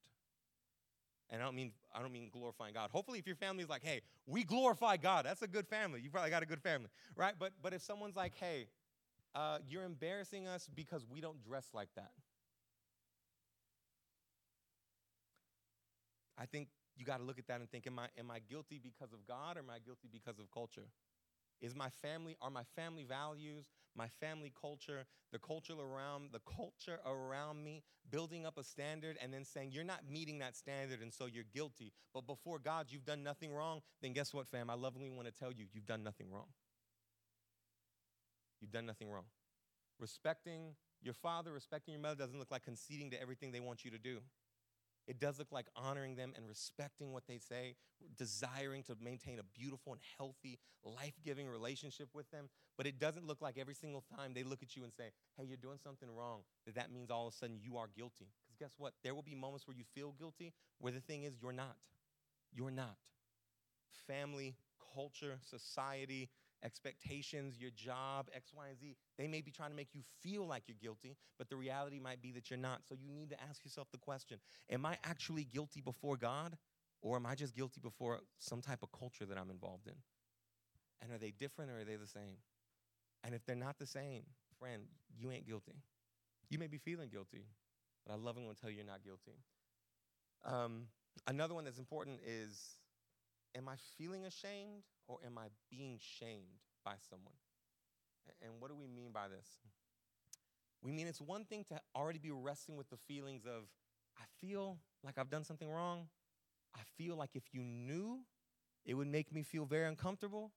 And 1.31 1.43
I 1.43 1.45
don't 1.45 1.55
mean 1.55 1.73
I 1.95 2.01
don't 2.01 2.13
mean 2.13 2.31
glorifying 2.33 2.75
God. 2.75 2.91
Hopefully, 2.91 3.19
if 3.19 3.27
your 3.27 3.37
family 3.37 3.63
is 3.63 3.69
like, 3.69 3.85
hey, 3.85 4.01
we 4.27 4.45
glorify 4.45 4.97
God, 4.97 5.27
that's 5.27 5.43
a 5.43 5.49
good 5.49 5.67
family. 5.67 6.01
You 6.01 6.11
probably 6.11 6.31
got 6.31 6.43
a 6.43 6.47
good 6.47 6.63
family, 6.63 6.89
right? 7.17 7.35
But 7.39 7.53
but 7.63 7.75
if 7.75 7.83
someone's 7.83 8.17
like, 8.17 8.35
hey, 8.35 8.69
uh, 9.35 9.59
you're 9.69 9.85
embarrassing 9.85 10.47
us 10.49 10.69
because 10.75 11.05
we 11.07 11.21
don't 11.21 11.43
dress 11.43 11.69
like 11.75 11.89
that. 11.97 12.13
I 16.39 16.47
think 16.47 16.69
you 16.97 17.05
got 17.05 17.19
to 17.19 17.25
look 17.25 17.39
at 17.39 17.47
that 17.49 17.61
and 17.61 17.71
think, 17.71 17.87
am 17.87 17.99
I, 17.99 18.09
am 18.19 18.31
I 18.31 18.39
guilty 18.39 18.81
because 18.83 19.13
of 19.13 19.27
God 19.27 19.57
or 19.57 19.61
am 19.61 19.71
I 19.71 19.79
guilty 19.79 20.09
because 20.11 20.39
of 20.39 20.51
culture? 20.53 20.89
Is 21.61 21.75
my 21.75 21.89
family, 22.03 22.37
are 22.41 22.51
my 22.51 22.63
family 22.77 23.05
values, 23.05 23.67
my 23.99 24.09
family 24.21 24.53
culture, 24.59 25.05
the 25.33 25.39
culture 25.39 25.75
around, 25.75 26.31
the 26.33 26.41
culture 26.41 27.01
around 27.05 27.63
me 27.63 27.83
building 28.11 28.47
up 28.47 28.57
a 28.57 28.65
standard 28.65 29.19
and 29.21 29.35
then 29.35 29.45
saying 29.45 29.73
you're 29.73 29.85
not 29.85 30.09
meeting 30.09 30.39
that 30.39 30.57
standard 30.57 31.03
and 31.03 31.13
so 31.13 31.27
you're 31.27 31.45
guilty. 31.53 31.93
But 32.15 32.27
before 32.27 32.59
God, 32.61 32.87
you've 32.89 33.05
done 33.05 33.23
nothing 33.23 33.53
wrong, 33.53 33.83
then 34.01 34.13
guess 34.13 34.33
what, 34.33 34.47
fam? 34.47 34.71
I 34.71 34.75
lovingly 34.75 35.11
want 35.11 35.27
to 35.27 35.33
tell 35.33 35.53
you, 35.53 35.67
you've 35.73 35.85
done 35.85 36.05
nothing 36.05 36.31
wrong. 36.31 36.47
You've 38.61 38.73
done 38.73 38.87
nothing 38.87 39.11
wrong. 39.11 39.25
Respecting 39.99 40.75
your 41.03 41.15
father, 41.15 41.53
respecting 41.53 41.93
your 41.93 42.01
mother 42.01 42.15
doesn't 42.15 42.39
look 42.39 42.51
like 42.51 42.65
conceding 42.65 43.11
to 43.11 43.21
everything 43.21 43.53
they 43.53 43.61
want 43.61 43.85
you 43.85 43.91
to 43.91 43.99
do. 43.99 44.21
It 45.09 45.19
does 45.19 45.39
look 45.39 45.51
like 45.51 45.67
honoring 45.75 46.17
them 46.17 46.35
and 46.37 46.47
respecting 46.47 47.13
what 47.13 47.27
they 47.27 47.39
say, 47.39 47.77
desiring 48.19 48.83
to 48.85 48.97
maintain 49.03 49.39
a 49.39 49.59
beautiful 49.59 49.95
and 49.95 50.03
healthy, 50.19 50.59
life 50.85 51.15
giving 51.25 51.49
relationship 51.49 52.11
with 52.13 52.31
them. 52.31 52.51
But 52.77 52.87
it 52.87 52.99
doesn't 53.01 53.27
look 53.27 53.41
like 53.41 53.57
every 53.59 53.75
single 53.75 54.05
time 54.15 54.35
they 54.35 54.43
look 54.43 54.63
at 54.63 54.77
you 54.77 54.85
and 54.85 54.93
say, 54.93 55.11
hey, 55.39 55.45
you're 55.45 55.57
doing 55.57 55.79
something 55.83 56.15
wrong, 56.15 56.43
that 56.67 56.75
that 56.75 56.93
means 56.93 57.11
all 57.11 57.27
of 57.27 57.33
a 57.33 57.37
sudden 57.37 57.59
you 57.63 57.79
are 57.79 57.89
guilty. 57.97 58.29
Because 58.45 58.59
guess 58.59 58.75
what? 58.77 58.93
There 59.03 59.15
will 59.15 59.23
be 59.23 59.35
moments 59.35 59.67
where 59.67 59.77
you 59.77 59.85
feel 59.95 60.13
guilty, 60.13 60.53
where 60.79 60.93
the 60.93 61.01
thing 61.01 61.23
is, 61.25 61.33
you're 61.41 61.53
not. 61.53 61.77
You're 62.53 62.71
not. 62.71 62.99
Family, 64.07 64.57
culture, 64.95 65.39
society, 65.49 66.29
expectations, 66.65 67.61
your 67.61 67.71
job, 67.71 68.29
X, 68.35 68.53
Y, 68.55 68.69
and 68.69 68.79
Z, 68.79 68.97
they 69.17 69.27
may 69.27 69.41
be 69.41 69.51
trying 69.51 69.71
to 69.71 69.77
make 69.77 69.95
you 69.95 70.03
feel 70.23 70.47
like 70.47 70.65
you're 70.67 70.77
guilty, 70.81 71.17
but 71.39 71.49
the 71.49 71.57
reality 71.57 71.99
might 72.01 72.21
be 72.21 72.33
that 72.33 72.51
you're 72.51 72.59
not. 72.59 72.81
So 72.89 72.95
you 72.95 73.11
need 73.13 73.31
to 73.31 73.43
ask 73.43 73.65
yourself 73.65 73.89
the 73.93 73.99
question 73.99 74.39
Am 74.71 74.85
I 74.85 74.99
actually 75.05 75.45
guilty 75.45 75.81
before 75.81 76.17
God, 76.17 76.57
or 77.01 77.17
am 77.17 77.27
I 77.27 77.35
just 77.35 77.55
guilty 77.55 77.81
before 77.81 78.21
some 78.39 78.61
type 78.61 78.83
of 78.83 78.93
culture 78.93 79.27
that 79.27 79.39
I'm 79.39 79.51
involved 79.51 79.87
in? 79.87 79.95
And 81.01 81.13
are 81.13 81.19
they 81.19 81.31
different 81.31 81.71
or 81.71 81.81
are 81.81 81.85
they 81.85 81.97
the 81.97 82.07
same? 82.07 82.39
And 83.25 83.35
if 83.35 83.45
they're 83.47 83.57
not 83.57 83.79
the 83.79 83.87
same, 83.87 84.23
friend, 84.59 84.85
you 85.17 85.31
ain't 85.31 85.47
guilty. 85.47 85.83
You 86.51 86.59
may 86.59 86.67
be 86.67 86.79
feeling 86.79 87.09
guilty, 87.09 87.45
but 88.07 88.13
I 88.13 88.17
love 88.17 88.37
and 88.37 88.49
to 88.49 88.61
tell 88.61 88.71
you 88.71 88.77
you're 88.77 88.87
not 88.87 89.05
guilty. 89.05 89.39
Um, 90.45 90.87
another 91.27 91.55
one 91.55 91.65
that's 91.65 91.79
important 91.79 92.21
is 92.27 92.79
Am 93.57 93.69
I 93.69 93.75
feeling 93.97 94.25
ashamed 94.25 94.85
or 95.07 95.19
am 95.25 95.39
I 95.39 95.47
being 95.71 95.99
shamed 96.01 96.63
by 96.85 96.95
someone? 97.09 97.35
And 98.43 98.61
what 98.61 98.69
do 98.71 98.77
we 98.77 98.87
mean 98.87 99.11
by 99.13 99.29
this? 99.29 99.47
We 100.83 100.93
mean 100.93 101.07
it's 101.07 101.21
one 101.21 101.45
thing 101.45 101.65
to 101.71 101.81
already 101.95 102.19
be 102.19 102.31
wrestling 102.31 102.77
with 102.77 102.89
the 102.91 102.97
feelings 102.97 103.47
of, 103.47 103.65
I 104.19 104.25
feel 104.41 104.79
like 105.03 105.19
I've 105.19 105.31
done 105.31 105.45
something 105.45 105.69
wrong. 105.69 106.09
I 106.75 106.81
feel 106.97 107.17
like 107.17 107.31
if 107.35 107.45
you 107.53 107.63
knew, 107.63 108.21
it 108.85 108.95
would 108.95 109.09
make 109.09 109.33
me 109.33 109.43
feel 109.43 109.65
very 109.65 109.87
uncomfortable 109.87 110.53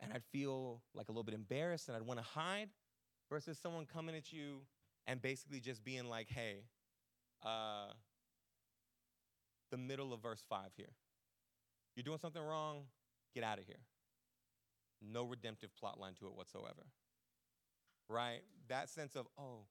and 0.00 0.12
I'd 0.12 0.24
feel 0.24 0.82
like 0.94 1.08
a 1.08 1.12
little 1.12 1.24
bit 1.24 1.34
embarrassed 1.34 1.88
and 1.88 1.96
I'd 1.96 2.02
want 2.02 2.20
to 2.20 2.24
hide 2.24 2.70
versus 3.28 3.58
someone 3.58 3.84
coming 3.84 4.14
at 4.16 4.32
you 4.32 4.62
and 5.06 5.20
basically 5.20 5.60
just 5.60 5.84
being 5.84 6.08
like, 6.08 6.28
hey, 6.28 6.64
uh, 7.44 7.88
the 9.70 9.76
middle 9.76 10.12
of 10.12 10.22
verse 10.22 10.42
5 10.48 10.70
here. 10.76 10.92
You're 11.98 12.04
doing 12.04 12.20
something 12.20 12.40
wrong, 12.40 12.82
get 13.34 13.42
out 13.42 13.58
of 13.58 13.64
here. 13.64 13.80
No 15.02 15.24
redemptive 15.24 15.74
plot 15.74 15.98
line 15.98 16.14
to 16.20 16.26
it 16.26 16.36
whatsoever. 16.36 16.86
Right? 18.08 18.42
That 18.68 18.88
sense 18.88 19.16
of, 19.16 19.26
oh, 19.36 19.64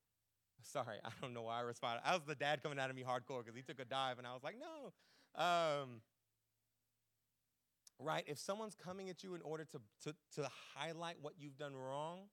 sorry, 0.62 0.98
I 1.06 1.10
don't 1.22 1.34
know 1.34 1.44
why 1.44 1.60
I 1.60 1.62
responded. 1.62 2.02
I 2.04 2.14
was 2.16 2.24
the 2.28 2.36
dad 2.36 2.62
coming 2.62 2.80
out 2.80 2.90
of 2.90 2.98
me 2.98 3.04
hardcore 3.08 3.46
because 3.46 3.56
he 3.56 3.62
took 3.62 3.80
a 3.80 3.86
dive 3.86 4.18
and 4.18 4.28
I 4.28 4.34
was 4.34 4.44
like, 4.44 4.56
no. 4.60 5.42
Um, 5.42 6.02
right? 7.98 8.26
If 8.28 8.40
someone's 8.40 8.76
coming 8.76 9.10
at 9.10 9.24
you 9.24 9.34
in 9.34 9.42
order 9.42 9.64
to, 9.64 9.80
to, 10.04 10.16
to 10.36 10.50
highlight 10.76 11.16
what 11.22 11.36
you've 11.40 11.58
done 11.58 11.78
wrong 11.78 12.24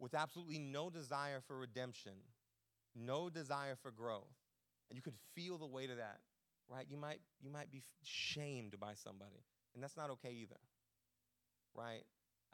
with 0.00 0.14
absolutely 0.14 0.58
no 0.58 0.90
desire 0.90 1.40
for 1.46 1.56
redemption, 1.56 2.14
no 2.96 3.30
desire 3.30 3.76
for 3.80 3.92
growth, 3.92 4.34
and 4.90 4.96
you 4.96 5.02
could 5.02 5.14
feel 5.36 5.58
the 5.58 5.66
weight 5.66 5.90
of 5.90 5.98
that, 5.98 6.18
right? 6.72 6.86
You 6.88 6.96
might, 6.96 7.20
you 7.40 7.50
might 7.50 7.70
be 7.70 7.82
shamed 8.02 8.78
by 8.80 8.94
somebody, 8.94 9.44
and 9.74 9.82
that's 9.82 9.96
not 9.96 10.10
okay 10.10 10.30
either, 10.30 10.60
right? 11.74 12.02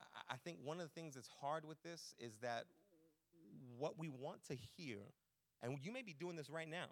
I, 0.01 0.35
I 0.35 0.37
think 0.45 0.59
one 0.65 0.81
of 0.81 0.83
the 0.85 1.01
things 1.01 1.15
that's 1.15 1.29
hard 1.41 1.65
with 1.65 1.81
this 1.83 2.15
is 2.19 2.39
that 2.43 2.65
what 3.79 3.99
we 3.99 4.09
want 4.09 4.45
to 4.49 4.57
hear, 4.77 4.99
and 5.63 5.79
you 5.83 5.93
may 5.93 6.03
be 6.03 6.15
doing 6.19 6.37
this 6.37 6.51
right 6.51 6.69
now, 6.69 6.87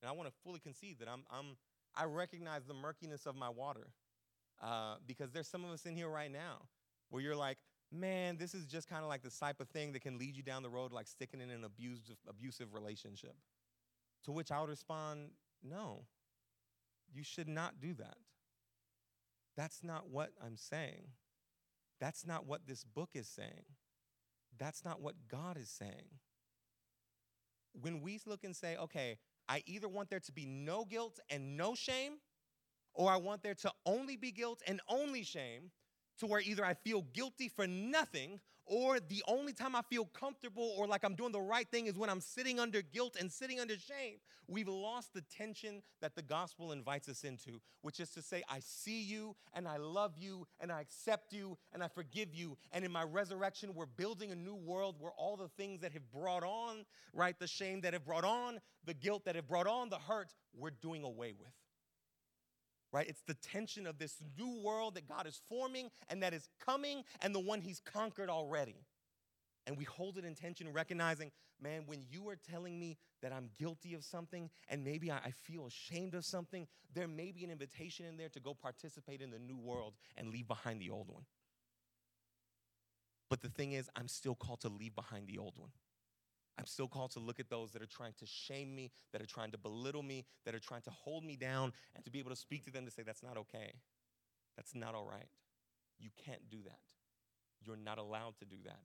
and 0.00 0.08
I 0.08 0.12
want 0.12 0.28
to 0.28 0.34
fully 0.44 0.60
concede 0.60 0.98
that 1.00 1.08
I'm, 1.08 1.24
I'm, 1.30 1.56
I 1.96 2.04
recognize 2.04 2.64
the 2.64 2.74
murkiness 2.74 3.26
of 3.26 3.34
my 3.34 3.48
water 3.48 3.88
uh, 4.62 4.96
because 5.06 5.32
there's 5.32 5.48
some 5.48 5.64
of 5.64 5.70
us 5.70 5.84
in 5.86 5.96
here 5.96 6.08
right 6.08 6.30
now 6.30 6.62
where 7.10 7.22
you're 7.22 7.36
like, 7.36 7.58
man, 7.90 8.36
this 8.36 8.54
is 8.54 8.66
just 8.66 8.88
kind 8.88 9.02
of 9.02 9.08
like 9.08 9.22
the 9.22 9.30
type 9.30 9.60
of 9.60 9.68
thing 9.68 9.92
that 9.92 10.02
can 10.02 10.18
lead 10.18 10.36
you 10.36 10.42
down 10.42 10.62
the 10.62 10.68
road, 10.68 10.92
like 10.92 11.08
sticking 11.08 11.40
in 11.40 11.50
an 11.50 11.64
abusive, 11.64 12.16
abusive 12.28 12.74
relationship. 12.74 13.34
To 14.24 14.32
which 14.32 14.50
I 14.50 14.60
would 14.60 14.68
respond, 14.68 15.30
no, 15.62 16.02
you 17.12 17.22
should 17.22 17.48
not 17.48 17.80
do 17.80 17.94
that. 17.94 18.16
That's 19.56 19.82
not 19.82 20.08
what 20.10 20.30
I'm 20.44 20.56
saying. 20.56 21.08
That's 22.00 22.26
not 22.26 22.46
what 22.46 22.66
this 22.66 22.84
book 22.84 23.10
is 23.14 23.28
saying. 23.28 23.64
That's 24.58 24.84
not 24.84 25.00
what 25.00 25.14
God 25.28 25.56
is 25.56 25.68
saying. 25.68 26.20
When 27.72 28.00
we 28.00 28.20
look 28.26 28.44
and 28.44 28.54
say, 28.54 28.76
okay, 28.76 29.18
I 29.48 29.62
either 29.66 29.88
want 29.88 30.10
there 30.10 30.20
to 30.20 30.32
be 30.32 30.46
no 30.46 30.84
guilt 30.84 31.18
and 31.30 31.56
no 31.56 31.74
shame, 31.74 32.14
or 32.94 33.10
I 33.10 33.16
want 33.16 33.42
there 33.42 33.54
to 33.54 33.72
only 33.86 34.16
be 34.16 34.30
guilt 34.30 34.62
and 34.66 34.80
only 34.88 35.22
shame, 35.22 35.70
to 36.18 36.26
where 36.26 36.40
either 36.40 36.64
I 36.64 36.74
feel 36.74 37.02
guilty 37.12 37.48
for 37.48 37.66
nothing, 37.66 38.40
or 38.68 39.00
the 39.00 39.22
only 39.26 39.52
time 39.52 39.74
I 39.74 39.82
feel 39.82 40.04
comfortable 40.04 40.74
or 40.76 40.86
like 40.86 41.04
I'm 41.04 41.14
doing 41.14 41.32
the 41.32 41.40
right 41.40 41.68
thing 41.68 41.86
is 41.86 41.96
when 41.96 42.10
I'm 42.10 42.20
sitting 42.20 42.60
under 42.60 42.82
guilt 42.82 43.16
and 43.18 43.32
sitting 43.32 43.58
under 43.58 43.74
shame. 43.74 44.18
We've 44.46 44.68
lost 44.68 45.12
the 45.12 45.22
tension 45.22 45.82
that 46.00 46.14
the 46.14 46.22
gospel 46.22 46.72
invites 46.72 47.08
us 47.08 47.24
into, 47.24 47.60
which 47.82 48.00
is 48.00 48.10
to 48.10 48.22
say, 48.22 48.42
I 48.48 48.60
see 48.60 49.02
you 49.02 49.36
and 49.52 49.68
I 49.68 49.76
love 49.76 50.12
you 50.16 50.46
and 50.60 50.72
I 50.72 50.80
accept 50.80 51.32
you 51.32 51.58
and 51.72 51.82
I 51.82 51.88
forgive 51.88 52.34
you. 52.34 52.56
And 52.72 52.84
in 52.84 52.92
my 52.92 53.04
resurrection, 53.04 53.74
we're 53.74 53.86
building 53.86 54.32
a 54.32 54.36
new 54.36 54.54
world 54.54 54.96
where 54.98 55.12
all 55.16 55.36
the 55.36 55.48
things 55.48 55.80
that 55.80 55.92
have 55.92 56.10
brought 56.10 56.44
on, 56.44 56.84
right, 57.12 57.38
the 57.38 57.46
shame 57.46 57.82
that 57.82 57.92
have 57.92 58.04
brought 58.04 58.24
on, 58.24 58.60
the 58.84 58.94
guilt 58.94 59.24
that 59.24 59.34
have 59.34 59.48
brought 59.48 59.66
on, 59.66 59.90
the 59.90 59.98
hurt, 59.98 60.34
we're 60.54 60.70
doing 60.70 61.04
away 61.04 61.32
with. 61.38 61.52
Right? 62.92 63.08
It's 63.08 63.22
the 63.26 63.34
tension 63.34 63.86
of 63.86 63.98
this 63.98 64.16
new 64.38 64.60
world 64.62 64.94
that 64.94 65.08
God 65.08 65.26
is 65.26 65.40
forming 65.48 65.90
and 66.08 66.22
that 66.22 66.34
is 66.34 66.48
coming 66.64 67.04
and 67.20 67.34
the 67.34 67.40
one 67.40 67.60
He's 67.60 67.80
conquered 67.80 68.30
already. 68.30 68.76
And 69.66 69.76
we 69.76 69.84
hold 69.84 70.16
it 70.16 70.24
in 70.24 70.34
tension, 70.34 70.72
recognizing, 70.72 71.30
man, 71.60 71.82
when 71.86 72.02
you 72.10 72.26
are 72.28 72.36
telling 72.36 72.78
me 72.78 72.96
that 73.22 73.32
I'm 73.32 73.50
guilty 73.58 73.94
of 73.94 74.02
something 74.02 74.48
and 74.68 74.82
maybe 74.82 75.12
I, 75.12 75.32
feel 75.42 75.66
ashamed 75.66 76.14
of 76.14 76.24
something, 76.24 76.66
there 76.94 77.08
may 77.08 77.32
be 77.32 77.44
an 77.44 77.50
invitation 77.50 78.06
in 78.06 78.16
there 78.16 78.30
to 78.30 78.40
go 78.40 78.54
participate 78.54 79.20
in 79.20 79.30
the 79.30 79.38
new 79.38 79.56
world 79.56 79.94
and 80.16 80.28
leave 80.30 80.48
behind 80.48 80.80
the 80.80 80.90
old 80.90 81.08
one. 81.08 81.24
But 83.28 83.42
the 83.42 83.50
thing 83.50 83.72
is, 83.72 83.90
I'm 83.94 84.08
still 84.08 84.34
called 84.34 84.60
to 84.62 84.68
leave 84.68 84.94
behind 84.94 85.26
the 85.26 85.38
old 85.38 85.54
one. 85.56 85.70
I'm 86.58 86.66
still 86.66 86.88
called 86.88 87.12
to 87.12 87.20
look 87.20 87.38
at 87.38 87.48
those 87.48 87.70
that 87.72 87.82
are 87.82 87.86
trying 87.86 88.14
to 88.18 88.26
shame 88.26 88.74
me, 88.74 88.90
that 89.12 89.22
are 89.22 89.26
trying 89.26 89.52
to 89.52 89.58
belittle 89.58 90.02
me, 90.02 90.24
that 90.44 90.54
are 90.54 90.60
trying 90.60 90.82
to 90.82 90.90
hold 90.90 91.24
me 91.24 91.36
down, 91.36 91.72
and 91.94 92.04
to 92.04 92.10
be 92.10 92.18
able 92.18 92.30
to 92.30 92.36
speak 92.36 92.64
to 92.64 92.72
them 92.72 92.84
to 92.84 92.90
say, 92.90 93.02
that's 93.04 93.22
not 93.22 93.36
okay. 93.36 93.74
That's 94.56 94.74
not 94.74 94.94
all 94.94 95.06
right. 95.06 95.28
You 96.00 96.10
can't 96.24 96.50
do 96.50 96.58
that. 96.64 96.80
You're 97.64 97.76
not 97.76 97.98
allowed 97.98 98.36
to 98.40 98.44
do 98.44 98.56
that. 98.64 98.80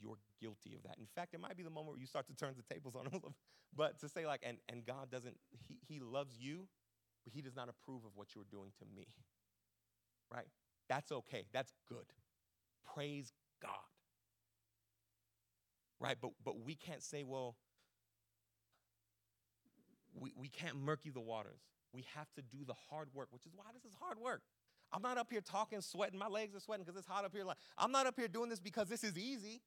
You're 0.00 0.18
guilty 0.40 0.74
of 0.76 0.84
that. 0.84 0.96
In 0.98 1.06
fact, 1.16 1.34
it 1.34 1.40
might 1.40 1.56
be 1.56 1.64
the 1.64 1.70
moment 1.70 1.94
where 1.94 2.00
you 2.00 2.06
start 2.06 2.28
to 2.28 2.36
turn 2.36 2.54
the 2.56 2.74
tables 2.74 2.94
on 2.94 3.04
them. 3.10 3.34
but 3.76 3.98
to 3.98 4.08
say, 4.08 4.24
like, 4.24 4.40
and, 4.44 4.58
and 4.68 4.86
God 4.86 5.10
doesn't, 5.10 5.36
he, 5.50 5.78
he 5.88 5.98
loves 5.98 6.36
you, 6.38 6.68
but 7.24 7.32
He 7.32 7.42
does 7.42 7.56
not 7.56 7.68
approve 7.68 8.04
of 8.04 8.12
what 8.14 8.28
you're 8.34 8.44
doing 8.48 8.70
to 8.78 8.84
me. 8.94 9.08
Right? 10.32 10.46
That's 10.88 11.10
okay. 11.10 11.46
That's 11.52 11.72
good. 11.88 12.06
Praise 12.94 13.32
God 13.60 13.97
right? 16.00 16.16
But, 16.20 16.30
but 16.44 16.60
we 16.64 16.74
can't 16.74 17.02
say, 17.02 17.24
well, 17.24 17.56
we, 20.14 20.32
we 20.36 20.48
can't 20.48 20.76
murky 20.76 21.10
the 21.10 21.20
waters. 21.20 21.60
We 21.92 22.04
have 22.14 22.26
to 22.36 22.42
do 22.42 22.64
the 22.66 22.74
hard 22.90 23.08
work, 23.14 23.28
which 23.30 23.46
is 23.46 23.52
why 23.54 23.64
this 23.72 23.84
is 23.84 23.92
hard 24.00 24.18
work. 24.18 24.42
I'm 24.92 25.02
not 25.02 25.18
up 25.18 25.28
here 25.30 25.40
talking, 25.40 25.80
sweating. 25.80 26.18
My 26.18 26.28
legs 26.28 26.54
are 26.56 26.60
sweating 26.60 26.84
because 26.84 26.98
it's 26.98 27.06
hot 27.06 27.24
up 27.24 27.32
here. 27.34 27.44
Like, 27.44 27.58
I'm 27.76 27.92
not 27.92 28.06
up 28.06 28.14
here 28.16 28.28
doing 28.28 28.48
this 28.48 28.60
because 28.60 28.88
this 28.88 29.04
is 29.04 29.18
easy. 29.18 29.60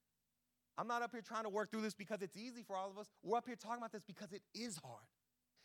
I'm 0.77 0.87
not 0.87 1.01
up 1.01 1.11
here 1.11 1.21
trying 1.21 1.43
to 1.43 1.49
work 1.49 1.69
through 1.69 1.81
this 1.81 1.93
because 1.93 2.21
it's 2.21 2.37
easy 2.37 2.63
for 2.63 2.75
all 2.75 2.89
of 2.89 2.97
us. 2.97 3.07
We're 3.23 3.37
up 3.37 3.45
here 3.45 3.55
talking 3.55 3.77
about 3.77 3.91
this 3.91 4.03
because 4.03 4.31
it 4.31 4.41
is 4.55 4.77
hard. 4.77 5.05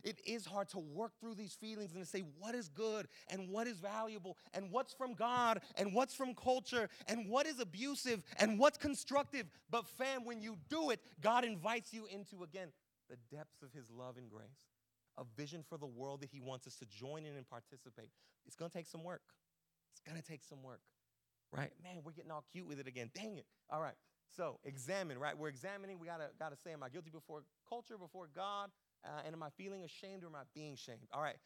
It 0.07 0.21
is 0.25 0.47
hard 0.47 0.69
to 0.69 0.79
work 0.79 1.19
through 1.21 1.35
these 1.35 1.55
feelings 1.55 1.93
and 1.93 2.01
to 2.01 2.09
say 2.09 2.23
what 2.39 2.55
is 2.55 2.69
good 2.69 3.09
and 3.29 3.49
what 3.49 3.67
is 3.67 3.81
valuable 3.81 4.39
and 4.55 4.71
what's 4.71 4.95
from 4.95 5.15
God 5.15 5.61
and 5.77 5.93
what's 5.93 6.15
from 6.15 6.33
culture 6.33 6.89
and 7.09 7.29
what 7.29 7.45
is 7.45 7.59
abusive 7.59 8.23
and 8.39 8.57
what's 8.57 8.79
constructive. 8.79 9.47
But, 9.69 9.85
fam, 9.85 10.25
when 10.25 10.41
you 10.41 10.59
do 10.71 10.91
it, 10.91 11.01
God 11.21 11.45
invites 11.45 11.93
you 11.93 12.07
into, 12.07 12.45
again, 12.45 12.69
the 13.11 13.17
depths 13.37 13.63
of 13.63 13.73
His 13.73 13.91
love 13.91 14.17
and 14.17 14.31
grace, 14.31 14.71
a 15.19 15.25
vision 15.37 15.65
for 15.69 15.77
the 15.77 15.87
world 15.87 16.21
that 16.21 16.31
He 16.31 16.39
wants 16.39 16.69
us 16.69 16.77
to 16.77 16.87
join 16.87 17.25
in 17.25 17.35
and 17.37 17.49
participate. 17.49 18.11
It's 18.47 18.55
gonna 18.55 18.71
take 18.71 18.87
some 18.87 19.03
work. 19.03 19.23
It's 19.91 20.01
gonna 20.07 20.23
take 20.23 20.45
some 20.45 20.63
work, 20.63 20.83
right? 21.51 21.73
Man, 21.83 22.03
we're 22.05 22.13
getting 22.13 22.31
all 22.31 22.45
cute 22.53 22.69
with 22.69 22.79
it 22.79 22.87
again. 22.87 23.11
Dang 23.13 23.39
it. 23.39 23.47
All 23.71 23.81
right. 23.81 23.95
So, 24.37 24.59
examine, 24.65 25.19
right? 25.19 25.37
We're 25.37 25.49
examining. 25.49 25.99
We 25.99 26.07
gotta, 26.07 26.29
gotta 26.39 26.57
say, 26.57 26.73
am 26.73 26.83
I 26.83 26.91
guilty 26.91 27.11
before 27.11 27.43
culture, 27.69 27.97
before 27.99 28.29
God? 28.35 28.71
Uh, 29.05 29.23
and 29.25 29.35
am 29.35 29.43
I 29.43 29.49
feeling 29.57 29.85
ashamed 29.85 30.25
or 30.25 30.27
am 30.27 30.35
I 30.35 30.43
being 30.55 30.77
shamed? 30.77 31.09
All 31.13 31.23
right, 31.23 31.37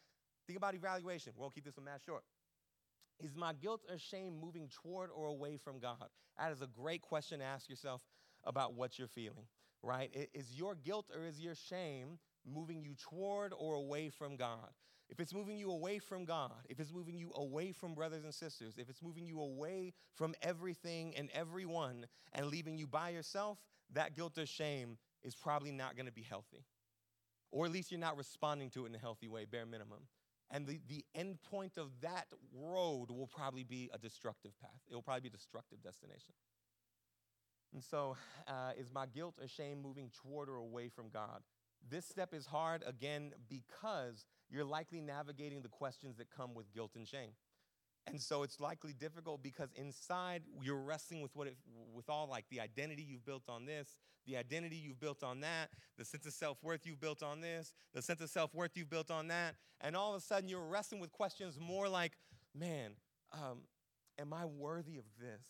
think 0.47 0.57
about 0.57 0.75
evaluation. 0.75 1.33
We'll 1.35 1.49
keep 1.49 1.65
this 1.65 1.77
a 1.77 1.81
mass 1.81 2.01
short. 2.05 2.23
Is 3.19 3.35
my 3.35 3.53
guilt 3.53 3.81
or 3.89 3.97
shame 3.97 4.39
moving 4.39 4.69
toward 4.81 5.11
or 5.15 5.27
away 5.27 5.57
from 5.57 5.79
God? 5.79 6.09
That 6.37 6.51
is 6.51 6.61
a 6.61 6.67
great 6.67 7.01
question 7.01 7.39
to 7.39 7.45
ask 7.45 7.69
yourself 7.69 8.01
about 8.45 8.73
what 8.73 8.97
you're 8.97 9.07
feeling, 9.07 9.45
right? 9.83 10.09
Is 10.33 10.53
your 10.55 10.75
guilt 10.75 11.11
or 11.15 11.25
is 11.25 11.39
your 11.39 11.53
shame 11.53 12.17
moving 12.45 12.81
you 12.81 12.95
toward 12.95 13.53
or 13.55 13.75
away 13.75 14.09
from 14.09 14.37
God? 14.37 14.69
If 15.07 15.19
it's 15.19 15.33
moving 15.33 15.57
you 15.57 15.69
away 15.71 15.99
from 15.99 16.25
God, 16.25 16.65
if 16.69 16.79
it's 16.79 16.93
moving 16.93 17.17
you 17.17 17.31
away 17.35 17.73
from 17.73 17.93
brothers 17.93 18.23
and 18.23 18.33
sisters, 18.33 18.75
if 18.77 18.89
it's 18.89 19.03
moving 19.03 19.27
you 19.27 19.41
away 19.41 19.93
from 20.15 20.33
everything 20.41 21.13
and 21.15 21.29
everyone 21.33 22.07
and 22.33 22.47
leaving 22.47 22.77
you 22.77 22.87
by 22.87 23.09
yourself, 23.09 23.59
that 23.93 24.15
guilt 24.15 24.37
or 24.37 24.45
shame 24.45 24.97
is 25.21 25.35
probably 25.35 25.71
not 25.71 25.95
going 25.95 26.05
to 26.05 26.13
be 26.13 26.23
healthy 26.23 26.65
or 27.51 27.65
at 27.65 27.71
least 27.71 27.91
you're 27.91 27.99
not 27.99 28.17
responding 28.17 28.69
to 28.71 28.85
it 28.85 28.89
in 28.89 28.95
a 28.95 28.99
healthy 28.99 29.27
way, 29.27 29.45
bare 29.45 29.65
minimum. 29.65 30.07
And 30.49 30.67
the, 30.67 30.79
the 30.87 31.05
end 31.15 31.41
point 31.49 31.77
of 31.77 31.89
that 32.01 32.27
road 32.53 33.09
will 33.09 33.27
probably 33.27 33.63
be 33.63 33.89
a 33.93 33.97
destructive 33.97 34.59
path. 34.59 34.81
It 34.89 34.95
will 34.95 35.01
probably 35.01 35.21
be 35.21 35.27
a 35.29 35.37
destructive 35.37 35.81
destination. 35.81 36.33
And 37.73 37.81
so, 37.81 38.17
uh, 38.47 38.71
is 38.77 38.91
my 38.91 39.05
guilt 39.05 39.35
or 39.41 39.47
shame 39.47 39.81
moving 39.81 40.11
toward 40.21 40.49
or 40.49 40.55
away 40.55 40.89
from 40.89 41.09
God? 41.09 41.41
This 41.89 42.05
step 42.05 42.33
is 42.33 42.45
hard, 42.45 42.83
again, 42.85 43.31
because 43.49 44.25
you're 44.49 44.65
likely 44.65 44.99
navigating 44.99 45.61
the 45.61 45.69
questions 45.69 46.17
that 46.17 46.29
come 46.29 46.53
with 46.53 46.71
guilt 46.73 46.91
and 46.95 47.07
shame. 47.07 47.31
And 48.07 48.19
so 48.19 48.43
it's 48.43 48.59
likely 48.59 48.93
difficult 48.93 49.43
because 49.43 49.69
inside 49.75 50.43
you're 50.61 50.79
wrestling 50.79 51.21
with 51.21 51.35
what 51.35 51.47
it, 51.47 51.55
with 51.93 52.09
all 52.09 52.27
like 52.27 52.45
the 52.49 52.59
identity 52.59 53.03
you've 53.03 53.25
built 53.25 53.43
on 53.47 53.65
this, 53.65 53.95
the 54.25 54.37
identity 54.37 54.75
you've 54.75 54.99
built 54.99 55.23
on 55.23 55.41
that, 55.41 55.69
the 55.97 56.05
sense 56.05 56.25
of 56.25 56.33
self-worth 56.33 56.85
you've 56.85 56.99
built 56.99 57.21
on 57.21 57.41
this, 57.41 57.73
the 57.93 58.01
sense 58.01 58.21
of 58.21 58.29
self-worth 58.29 58.71
you've 58.75 58.89
built 58.89 59.11
on 59.11 59.27
that, 59.27 59.55
and 59.81 59.95
all 59.95 60.13
of 60.13 60.17
a 60.17 60.23
sudden 60.23 60.49
you're 60.49 60.65
wrestling 60.65 60.99
with 60.99 61.11
questions 61.11 61.59
more 61.59 61.87
like, 61.87 62.13
man, 62.55 62.93
um, 63.33 63.61
am 64.19 64.33
I 64.33 64.45
worthy 64.45 64.97
of 64.97 65.05
this? 65.19 65.45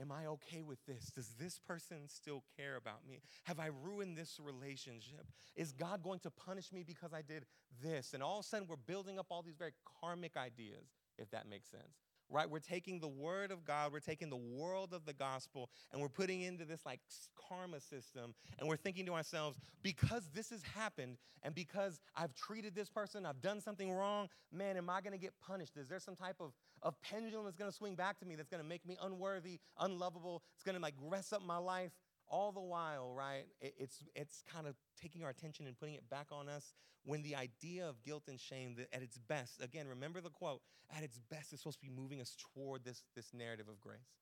Am 0.00 0.12
I 0.12 0.26
okay 0.26 0.62
with 0.62 0.78
this? 0.86 1.10
Does 1.10 1.30
this 1.40 1.58
person 1.58 1.96
still 2.06 2.44
care 2.56 2.76
about 2.76 3.06
me? 3.08 3.20
Have 3.44 3.58
I 3.58 3.66
ruined 3.82 4.16
this 4.16 4.38
relationship? 4.40 5.26
Is 5.56 5.72
God 5.72 6.04
going 6.04 6.20
to 6.20 6.30
punish 6.30 6.72
me 6.72 6.84
because 6.86 7.12
I 7.12 7.22
did 7.22 7.46
this? 7.82 8.14
And 8.14 8.22
all 8.22 8.38
of 8.38 8.44
a 8.44 8.48
sudden, 8.48 8.68
we're 8.68 8.76
building 8.76 9.18
up 9.18 9.26
all 9.30 9.42
these 9.42 9.56
very 9.56 9.72
karmic 10.00 10.36
ideas 10.36 10.86
if 11.18 11.30
that 11.30 11.48
makes 11.48 11.68
sense. 11.68 11.98
Right? 12.30 12.48
We're 12.48 12.58
taking 12.58 13.00
the 13.00 13.08
word 13.08 13.50
of 13.50 13.64
God, 13.64 13.90
we're 13.90 14.00
taking 14.00 14.28
the 14.28 14.36
world 14.36 14.92
of 14.92 15.06
the 15.06 15.14
gospel, 15.14 15.70
and 15.90 16.02
we're 16.02 16.10
putting 16.10 16.42
into 16.42 16.66
this 16.66 16.84
like 16.84 17.00
karma 17.48 17.80
system, 17.80 18.34
and 18.58 18.68
we're 18.68 18.76
thinking 18.76 19.06
to 19.06 19.14
ourselves, 19.14 19.56
because 19.82 20.28
this 20.34 20.50
has 20.50 20.62
happened, 20.62 21.16
and 21.42 21.54
because 21.54 22.00
I've 22.14 22.34
treated 22.34 22.74
this 22.74 22.90
person, 22.90 23.24
I've 23.24 23.40
done 23.40 23.62
something 23.62 23.90
wrong, 23.90 24.28
man, 24.52 24.76
am 24.76 24.90
I 24.90 25.00
gonna 25.00 25.16
get 25.16 25.32
punished? 25.40 25.78
Is 25.78 25.88
there 25.88 26.00
some 26.00 26.16
type 26.16 26.36
of, 26.40 26.52
of 26.82 27.00
pendulum 27.00 27.46
that's 27.46 27.56
gonna 27.56 27.72
swing 27.72 27.94
back 27.94 28.18
to 28.18 28.26
me 28.26 28.34
that's 28.34 28.50
gonna 28.50 28.62
make 28.62 28.84
me 28.86 28.98
unworthy, 29.02 29.58
unlovable? 29.80 30.42
It's 30.54 30.64
gonna 30.64 30.80
like 30.80 30.96
mess 31.10 31.32
up 31.32 31.42
my 31.42 31.56
life? 31.56 31.92
All 32.30 32.52
the 32.52 32.60
while, 32.60 33.12
right, 33.14 33.44
it's, 33.60 34.02
it's 34.14 34.42
kind 34.52 34.66
of 34.66 34.74
taking 35.00 35.24
our 35.24 35.30
attention 35.30 35.66
and 35.66 35.78
putting 35.78 35.94
it 35.94 36.08
back 36.08 36.26
on 36.30 36.48
us 36.48 36.74
when 37.04 37.22
the 37.22 37.36
idea 37.36 37.88
of 37.88 38.02
guilt 38.02 38.24
and 38.28 38.38
shame, 38.38 38.76
at 38.92 39.02
its 39.02 39.18
best, 39.18 39.62
again, 39.62 39.86
remember 39.88 40.20
the 40.20 40.30
quote, 40.30 40.60
at 40.94 41.02
its 41.02 41.18
best, 41.18 41.52
it's 41.52 41.62
supposed 41.62 41.80
to 41.80 41.86
be 41.86 41.92
moving 41.92 42.20
us 42.20 42.36
toward 42.54 42.84
this, 42.84 43.02
this 43.14 43.32
narrative 43.32 43.66
of 43.68 43.80
grace, 43.80 44.20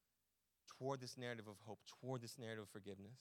toward 0.79 1.01
this 1.01 1.17
narrative 1.17 1.47
of 1.49 1.57
hope, 1.65 1.81
toward 2.01 2.21
this 2.23 2.39
narrative 2.39 2.65
of 2.65 2.69
forgiveness. 2.71 3.19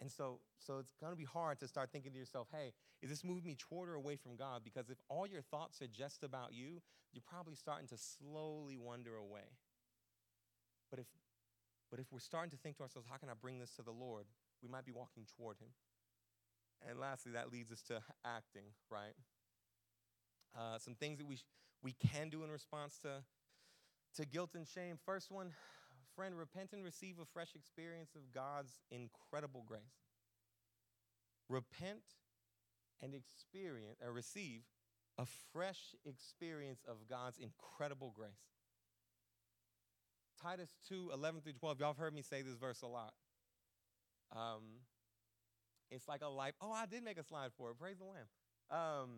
And 0.00 0.10
so, 0.10 0.40
so 0.58 0.78
it's 0.78 0.94
going 1.00 1.12
to 1.12 1.16
be 1.16 1.24
hard 1.24 1.60
to 1.60 1.68
start 1.68 1.90
thinking 1.92 2.12
to 2.12 2.18
yourself, 2.18 2.48
hey, 2.50 2.72
is 3.02 3.10
this 3.10 3.22
moving 3.22 3.44
me 3.44 3.56
toward 3.56 3.88
or 3.88 3.94
away 3.94 4.16
from 4.16 4.36
God? 4.36 4.62
Because 4.64 4.90
if 4.90 4.98
all 5.08 5.26
your 5.26 5.42
thoughts 5.42 5.80
are 5.80 5.86
just 5.86 6.24
about 6.24 6.52
you, 6.52 6.82
you're 7.12 7.22
probably 7.28 7.54
starting 7.54 7.86
to 7.88 7.96
slowly 7.96 8.76
wander 8.76 9.14
away. 9.14 9.46
But 10.90 10.98
if 10.98 11.06
but 11.92 12.00
if 12.00 12.06
we're 12.10 12.20
starting 12.20 12.50
to 12.50 12.56
think 12.56 12.78
to 12.78 12.82
ourselves, 12.82 13.06
how 13.10 13.18
can 13.18 13.28
I 13.28 13.34
bring 13.38 13.58
this 13.58 13.72
to 13.76 13.82
the 13.82 13.90
Lord? 13.90 14.24
We 14.62 14.68
might 14.68 14.86
be 14.86 14.92
walking 14.92 15.26
toward 15.36 15.58
Him. 15.58 15.68
And 16.88 16.98
lastly, 16.98 17.32
that 17.32 17.52
leads 17.52 17.70
us 17.70 17.82
to 17.88 18.00
acting, 18.24 18.64
right? 18.90 19.12
Uh, 20.56 20.78
some 20.78 20.94
things 20.94 21.18
that 21.18 21.26
we, 21.26 21.36
sh- 21.36 21.44
we 21.82 21.92
can 21.92 22.30
do 22.30 22.44
in 22.44 22.50
response 22.50 22.96
to, 23.02 23.22
to 24.16 24.24
guilt 24.24 24.52
and 24.54 24.66
shame. 24.66 24.96
First 25.04 25.30
one, 25.30 25.50
friend, 26.16 26.36
repent 26.36 26.70
and 26.72 26.82
receive 26.82 27.18
a 27.20 27.26
fresh 27.26 27.54
experience 27.54 28.12
of 28.16 28.32
God's 28.32 28.80
incredible 28.90 29.62
grace. 29.66 29.82
Repent 31.50 32.16
and 33.02 33.14
experience 33.14 33.98
or 34.02 34.12
receive 34.12 34.62
a 35.18 35.26
fresh 35.52 35.94
experience 36.06 36.80
of 36.88 37.06
God's 37.06 37.36
incredible 37.36 38.14
grace. 38.16 38.48
Titus 40.42 40.70
2 40.88 41.10
11 41.14 41.40
through 41.42 41.52
12. 41.52 41.80
Y'all 41.80 41.88
have 41.88 41.96
heard 41.96 42.14
me 42.14 42.22
say 42.22 42.42
this 42.42 42.56
verse 42.56 42.82
a 42.82 42.86
lot. 42.86 43.12
Um, 44.34 44.80
it's 45.90 46.08
like 46.08 46.22
a 46.22 46.28
life. 46.28 46.54
Oh, 46.60 46.72
I 46.72 46.86
did 46.86 47.04
make 47.04 47.18
a 47.18 47.22
slide 47.22 47.50
for 47.56 47.70
it. 47.70 47.78
Praise 47.78 47.98
the 47.98 48.04
Lamb. 48.04 48.26
Um, 48.70 49.10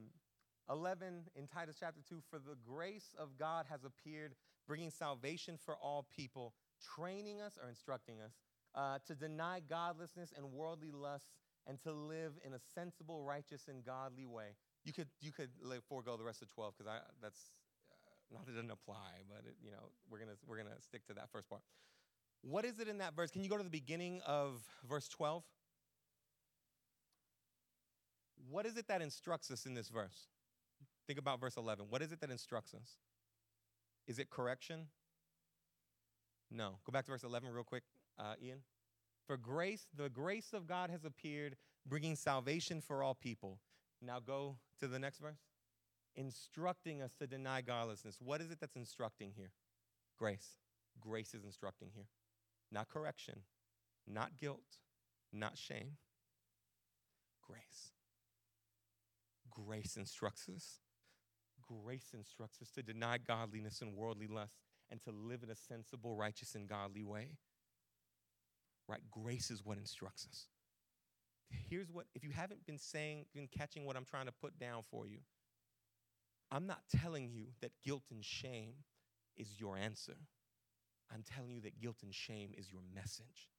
11 0.70 1.24
in 1.36 1.46
Titus 1.46 1.76
chapter 1.78 2.00
2 2.08 2.16
For 2.30 2.38
the 2.38 2.56
grace 2.66 3.14
of 3.18 3.38
God 3.38 3.66
has 3.70 3.80
appeared, 3.84 4.34
bringing 4.66 4.90
salvation 4.90 5.58
for 5.62 5.76
all 5.76 6.06
people, 6.14 6.54
training 6.96 7.40
us 7.40 7.58
or 7.62 7.68
instructing 7.68 8.20
us 8.20 8.32
uh, 8.74 8.98
to 9.06 9.14
deny 9.14 9.60
godlessness 9.60 10.32
and 10.36 10.52
worldly 10.52 10.90
lusts 10.92 11.38
and 11.66 11.80
to 11.82 11.92
live 11.92 12.32
in 12.44 12.52
a 12.52 12.58
sensible, 12.74 13.22
righteous, 13.22 13.68
and 13.68 13.84
godly 13.84 14.26
way. 14.26 14.56
You 14.84 14.92
could, 14.92 15.08
you 15.20 15.32
could 15.32 15.50
forego 15.88 16.16
the 16.16 16.24
rest 16.24 16.42
of 16.42 16.52
12 16.52 16.74
because 16.76 16.92
I 16.92 16.98
that's 17.22 17.50
not 18.32 18.46
that 18.46 18.52
it 18.52 18.54
doesn't 18.56 18.70
apply, 18.70 19.22
but 19.28 19.44
it, 19.46 19.56
you 19.62 19.70
know, 19.70 19.90
we're 20.10 20.18
gonna 20.18 20.36
we're 20.46 20.56
gonna 20.56 20.80
stick 20.80 21.06
to 21.06 21.14
that 21.14 21.30
first 21.30 21.48
part. 21.48 21.62
What 22.42 22.64
is 22.64 22.78
it 22.78 22.88
in 22.88 22.98
that 22.98 23.14
verse? 23.14 23.30
Can 23.30 23.42
you 23.42 23.48
go 23.48 23.56
to 23.56 23.62
the 23.62 23.70
beginning 23.70 24.20
of 24.26 24.62
verse 24.88 25.08
12? 25.08 25.42
What 28.50 28.66
is 28.66 28.76
it 28.76 28.86
that 28.88 29.00
instructs 29.00 29.50
us 29.50 29.64
in 29.64 29.74
this 29.74 29.88
verse? 29.88 30.28
Think 31.06 31.18
about 31.18 31.40
verse 31.40 31.56
11. 31.56 31.86
What 31.88 32.02
is 32.02 32.12
it 32.12 32.20
that 32.20 32.30
instructs 32.30 32.74
us? 32.74 32.98
Is 34.06 34.18
it 34.18 34.28
correction? 34.28 34.88
No. 36.50 36.78
Go 36.84 36.92
back 36.92 37.06
to 37.06 37.10
verse 37.10 37.24
11 37.24 37.50
real 37.50 37.64
quick, 37.64 37.84
uh, 38.18 38.34
Ian. 38.42 38.58
For 39.26 39.36
grace, 39.36 39.86
the 39.96 40.10
grace 40.10 40.52
of 40.52 40.66
God 40.66 40.90
has 40.90 41.04
appeared, 41.04 41.56
bringing 41.86 42.14
salvation 42.14 42.80
for 42.80 43.02
all 43.02 43.14
people. 43.14 43.58
Now 44.02 44.20
go 44.20 44.56
to 44.80 44.86
the 44.86 44.98
next 44.98 45.18
verse. 45.18 45.38
Instructing 46.16 47.02
us 47.02 47.12
to 47.18 47.26
deny 47.26 47.60
godlessness. 47.60 48.18
What 48.20 48.40
is 48.40 48.50
it 48.50 48.58
that's 48.60 48.76
instructing 48.76 49.32
here? 49.36 49.50
Grace. 50.18 50.58
Grace 51.00 51.34
is 51.34 51.44
instructing 51.44 51.90
here. 51.94 52.06
Not 52.70 52.88
correction, 52.88 53.40
not 54.06 54.38
guilt, 54.38 54.78
not 55.32 55.58
shame. 55.58 55.96
Grace. 57.42 57.92
Grace 59.50 59.96
instructs 59.96 60.48
us. 60.48 60.80
Grace 61.62 62.10
instructs 62.14 62.60
us 62.60 62.70
to 62.72 62.82
deny 62.82 63.18
godliness 63.18 63.80
and 63.80 63.94
worldly 63.94 64.26
lust 64.26 64.58
and 64.90 65.00
to 65.02 65.10
live 65.10 65.42
in 65.42 65.50
a 65.50 65.56
sensible, 65.56 66.14
righteous, 66.14 66.54
and 66.54 66.68
godly 66.68 67.02
way. 67.02 67.38
Right? 68.88 69.00
Grace 69.10 69.50
is 69.50 69.64
what 69.64 69.78
instructs 69.78 70.26
us. 70.30 70.46
Here's 71.70 71.90
what, 71.90 72.06
if 72.14 72.24
you 72.24 72.30
haven't 72.30 72.66
been 72.66 72.78
saying, 72.78 73.26
been 73.34 73.48
catching 73.48 73.84
what 73.84 73.96
I'm 73.96 74.04
trying 74.04 74.26
to 74.26 74.32
put 74.32 74.58
down 74.58 74.82
for 74.90 75.06
you, 75.06 75.18
I'm 76.54 76.68
not 76.68 76.82
telling 77.00 77.30
you 77.32 77.46
that 77.62 77.72
guilt 77.84 78.04
and 78.12 78.24
shame 78.24 78.74
is 79.36 79.58
your 79.58 79.76
answer. 79.76 80.14
I'm 81.12 81.24
telling 81.24 81.50
you 81.50 81.60
that 81.62 81.80
guilt 81.80 81.96
and 82.04 82.14
shame 82.14 82.52
is 82.56 82.70
your 82.70 82.82
message. 82.94 83.50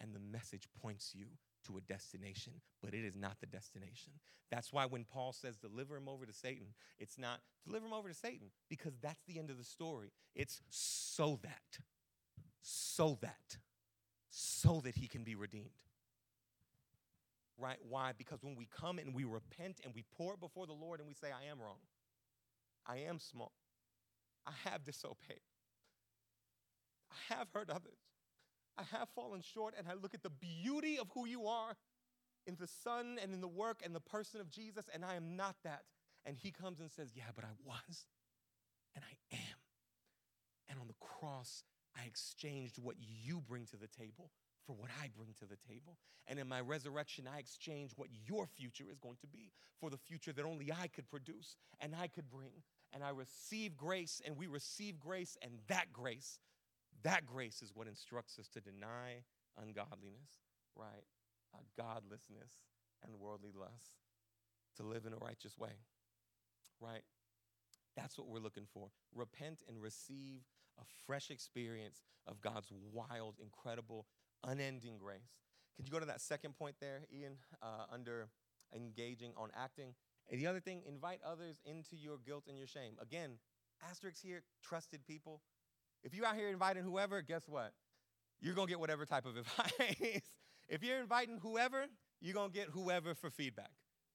And 0.00 0.14
the 0.14 0.20
message 0.20 0.66
points 0.80 1.12
you 1.14 1.26
to 1.66 1.76
a 1.76 1.82
destination, 1.82 2.54
but 2.82 2.94
it 2.94 3.04
is 3.04 3.14
not 3.14 3.36
the 3.40 3.46
destination. 3.46 4.14
That's 4.50 4.72
why 4.72 4.86
when 4.86 5.04
Paul 5.04 5.34
says 5.34 5.58
deliver 5.58 5.98
him 5.98 6.08
over 6.08 6.24
to 6.24 6.32
Satan, 6.32 6.68
it's 6.98 7.18
not 7.18 7.40
deliver 7.66 7.84
him 7.84 7.92
over 7.92 8.08
to 8.08 8.14
Satan 8.14 8.48
because 8.70 8.94
that's 9.02 9.22
the 9.28 9.38
end 9.38 9.50
of 9.50 9.58
the 9.58 9.64
story. 9.64 10.10
It's 10.34 10.62
so 10.70 11.38
that, 11.42 11.82
so 12.62 13.18
that, 13.20 13.58
so 14.30 14.80
that 14.84 14.94
he 14.94 15.06
can 15.06 15.24
be 15.24 15.34
redeemed. 15.34 15.68
Right? 17.58 17.76
Why? 17.86 18.12
Because 18.16 18.42
when 18.42 18.56
we 18.56 18.66
come 18.74 18.98
and 18.98 19.14
we 19.14 19.24
repent 19.24 19.80
and 19.84 19.94
we 19.94 20.06
pour 20.16 20.32
it 20.32 20.40
before 20.40 20.66
the 20.66 20.72
Lord 20.72 21.00
and 21.00 21.06
we 21.06 21.12
say, 21.12 21.28
I 21.28 21.50
am 21.50 21.60
wrong, 21.60 21.76
I 22.86 22.98
am 22.98 23.18
small, 23.18 23.52
I 24.46 24.52
have 24.68 24.84
disobeyed, 24.84 25.40
I 27.10 27.34
have 27.34 27.48
hurt 27.52 27.70
others. 27.70 27.98
I 28.78 28.96
have 28.96 29.08
fallen 29.14 29.42
short, 29.42 29.74
and 29.76 29.86
I 29.88 29.92
look 29.94 30.14
at 30.14 30.22
the 30.22 30.30
beauty 30.30 30.98
of 30.98 31.08
who 31.14 31.26
you 31.26 31.46
are 31.46 31.76
in 32.46 32.56
the 32.58 32.66
Son 32.66 33.18
and 33.22 33.34
in 33.34 33.40
the 33.40 33.48
work 33.48 33.82
and 33.84 33.94
the 33.94 34.00
person 34.00 34.40
of 34.40 34.50
Jesus, 34.50 34.88
and 34.92 35.04
I 35.04 35.16
am 35.16 35.36
not 35.36 35.56
that. 35.64 35.82
And 36.24 36.36
he 36.36 36.50
comes 36.50 36.80
and 36.80 36.90
says, 36.90 37.12
Yeah, 37.14 37.30
but 37.34 37.44
I 37.44 37.52
was, 37.64 38.06
and 38.94 39.04
I 39.04 39.34
am. 39.34 39.58
And 40.68 40.78
on 40.78 40.86
the 40.86 40.94
cross, 41.00 41.62
I 41.96 42.06
exchanged 42.06 42.78
what 42.78 42.96
you 42.98 43.40
bring 43.40 43.66
to 43.66 43.76
the 43.76 43.88
table 43.88 44.30
for 44.70 44.76
what 44.76 44.90
I 45.02 45.08
bring 45.16 45.34
to 45.40 45.46
the 45.46 45.56
table. 45.68 45.96
And 46.28 46.38
in 46.38 46.46
my 46.46 46.60
resurrection, 46.60 47.26
I 47.26 47.40
exchange 47.40 47.90
what 47.96 48.08
your 48.24 48.46
future 48.46 48.84
is 48.88 49.00
going 49.00 49.16
to 49.22 49.26
be 49.26 49.50
for 49.80 49.90
the 49.90 49.98
future 49.98 50.32
that 50.32 50.44
only 50.44 50.70
I 50.70 50.86
could 50.86 51.10
produce 51.10 51.56
and 51.80 51.92
I 52.00 52.06
could 52.06 52.30
bring. 52.30 52.62
And 52.92 53.02
I 53.02 53.10
receive 53.10 53.76
grace, 53.76 54.20
and 54.24 54.36
we 54.36 54.46
receive 54.46 54.98
grace, 55.00 55.36
and 55.42 55.52
that 55.68 55.92
grace 55.92 56.38
that 57.02 57.26
grace 57.26 57.62
is 57.62 57.72
what 57.74 57.86
instructs 57.86 58.38
us 58.38 58.48
to 58.48 58.60
deny 58.60 59.24
ungodliness, 59.60 60.42
right? 60.76 61.04
Uh, 61.54 61.58
godlessness 61.76 62.52
and 63.04 63.18
worldly 63.18 63.52
lust, 63.58 63.96
to 64.76 64.82
live 64.82 65.06
in 65.06 65.12
a 65.12 65.16
righteous 65.16 65.56
way, 65.58 65.72
right? 66.80 67.02
That's 67.96 68.18
what 68.18 68.28
we're 68.28 68.40
looking 68.40 68.66
for. 68.72 68.90
Repent 69.14 69.62
and 69.68 69.80
receive 69.80 70.42
a 70.78 70.84
fresh 71.06 71.30
experience 71.30 72.02
of 72.26 72.40
God's 72.40 72.70
wild, 72.92 73.36
incredible, 73.42 74.06
unending 74.44 74.98
grace. 74.98 75.36
Could 75.76 75.86
you 75.86 75.92
go 75.92 76.00
to 76.00 76.06
that 76.06 76.20
second 76.20 76.56
point 76.56 76.76
there, 76.80 77.02
Ian, 77.12 77.36
uh, 77.62 77.86
under 77.92 78.28
engaging 78.74 79.32
on 79.36 79.50
acting? 79.56 79.94
And 80.30 80.40
the 80.40 80.46
other 80.46 80.60
thing, 80.60 80.82
invite 80.86 81.20
others 81.24 81.60
into 81.64 81.96
your 81.96 82.18
guilt 82.18 82.44
and 82.48 82.56
your 82.56 82.66
shame. 82.66 82.94
Again, 83.00 83.38
asterisks 83.88 84.20
here, 84.20 84.42
trusted 84.62 85.06
people. 85.06 85.40
If 86.02 86.14
you're 86.14 86.26
out 86.26 86.36
here 86.36 86.48
inviting 86.48 86.84
whoever, 86.84 87.22
guess 87.22 87.48
what? 87.48 87.72
You're 88.40 88.54
to 88.68 88.72
get 88.72 88.80
whatever 88.80 89.04
type 89.04 89.26
of 89.26 89.36
advice. 89.36 90.22
if 90.68 90.82
you're 90.82 91.00
inviting 91.00 91.38
whoever, 91.38 91.86
you're 92.20 92.34
to 92.50 92.58
get 92.58 92.68
whoever 92.68 93.14
for 93.14 93.30
feedback. 93.30 93.70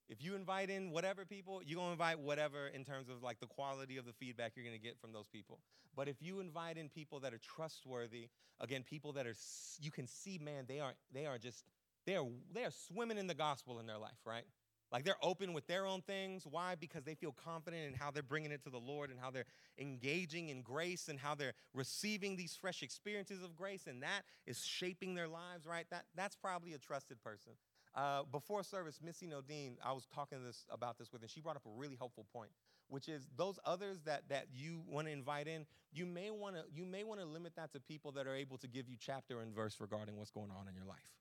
If 0.08 0.24
you 0.24 0.36
invite 0.36 0.70
in 0.70 0.91
whatever 0.91 1.26
people, 1.26 1.62
you're 1.66 1.78
going 1.78 1.89
to 1.89 1.91
invite 1.93 2.20
whatever 2.20 2.68
in 2.68 2.84
terms 2.84 3.10
of 3.10 3.24
like 3.24 3.39
the 3.39 3.47
quality 3.47 3.97
of 3.97 4.06
the 4.06 4.14
feedback 4.14 4.53
you're 4.56 4.66
going 4.66 4.78
to 4.78 4.84
get 4.84 4.99
from 4.99 5.14
those 5.14 5.28
people. 5.28 5.60
But 5.95 6.08
if 6.08 6.22
you 6.22 6.39
invite 6.39 6.78
in 6.78 6.89
people 6.89 7.20
that 7.22 7.34
are 7.34 7.39
trustworthy, 7.39 8.30
again, 8.60 8.84
people 8.84 9.14
that 9.14 9.26
are 9.26 9.36
you 9.80 9.91
can 9.91 10.08
see, 10.08 10.38
man, 10.38 10.66
they 10.68 10.80
are 10.80 10.93
they 11.12 11.26
are 11.26 11.38
just 11.38 11.64
they 12.06 12.16
are 12.16 12.26
they 12.53 12.64
are 12.64 12.72
swimming 12.72 13.18
in 13.18 13.28
the 13.28 13.34
gospel 13.34 13.80
in 13.80 13.88
their 13.88 13.97
life, 13.97 14.20
right? 14.26 14.45
Like 14.91 15.03
they're 15.03 15.16
open 15.22 15.53
with 15.53 15.66
their 15.68 15.88
own 15.88 16.01
things. 16.01 16.45
Why? 16.49 16.76
Because 16.76 17.03
they 17.03 17.16
feel 17.16 17.34
confident 17.43 17.86
in 17.88 17.93
how 17.95 18.12
they're 18.12 18.24
bringing 18.24 18.51
it 18.51 18.64
to 18.64 18.70
the 18.70 18.78
Lord 18.78 19.10
and 19.10 19.20
how 19.20 19.32
they're 19.32 19.45
engaging 19.80 20.49
in 20.49 20.62
grace 20.62 21.08
and 21.08 21.20
how 21.20 21.36
they're 21.36 21.53
receiving 21.74 22.38
these 22.38 22.56
fresh 22.56 22.84
experiences 22.84 23.43
of 23.43 23.56
grace, 23.56 23.88
and 23.88 24.03
that 24.03 24.22
is 24.45 24.64
shaping 24.64 25.16
their 25.16 25.28
lives, 25.28 25.66
right? 25.66 25.86
That, 25.89 26.06
that's 26.16 26.36
probably 26.36 26.74
a 26.74 26.78
trusted 26.78 27.22
person. 27.24 27.53
Uh, 27.96 28.24
before 28.30 28.62
service, 28.62 29.00
Missy 29.02 29.26
Nodine, 29.26 29.78
I 29.84 29.93
was 29.93 30.06
talking 30.14 30.43
this, 30.43 30.66
about 30.70 30.98
this 30.98 31.14
with, 31.14 31.22
and 31.22 31.32
she 31.32 31.39
brought 31.39 31.56
up 31.56 31.66
a 31.66 31.70
really 31.80 31.96
helpful 31.96 32.26
point, 32.34 32.52
which 32.89 33.08
is 33.08 33.26
those 33.38 33.58
others 33.64 34.02
that, 34.04 34.24
that 34.28 34.48
you 34.54 34.84
want 34.86 35.08
to 35.08 35.14
invite 35.14 35.48
in, 35.48 35.66
you 35.93 36.06
may 36.06 36.30
want 36.30 36.56
to 36.58 36.64
you 36.74 36.84
may 36.84 37.06
want 37.06 37.22
to 37.22 37.26
limit 37.26 37.56
that 37.56 37.72
to 37.72 37.80
people 37.80 38.12
that 38.12 38.28
are 38.28 38.36
able 38.36 38.58
to 38.58 38.68
give 38.68 38.89
you 38.89 38.98
chapter 39.00 39.39
and 39.39 39.56
verse 39.56 39.78
regarding 39.80 40.18
what's 40.18 40.30
going 40.30 40.52
on 40.52 40.68
in 40.68 40.76
your 40.76 40.84
life. 40.84 41.14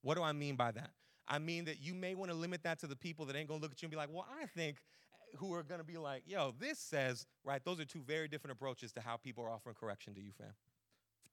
What 0.00 0.16
do 0.16 0.22
I 0.22 0.32
mean 0.32 0.56
by 0.56 0.70
that? 0.70 0.90
I 1.28 1.38
mean 1.38 1.66
that 1.66 1.82
you 1.82 1.92
may 1.94 2.14
want 2.14 2.30
to 2.30 2.36
limit 2.36 2.62
that 2.62 2.80
to 2.80 2.86
the 2.86 2.96
people 2.96 3.26
that 3.26 3.36
ain't 3.36 3.48
gonna 3.48 3.60
look 3.60 3.72
at 3.72 3.82
you 3.82 3.86
and 3.86 3.90
be 3.90 3.98
like, 3.98 4.08
well, 4.10 4.26
I 4.40 4.46
think 4.46 4.78
eh, 4.78 5.36
who 5.36 5.52
are 5.52 5.62
gonna 5.62 5.84
be 5.84 5.98
like, 5.98 6.22
yo, 6.26 6.54
this 6.58 6.78
says, 6.78 7.26
right? 7.44 7.62
Those 7.62 7.78
are 7.78 7.84
two 7.84 8.02
very 8.02 8.26
different 8.26 8.52
approaches 8.52 8.90
to 8.92 9.02
how 9.02 9.18
people 9.18 9.44
are 9.44 9.50
offering 9.50 9.76
correction 9.78 10.14
to 10.14 10.20
you, 10.22 10.32
fam. 10.32 10.54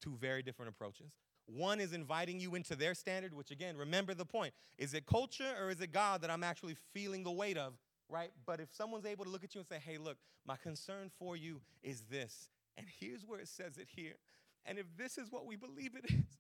Two 0.01 0.17
very 0.19 0.43
different 0.43 0.69
approaches. 0.69 1.13
One 1.55 1.79
is 1.79 1.93
inviting 1.93 2.39
you 2.39 2.53
into 2.53 2.75
their 2.75 2.93
standard, 2.93 3.33
which 3.33 3.49
again, 3.49 3.75
remember 3.75 4.13
the 4.13 4.25
point. 4.25 4.53
Is 4.77 4.93
it 4.93 5.07
culture 5.07 5.51
or 5.59 5.71
is 5.71 5.81
it 5.81 5.91
God 5.91 6.21
that 6.21 6.29
I'm 6.29 6.43
actually 6.43 6.75
feeling 6.93 7.23
the 7.23 7.31
weight 7.31 7.57
of, 7.57 7.73
right? 8.07 8.31
But 8.45 8.59
if 8.59 8.71
someone's 8.71 9.05
able 9.05 9.25
to 9.25 9.31
look 9.31 9.43
at 9.43 9.55
you 9.55 9.59
and 9.59 9.67
say, 9.67 9.79
hey, 9.83 9.97
look, 9.97 10.17
my 10.45 10.55
concern 10.57 11.09
for 11.17 11.35
you 11.35 11.61
is 11.81 12.03
this, 12.09 12.49
and 12.77 12.85
here's 12.99 13.25
where 13.25 13.39
it 13.39 13.47
says 13.47 13.77
it 13.77 13.87
here. 13.95 14.13
And 14.65 14.77
if 14.77 14.85
this 14.95 15.17
is 15.17 15.31
what 15.31 15.47
we 15.47 15.55
believe 15.55 15.95
it 15.95 16.05
is, 16.11 16.37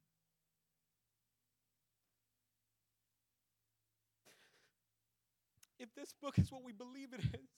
if 5.79 5.93
this 5.95 6.13
book 6.21 6.37
is 6.37 6.51
what 6.51 6.63
we 6.63 6.71
believe 6.71 7.13
it 7.13 7.21
is, 7.21 7.49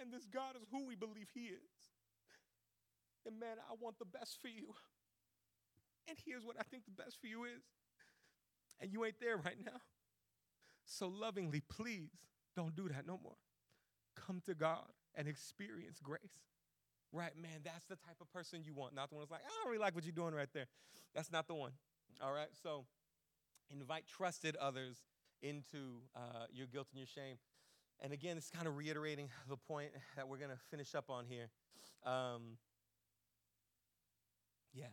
and 0.00 0.12
this 0.12 0.26
God 0.26 0.54
is 0.56 0.62
who 0.70 0.86
we 0.86 0.94
believe 0.94 1.28
He 1.34 1.46
is, 1.46 1.90
then 3.24 3.38
man, 3.38 3.56
I 3.68 3.74
want 3.80 3.98
the 3.98 4.04
best 4.04 4.38
for 4.40 4.48
you. 4.48 4.74
And 6.08 6.18
here's 6.24 6.44
what 6.44 6.56
I 6.58 6.62
think 6.64 6.84
the 6.84 6.90
best 6.90 7.20
for 7.20 7.26
you 7.26 7.44
is. 7.44 7.62
And 8.80 8.92
you 8.92 9.04
ain't 9.04 9.20
there 9.20 9.36
right 9.36 9.56
now. 9.64 9.80
So 10.84 11.08
lovingly, 11.08 11.60
please 11.60 12.10
don't 12.56 12.74
do 12.74 12.88
that 12.88 13.06
no 13.06 13.18
more. 13.22 13.36
Come 14.16 14.42
to 14.46 14.54
God 14.54 14.86
and 15.14 15.28
experience 15.28 16.00
grace. 16.02 16.20
Right, 17.12 17.36
man, 17.36 17.60
that's 17.62 17.84
the 17.84 17.96
type 17.96 18.16
of 18.20 18.32
person 18.32 18.62
you 18.64 18.74
want. 18.74 18.94
Not 18.94 19.10
the 19.10 19.16
one 19.16 19.22
that's 19.22 19.30
like, 19.30 19.42
I 19.44 19.62
don't 19.62 19.70
really 19.70 19.80
like 19.80 19.94
what 19.94 20.04
you're 20.04 20.12
doing 20.12 20.34
right 20.34 20.48
there. 20.52 20.66
That's 21.14 21.30
not 21.30 21.46
the 21.46 21.54
one. 21.54 21.72
All 22.22 22.32
right, 22.32 22.48
so 22.62 22.84
invite 23.70 24.04
trusted 24.06 24.56
others 24.56 25.04
into 25.42 26.00
uh, 26.16 26.46
your 26.52 26.66
guilt 26.66 26.88
and 26.92 26.98
your 26.98 27.06
shame. 27.06 27.36
And 28.00 28.12
again, 28.12 28.36
it's 28.36 28.50
kind 28.50 28.66
of 28.66 28.76
reiterating 28.76 29.28
the 29.48 29.56
point 29.56 29.90
that 30.16 30.26
we're 30.26 30.38
going 30.38 30.50
to 30.50 30.58
finish 30.70 30.94
up 30.94 31.10
on 31.10 31.26
here. 31.26 31.48
Um, 32.04 32.56
yeah. 34.72 34.86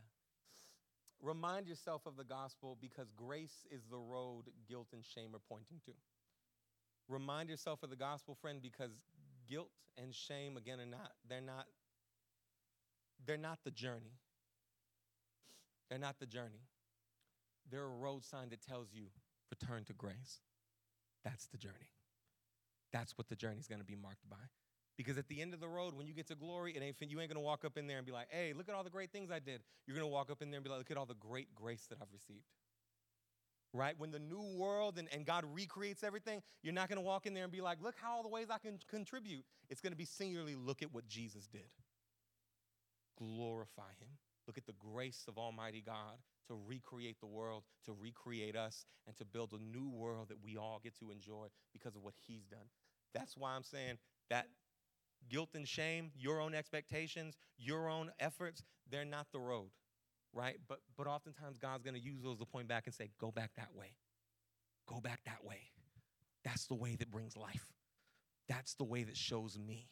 Remind 1.21 1.67
yourself 1.67 2.05
of 2.05 2.15
the 2.15 2.23
gospel 2.23 2.77
because 2.79 3.11
grace 3.15 3.65
is 3.71 3.81
the 3.91 3.97
road 3.97 4.43
guilt 4.67 4.87
and 4.93 5.03
shame 5.03 5.35
are 5.35 5.41
pointing 5.49 5.79
to. 5.85 5.91
Remind 7.09 7.49
yourself 7.49 7.83
of 7.83 7.89
the 7.89 7.95
gospel, 7.95 8.37
friend, 8.39 8.61
because 8.61 8.91
guilt 9.49 9.69
and 10.01 10.13
shame, 10.13 10.55
again, 10.55 10.79
are 10.79 10.85
not, 10.85 11.11
they're 11.27 11.41
not, 11.41 11.65
they're 13.25 13.37
not 13.37 13.59
the 13.65 13.71
journey. 13.71 14.13
They're 15.89 15.99
not 15.99 16.19
the 16.19 16.25
journey. 16.25 16.61
They're 17.69 17.83
a 17.83 17.87
road 17.87 18.23
sign 18.23 18.49
that 18.49 18.61
tells 18.61 18.93
you 18.93 19.07
return 19.49 19.83
to 19.85 19.93
grace. 19.93 20.39
That's 21.23 21.47
the 21.47 21.57
journey. 21.57 21.91
That's 22.93 23.17
what 23.17 23.27
the 23.27 23.35
journey 23.35 23.59
is 23.59 23.67
going 23.67 23.81
to 23.81 23.85
be 23.85 23.95
marked 23.95 24.27
by. 24.29 24.37
Because 24.99 25.17
at 25.17 25.29
the 25.29 25.41
end 25.41 25.53
of 25.53 25.61
the 25.61 25.69
road, 25.69 25.95
when 25.95 26.07
you 26.07 26.13
get 26.13 26.27
to 26.27 26.35
glory, 26.35 26.73
it 26.75 26.83
ain't, 26.83 26.97
you 27.09 27.21
ain't 27.21 27.29
to 27.37 27.39
walk 27.39 27.63
up 27.63 27.77
in 27.77 27.87
there 27.87 27.95
and 27.95 28.05
be 28.05 28.11
like, 28.11 28.27
hey, 28.31 28.51
look 28.51 28.67
at 28.67 28.75
all 28.75 28.83
the 28.83 28.89
great 28.89 29.13
things 29.13 29.31
I 29.31 29.39
did. 29.39 29.61
You're 29.87 29.95
to 30.05 30.11
walk 30.11 30.29
up 30.29 30.41
in 30.41 30.51
there 30.51 30.57
and 30.57 30.63
be 30.65 30.69
like, 30.69 30.79
look 30.79 30.91
at 30.91 30.97
all 30.97 31.05
the 31.05 31.13
great 31.15 31.55
grace 31.55 31.87
that 31.89 31.99
I've 32.01 32.11
received. 32.11 32.43
right? 33.73 33.95
When 33.97 34.11
the 34.11 34.19
new 34.19 34.43
world 34.57 34.97
and, 34.97 35.07
and 35.13 35.25
God 35.25 35.45
recreates 35.53 36.03
everything, 36.03 36.41
you're 36.63 36.73
not 36.73 36.89
to 36.97 37.01
walk 37.01 37.25
in 37.25 37.33
there 37.33 37.43
and 37.43 37.51
be 37.51 37.61
like, 37.61 37.81
look 37.81 37.95
how 38.01 38.17
all 38.17 38.23
the 38.23 38.29
ways 38.29 38.47
I 38.51 38.57
can 38.57 38.77
contribute. 38.89 39.45
It's 39.69 39.79
to 39.93 39.97
be 39.97 40.03
singularly, 40.05 40.55
look 40.55 40.81
at 40.81 40.93
what 40.93 41.07
Jesus 41.07 41.47
did. 41.47 41.69
Glorify 43.17 43.93
him. 44.01 44.09
Look 44.47 44.57
at 44.57 44.65
the 44.65 44.73
grace 44.73 45.25
of 45.27 45.37
Almighty 45.37 45.81
God 45.85 46.17
to 46.47 46.57
recreate 46.67 47.21
the 47.21 47.27
world, 47.27 47.63
to 47.85 47.93
recreate 47.93 48.55
us, 48.55 48.85
and 49.07 49.15
to 49.17 49.23
build 49.23 49.53
a 49.53 49.61
new 49.61 49.89
world 49.89 50.29
that 50.29 50.43
we 50.43 50.57
all 50.57 50.81
get 50.83 50.97
to 50.99 51.11
enjoy 51.11 51.47
because 51.71 51.95
of 51.95 52.03
what 52.03 52.15
he's 52.27 52.45
done. 52.45 52.67
That's 53.13 53.37
why 53.37 53.51
I'm 53.55 53.63
saying 53.63 53.97
that 54.29 54.47
guilt 55.29 55.49
and 55.55 55.67
shame, 55.67 56.11
your 56.15 56.39
own 56.39 56.53
expectations, 56.53 57.35
your 57.57 57.89
own 57.89 58.11
efforts, 58.19 58.63
they're 58.89 59.05
not 59.05 59.27
the 59.31 59.39
road 59.39 59.69
right? 60.33 60.57
But 60.67 60.79
but 60.97 61.07
oftentimes 61.07 61.57
God's 61.57 61.83
going 61.83 61.95
to 61.95 61.99
use 61.99 62.21
those 62.21 62.37
to 62.39 62.45
point 62.45 62.67
back 62.67 62.85
and 62.85 62.93
say, 62.93 63.09
"Go 63.19 63.31
back 63.31 63.51
that 63.55 63.73
way. 63.73 63.95
Go 64.87 64.99
back 64.99 65.23
that 65.25 65.43
way." 65.43 65.71
That's 66.43 66.65
the 66.67 66.75
way 66.75 66.95
that 66.95 67.11
brings 67.11 67.35
life. 67.35 67.73
That's 68.47 68.73
the 68.75 68.83
way 68.83 69.03
that 69.03 69.17
shows 69.17 69.57
me. 69.57 69.89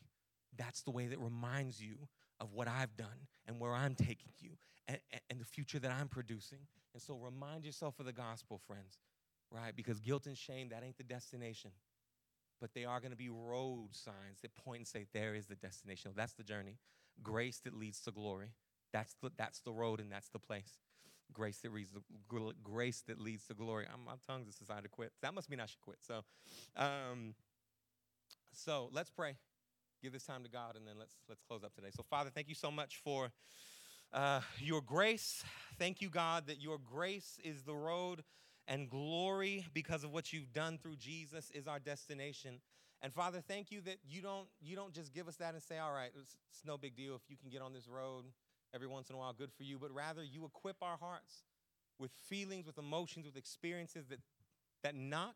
That's 0.56 0.82
the 0.82 0.92
way 0.92 1.08
that 1.08 1.20
reminds 1.20 1.82
you 1.82 2.08
of 2.40 2.54
what 2.54 2.68
I've 2.68 2.96
done 2.96 3.28
and 3.48 3.60
where 3.60 3.74
I'm 3.74 3.96
taking 3.96 4.32
you 4.40 4.52
and, 4.88 5.00
and 5.30 5.40
the 5.40 5.46
future 5.46 5.80
that 5.80 5.92
I'm 5.92 6.08
producing. 6.08 6.60
And 6.94 7.02
so 7.02 7.16
remind 7.16 7.66
yourself 7.66 8.00
of 8.00 8.06
the 8.06 8.14
gospel, 8.14 8.60
friends, 8.66 8.98
right? 9.52 9.76
Because 9.76 10.00
guilt 10.00 10.26
and 10.26 10.38
shame, 10.38 10.70
that 10.70 10.84
ain't 10.84 10.98
the 10.98 11.04
destination. 11.04 11.72
But 12.60 12.74
they 12.74 12.86
are 12.86 13.00
going 13.00 13.12
to 13.12 13.18
be 13.18 13.30
road 13.30 13.90
signs 13.92 14.42
that 14.42 14.56
point 14.56 14.80
and 14.80 14.88
say, 14.88 15.06
there 15.14 15.36
is 15.36 15.46
the 15.46 15.56
destination. 15.56 16.12
That's 16.16 16.34
the 16.34 16.44
journey. 16.44 16.78
Grace 17.22 17.60
that 17.66 17.78
leads 17.78 18.00
to 18.02 18.12
glory. 18.12 18.54
That's 18.92 19.16
the, 19.22 19.32
that's 19.38 19.60
the 19.62 19.72
road 19.72 20.00
and 20.00 20.12
that's 20.12 20.30
the 20.30 20.40
place. 20.40 20.80
Grace 21.34 21.60
that 21.60 21.74
leads 21.74 21.92
to, 21.92 22.02
grace 22.64 23.04
that 23.08 23.20
leads 23.20 23.46
to 23.48 23.54
glory. 23.54 23.86
I'm, 23.94 24.06
my 24.06 24.14
tongue's 24.26 24.56
decided 24.56 24.84
to 24.84 24.90
quit. 24.90 25.12
That 25.22 25.34
must 25.34 25.50
mean 25.50 25.60
I 25.60 25.66
should 25.66 25.82
quit. 25.82 25.98
So, 26.02 26.24
um, 26.76 27.36
so 28.54 28.90
let's 28.94 29.10
pray. 29.10 29.36
Give 30.02 30.14
this 30.14 30.24
time 30.24 30.44
to 30.44 30.50
God, 30.50 30.76
and 30.76 30.88
then 30.88 30.96
let's 31.00 31.16
let's 31.28 31.42
close 31.42 31.64
up 31.64 31.74
today. 31.74 31.90
So, 31.96 32.04
Father, 32.08 32.30
thank 32.30 32.48
you 32.48 32.56
so 32.56 32.70
much 32.70 33.02
for 33.04 33.32
uh, 34.14 34.42
your 34.60 34.82
grace. 34.82 35.44
Thank 35.80 36.02
you, 36.02 36.10
God, 36.10 36.48
that 36.48 36.62
your 36.62 36.78
grace 36.78 37.40
is 37.44 37.64
the 37.64 37.76
road 37.76 38.24
and 38.68 38.90
glory 38.90 39.66
because 39.74 40.04
of 40.04 40.12
what 40.12 40.34
you've 40.34 40.52
done 40.54 40.78
through 40.78 40.98
Jesus 40.98 41.50
is 41.52 41.68
our 41.68 41.80
destination. 41.80 42.60
And 43.02 43.14
Father, 43.14 43.42
thank 43.48 43.72
you 43.72 43.82
that 43.82 43.98
you 44.08 44.22
don't 44.22 44.48
you 44.62 44.76
don't 44.76 44.94
just 44.94 45.14
give 45.14 45.28
us 45.28 45.36
that 45.38 45.54
and 45.54 45.64
say, 45.64 45.78
"All 45.78 45.94
right, 45.94 46.12
it's, 46.20 46.36
it's 46.50 46.66
no 46.66 46.78
big 46.78 46.96
deal 46.96 47.16
if 47.16 47.22
you 47.30 47.38
can 47.38 47.50
get 47.50 47.62
on 47.62 47.74
this 47.74 47.88
road." 47.88 48.26
every 48.74 48.88
once 48.88 49.10
in 49.10 49.16
a 49.16 49.20
while 49.20 49.34
good 49.34 49.52
for 49.52 49.64
you, 49.64 49.78
but 49.80 49.92
rather 49.94 50.24
you 50.24 50.46
equip 50.46 50.78
our 50.82 50.98
hearts 50.98 51.44
with 52.00 52.12
feelings, 52.30 52.66
with 52.66 52.78
emotions, 52.78 53.26
with 53.26 53.38
experiences 53.38 54.08
that, 54.08 54.20
that 54.84 54.96
knock 54.96 55.36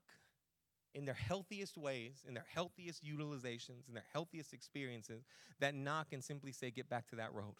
in 0.93 1.05
their 1.05 1.15
healthiest 1.15 1.77
ways, 1.77 2.23
in 2.27 2.33
their 2.33 2.45
healthiest 2.53 3.03
utilizations, 3.03 3.87
in 3.87 3.93
their 3.93 4.05
healthiest 4.13 4.53
experiences, 4.53 5.23
that 5.59 5.73
knock 5.73 6.07
and 6.11 6.23
simply 6.23 6.51
say, 6.51 6.69
get 6.69 6.89
back 6.89 7.07
to 7.09 7.15
that 7.15 7.33
road. 7.33 7.55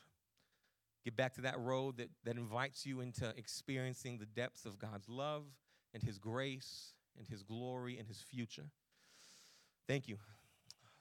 Get 1.04 1.16
back 1.16 1.34
to 1.36 1.42
that 1.42 1.60
road 1.60 1.98
that, 1.98 2.10
that 2.26 2.38
invites 2.38 2.86
you 2.86 3.02
into 3.02 3.34
experiencing 3.38 4.18
the 4.18 4.26
depths 4.26 4.66
of 4.66 4.78
God's 4.78 5.10
love 5.10 5.44
and 5.94 6.04
His 6.04 6.20
grace 6.20 6.94
and 7.18 7.28
His 7.28 7.44
glory 7.44 7.98
and 7.98 8.08
His 8.08 8.22
future. 8.22 8.70
Thank 9.88 10.08
you. 10.08 10.18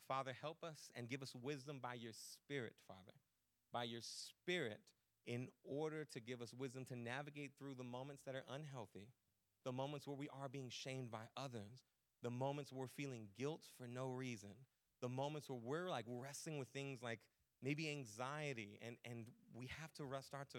Father, 0.08 0.32
help 0.40 0.64
us 0.64 0.90
and 0.94 1.08
give 1.08 1.22
us 1.22 1.34
wisdom 1.34 1.78
by 1.82 1.94
your 1.94 2.12
Spirit, 2.12 2.72
Father 2.88 3.12
by 3.72 3.84
your 3.84 4.00
Spirit 4.02 4.80
in 5.26 5.48
order 5.64 6.04
to 6.04 6.20
give 6.20 6.40
us 6.40 6.52
wisdom 6.54 6.84
to 6.86 6.96
navigate 6.96 7.52
through 7.58 7.74
the 7.74 7.84
moments 7.84 8.22
that 8.24 8.34
are 8.34 8.44
unhealthy, 8.52 9.08
the 9.64 9.72
moments 9.72 10.06
where 10.06 10.16
we 10.16 10.28
are 10.40 10.48
being 10.48 10.70
shamed 10.70 11.10
by 11.10 11.22
others, 11.36 11.86
the 12.22 12.30
moments 12.30 12.72
where 12.72 12.82
we're 12.82 12.88
feeling 12.88 13.28
guilt 13.38 13.62
for 13.76 13.86
no 13.86 14.08
reason, 14.08 14.50
the 15.00 15.08
moments 15.08 15.48
where 15.48 15.58
we're 15.62 15.90
like 15.90 16.06
wrestling 16.08 16.58
with 16.58 16.68
things 16.68 17.02
like 17.02 17.20
maybe 17.62 17.90
anxiety 17.90 18.78
and 18.86 18.96
and 19.04 19.26
we 19.54 19.66
have 19.80 19.92
to 19.94 20.04
start 20.22 20.48
to 20.50 20.58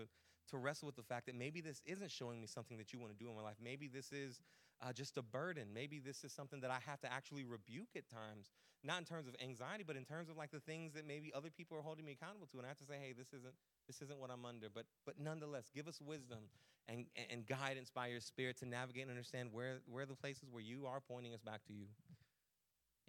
to 0.50 0.58
wrestle 0.58 0.86
with 0.88 0.96
the 0.96 1.04
fact 1.04 1.26
that 1.28 1.36
maybe 1.36 1.62
this 1.62 1.82
isn't 1.86 2.12
showing 2.12 2.42
me 2.42 2.48
something 2.48 2.78
that 2.78 2.92
you 2.92 3.00
want 3.00 3.12
to 3.12 3.18
do 3.24 3.30
in 3.30 3.36
my 3.36 3.42
life 3.42 3.56
maybe 3.64 3.88
this 3.88 4.12
is 4.12 4.42
uh, 4.82 4.92
just 4.92 5.18
a 5.18 5.22
burden 5.22 5.68
maybe 5.74 6.00
this 6.00 6.24
is 6.24 6.32
something 6.32 6.60
that 6.62 6.72
i 6.72 6.80
have 6.86 7.00
to 7.00 7.12
actually 7.12 7.44
rebuke 7.44 7.90
at 7.96 8.10
times 8.10 8.52
not 8.84 8.98
in 8.98 9.06
terms 9.06 9.28
of 9.28 9.36
anxiety, 9.44 9.84
but 9.86 9.96
in 9.96 10.06
terms 10.06 10.28
of 10.30 10.38
like 10.38 10.50
the 10.50 10.60
things 10.60 10.94
that 10.94 11.06
maybe 11.06 11.32
other 11.36 11.50
people 11.52 11.78
are 11.78 11.82
holding 11.82 12.04
me 12.04 12.14
accountable 12.14 12.48
to. 12.48 12.58
And 12.58 12.66
I 12.66 12.70
have 12.70 12.80
to 12.80 12.86
say, 12.86 12.96
hey, 13.00 13.14
this 13.16 13.28
isn't 13.28 13.54
this 13.86 14.02
isn't 14.02 14.20
what 14.20 14.32
I'm 14.32 14.44
under. 14.44 14.70
But 14.74 14.86
but 15.06 15.20
nonetheless, 15.20 15.70
give 15.74 15.88
us 15.88 16.02
wisdom 16.02 16.40
and, 16.88 17.06
and 17.30 17.46
guidance 17.46 17.92
by 17.94 18.08
your 18.08 18.20
spirit 18.20 18.58
to 18.58 18.66
navigate 18.66 19.04
and 19.04 19.12
understand 19.12 19.50
where, 19.52 19.82
where 19.86 20.06
the 20.06 20.16
places 20.16 20.50
where 20.52 20.64
you 20.64 20.88
are 20.88 21.00
pointing 21.00 21.34
us 21.34 21.42
back 21.42 21.64
to 21.68 21.74
you 21.74 21.86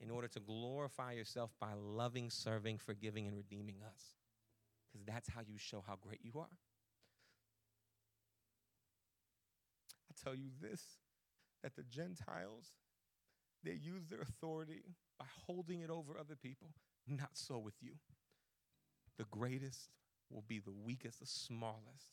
in 0.02 0.10
order 0.10 0.28
to 0.28 0.40
glorify 0.40 1.12
yourself 1.12 1.50
by 1.60 1.72
loving, 1.74 2.28
serving, 2.28 2.78
forgiving, 2.78 3.26
and 3.26 3.36
redeeming 3.36 3.76
us. 3.86 4.16
Because 4.90 5.06
that's 5.06 5.28
how 5.28 5.40
you 5.40 5.56
show 5.56 5.82
how 5.86 5.96
great 6.00 6.20
you 6.22 6.32
are. 6.36 6.58
I 10.10 10.14
tell 10.22 10.34
you 10.34 10.50
this 10.60 10.82
that 11.62 11.76
the 11.76 11.84
Gentiles, 11.84 12.72
they 13.62 13.72
use 13.72 14.08
their 14.08 14.20
authority 14.20 14.82
by 15.18 15.26
holding 15.46 15.80
it 15.80 15.90
over 15.90 16.18
other 16.18 16.34
people. 16.34 16.72
Not 17.06 17.30
so 17.34 17.58
with 17.58 17.74
you. 17.80 17.92
The 19.16 19.24
greatest 19.30 19.90
will 20.30 20.44
be 20.46 20.58
the 20.58 20.72
weakest, 20.72 21.20
the 21.20 21.26
smallest, 21.26 22.10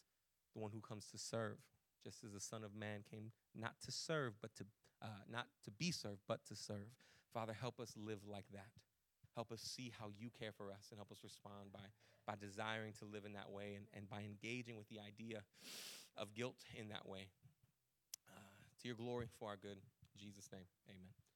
the 0.54 0.62
one 0.62 0.72
who 0.72 0.82
comes 0.82 1.08
to 1.08 1.18
serve, 1.18 1.58
just 2.04 2.24
as 2.24 2.32
the 2.32 2.40
Son 2.40 2.64
of 2.64 2.76
Man 2.76 3.02
came 3.10 3.32
not 3.56 3.74
to 3.86 3.92
serve, 3.92 4.34
but 4.42 4.56
to 4.58 4.66
uh, 5.02 5.08
not 5.32 5.48
to 5.64 5.72
be 5.72 5.92
served, 5.92 6.20
but 6.28 6.46
to 6.48 6.56
serve. 6.56 6.90
Father, 7.34 7.54
help 7.54 7.80
us 7.80 7.94
live 7.96 8.20
like 8.28 8.46
that. 8.54 8.70
Help 9.36 9.52
us 9.52 9.62
see 9.62 9.92
how 10.00 10.08
you 10.18 10.30
care 10.40 10.52
for 10.52 10.72
us 10.72 10.88
and 10.90 10.98
help 10.98 11.12
us 11.12 11.20
respond 11.24 11.72
by, 11.72 11.86
by 12.26 12.34
desiring 12.40 12.94
to 13.00 13.06
live 13.06 13.26
in 13.26 13.34
that 13.34 13.50
way 13.50 13.76
and, 13.76 13.86
and 13.94 14.10
by 14.10 14.22
engaging 14.22 14.76
with 14.76 14.90
the 14.90 15.00
idea 15.00 15.44
of 16.18 16.34
guilt 16.34 16.58
in 16.76 16.90
that 16.90 17.08
way. 17.08 17.28
Uh, 18.28 18.42
to 18.82 18.88
your 18.88 18.98
glory, 18.98 19.28
for 19.40 19.50
our 19.50 19.58
good. 19.58 19.78
In 19.78 20.20
Jesus' 20.20 20.50
name, 20.52 20.66
amen. 20.90 21.29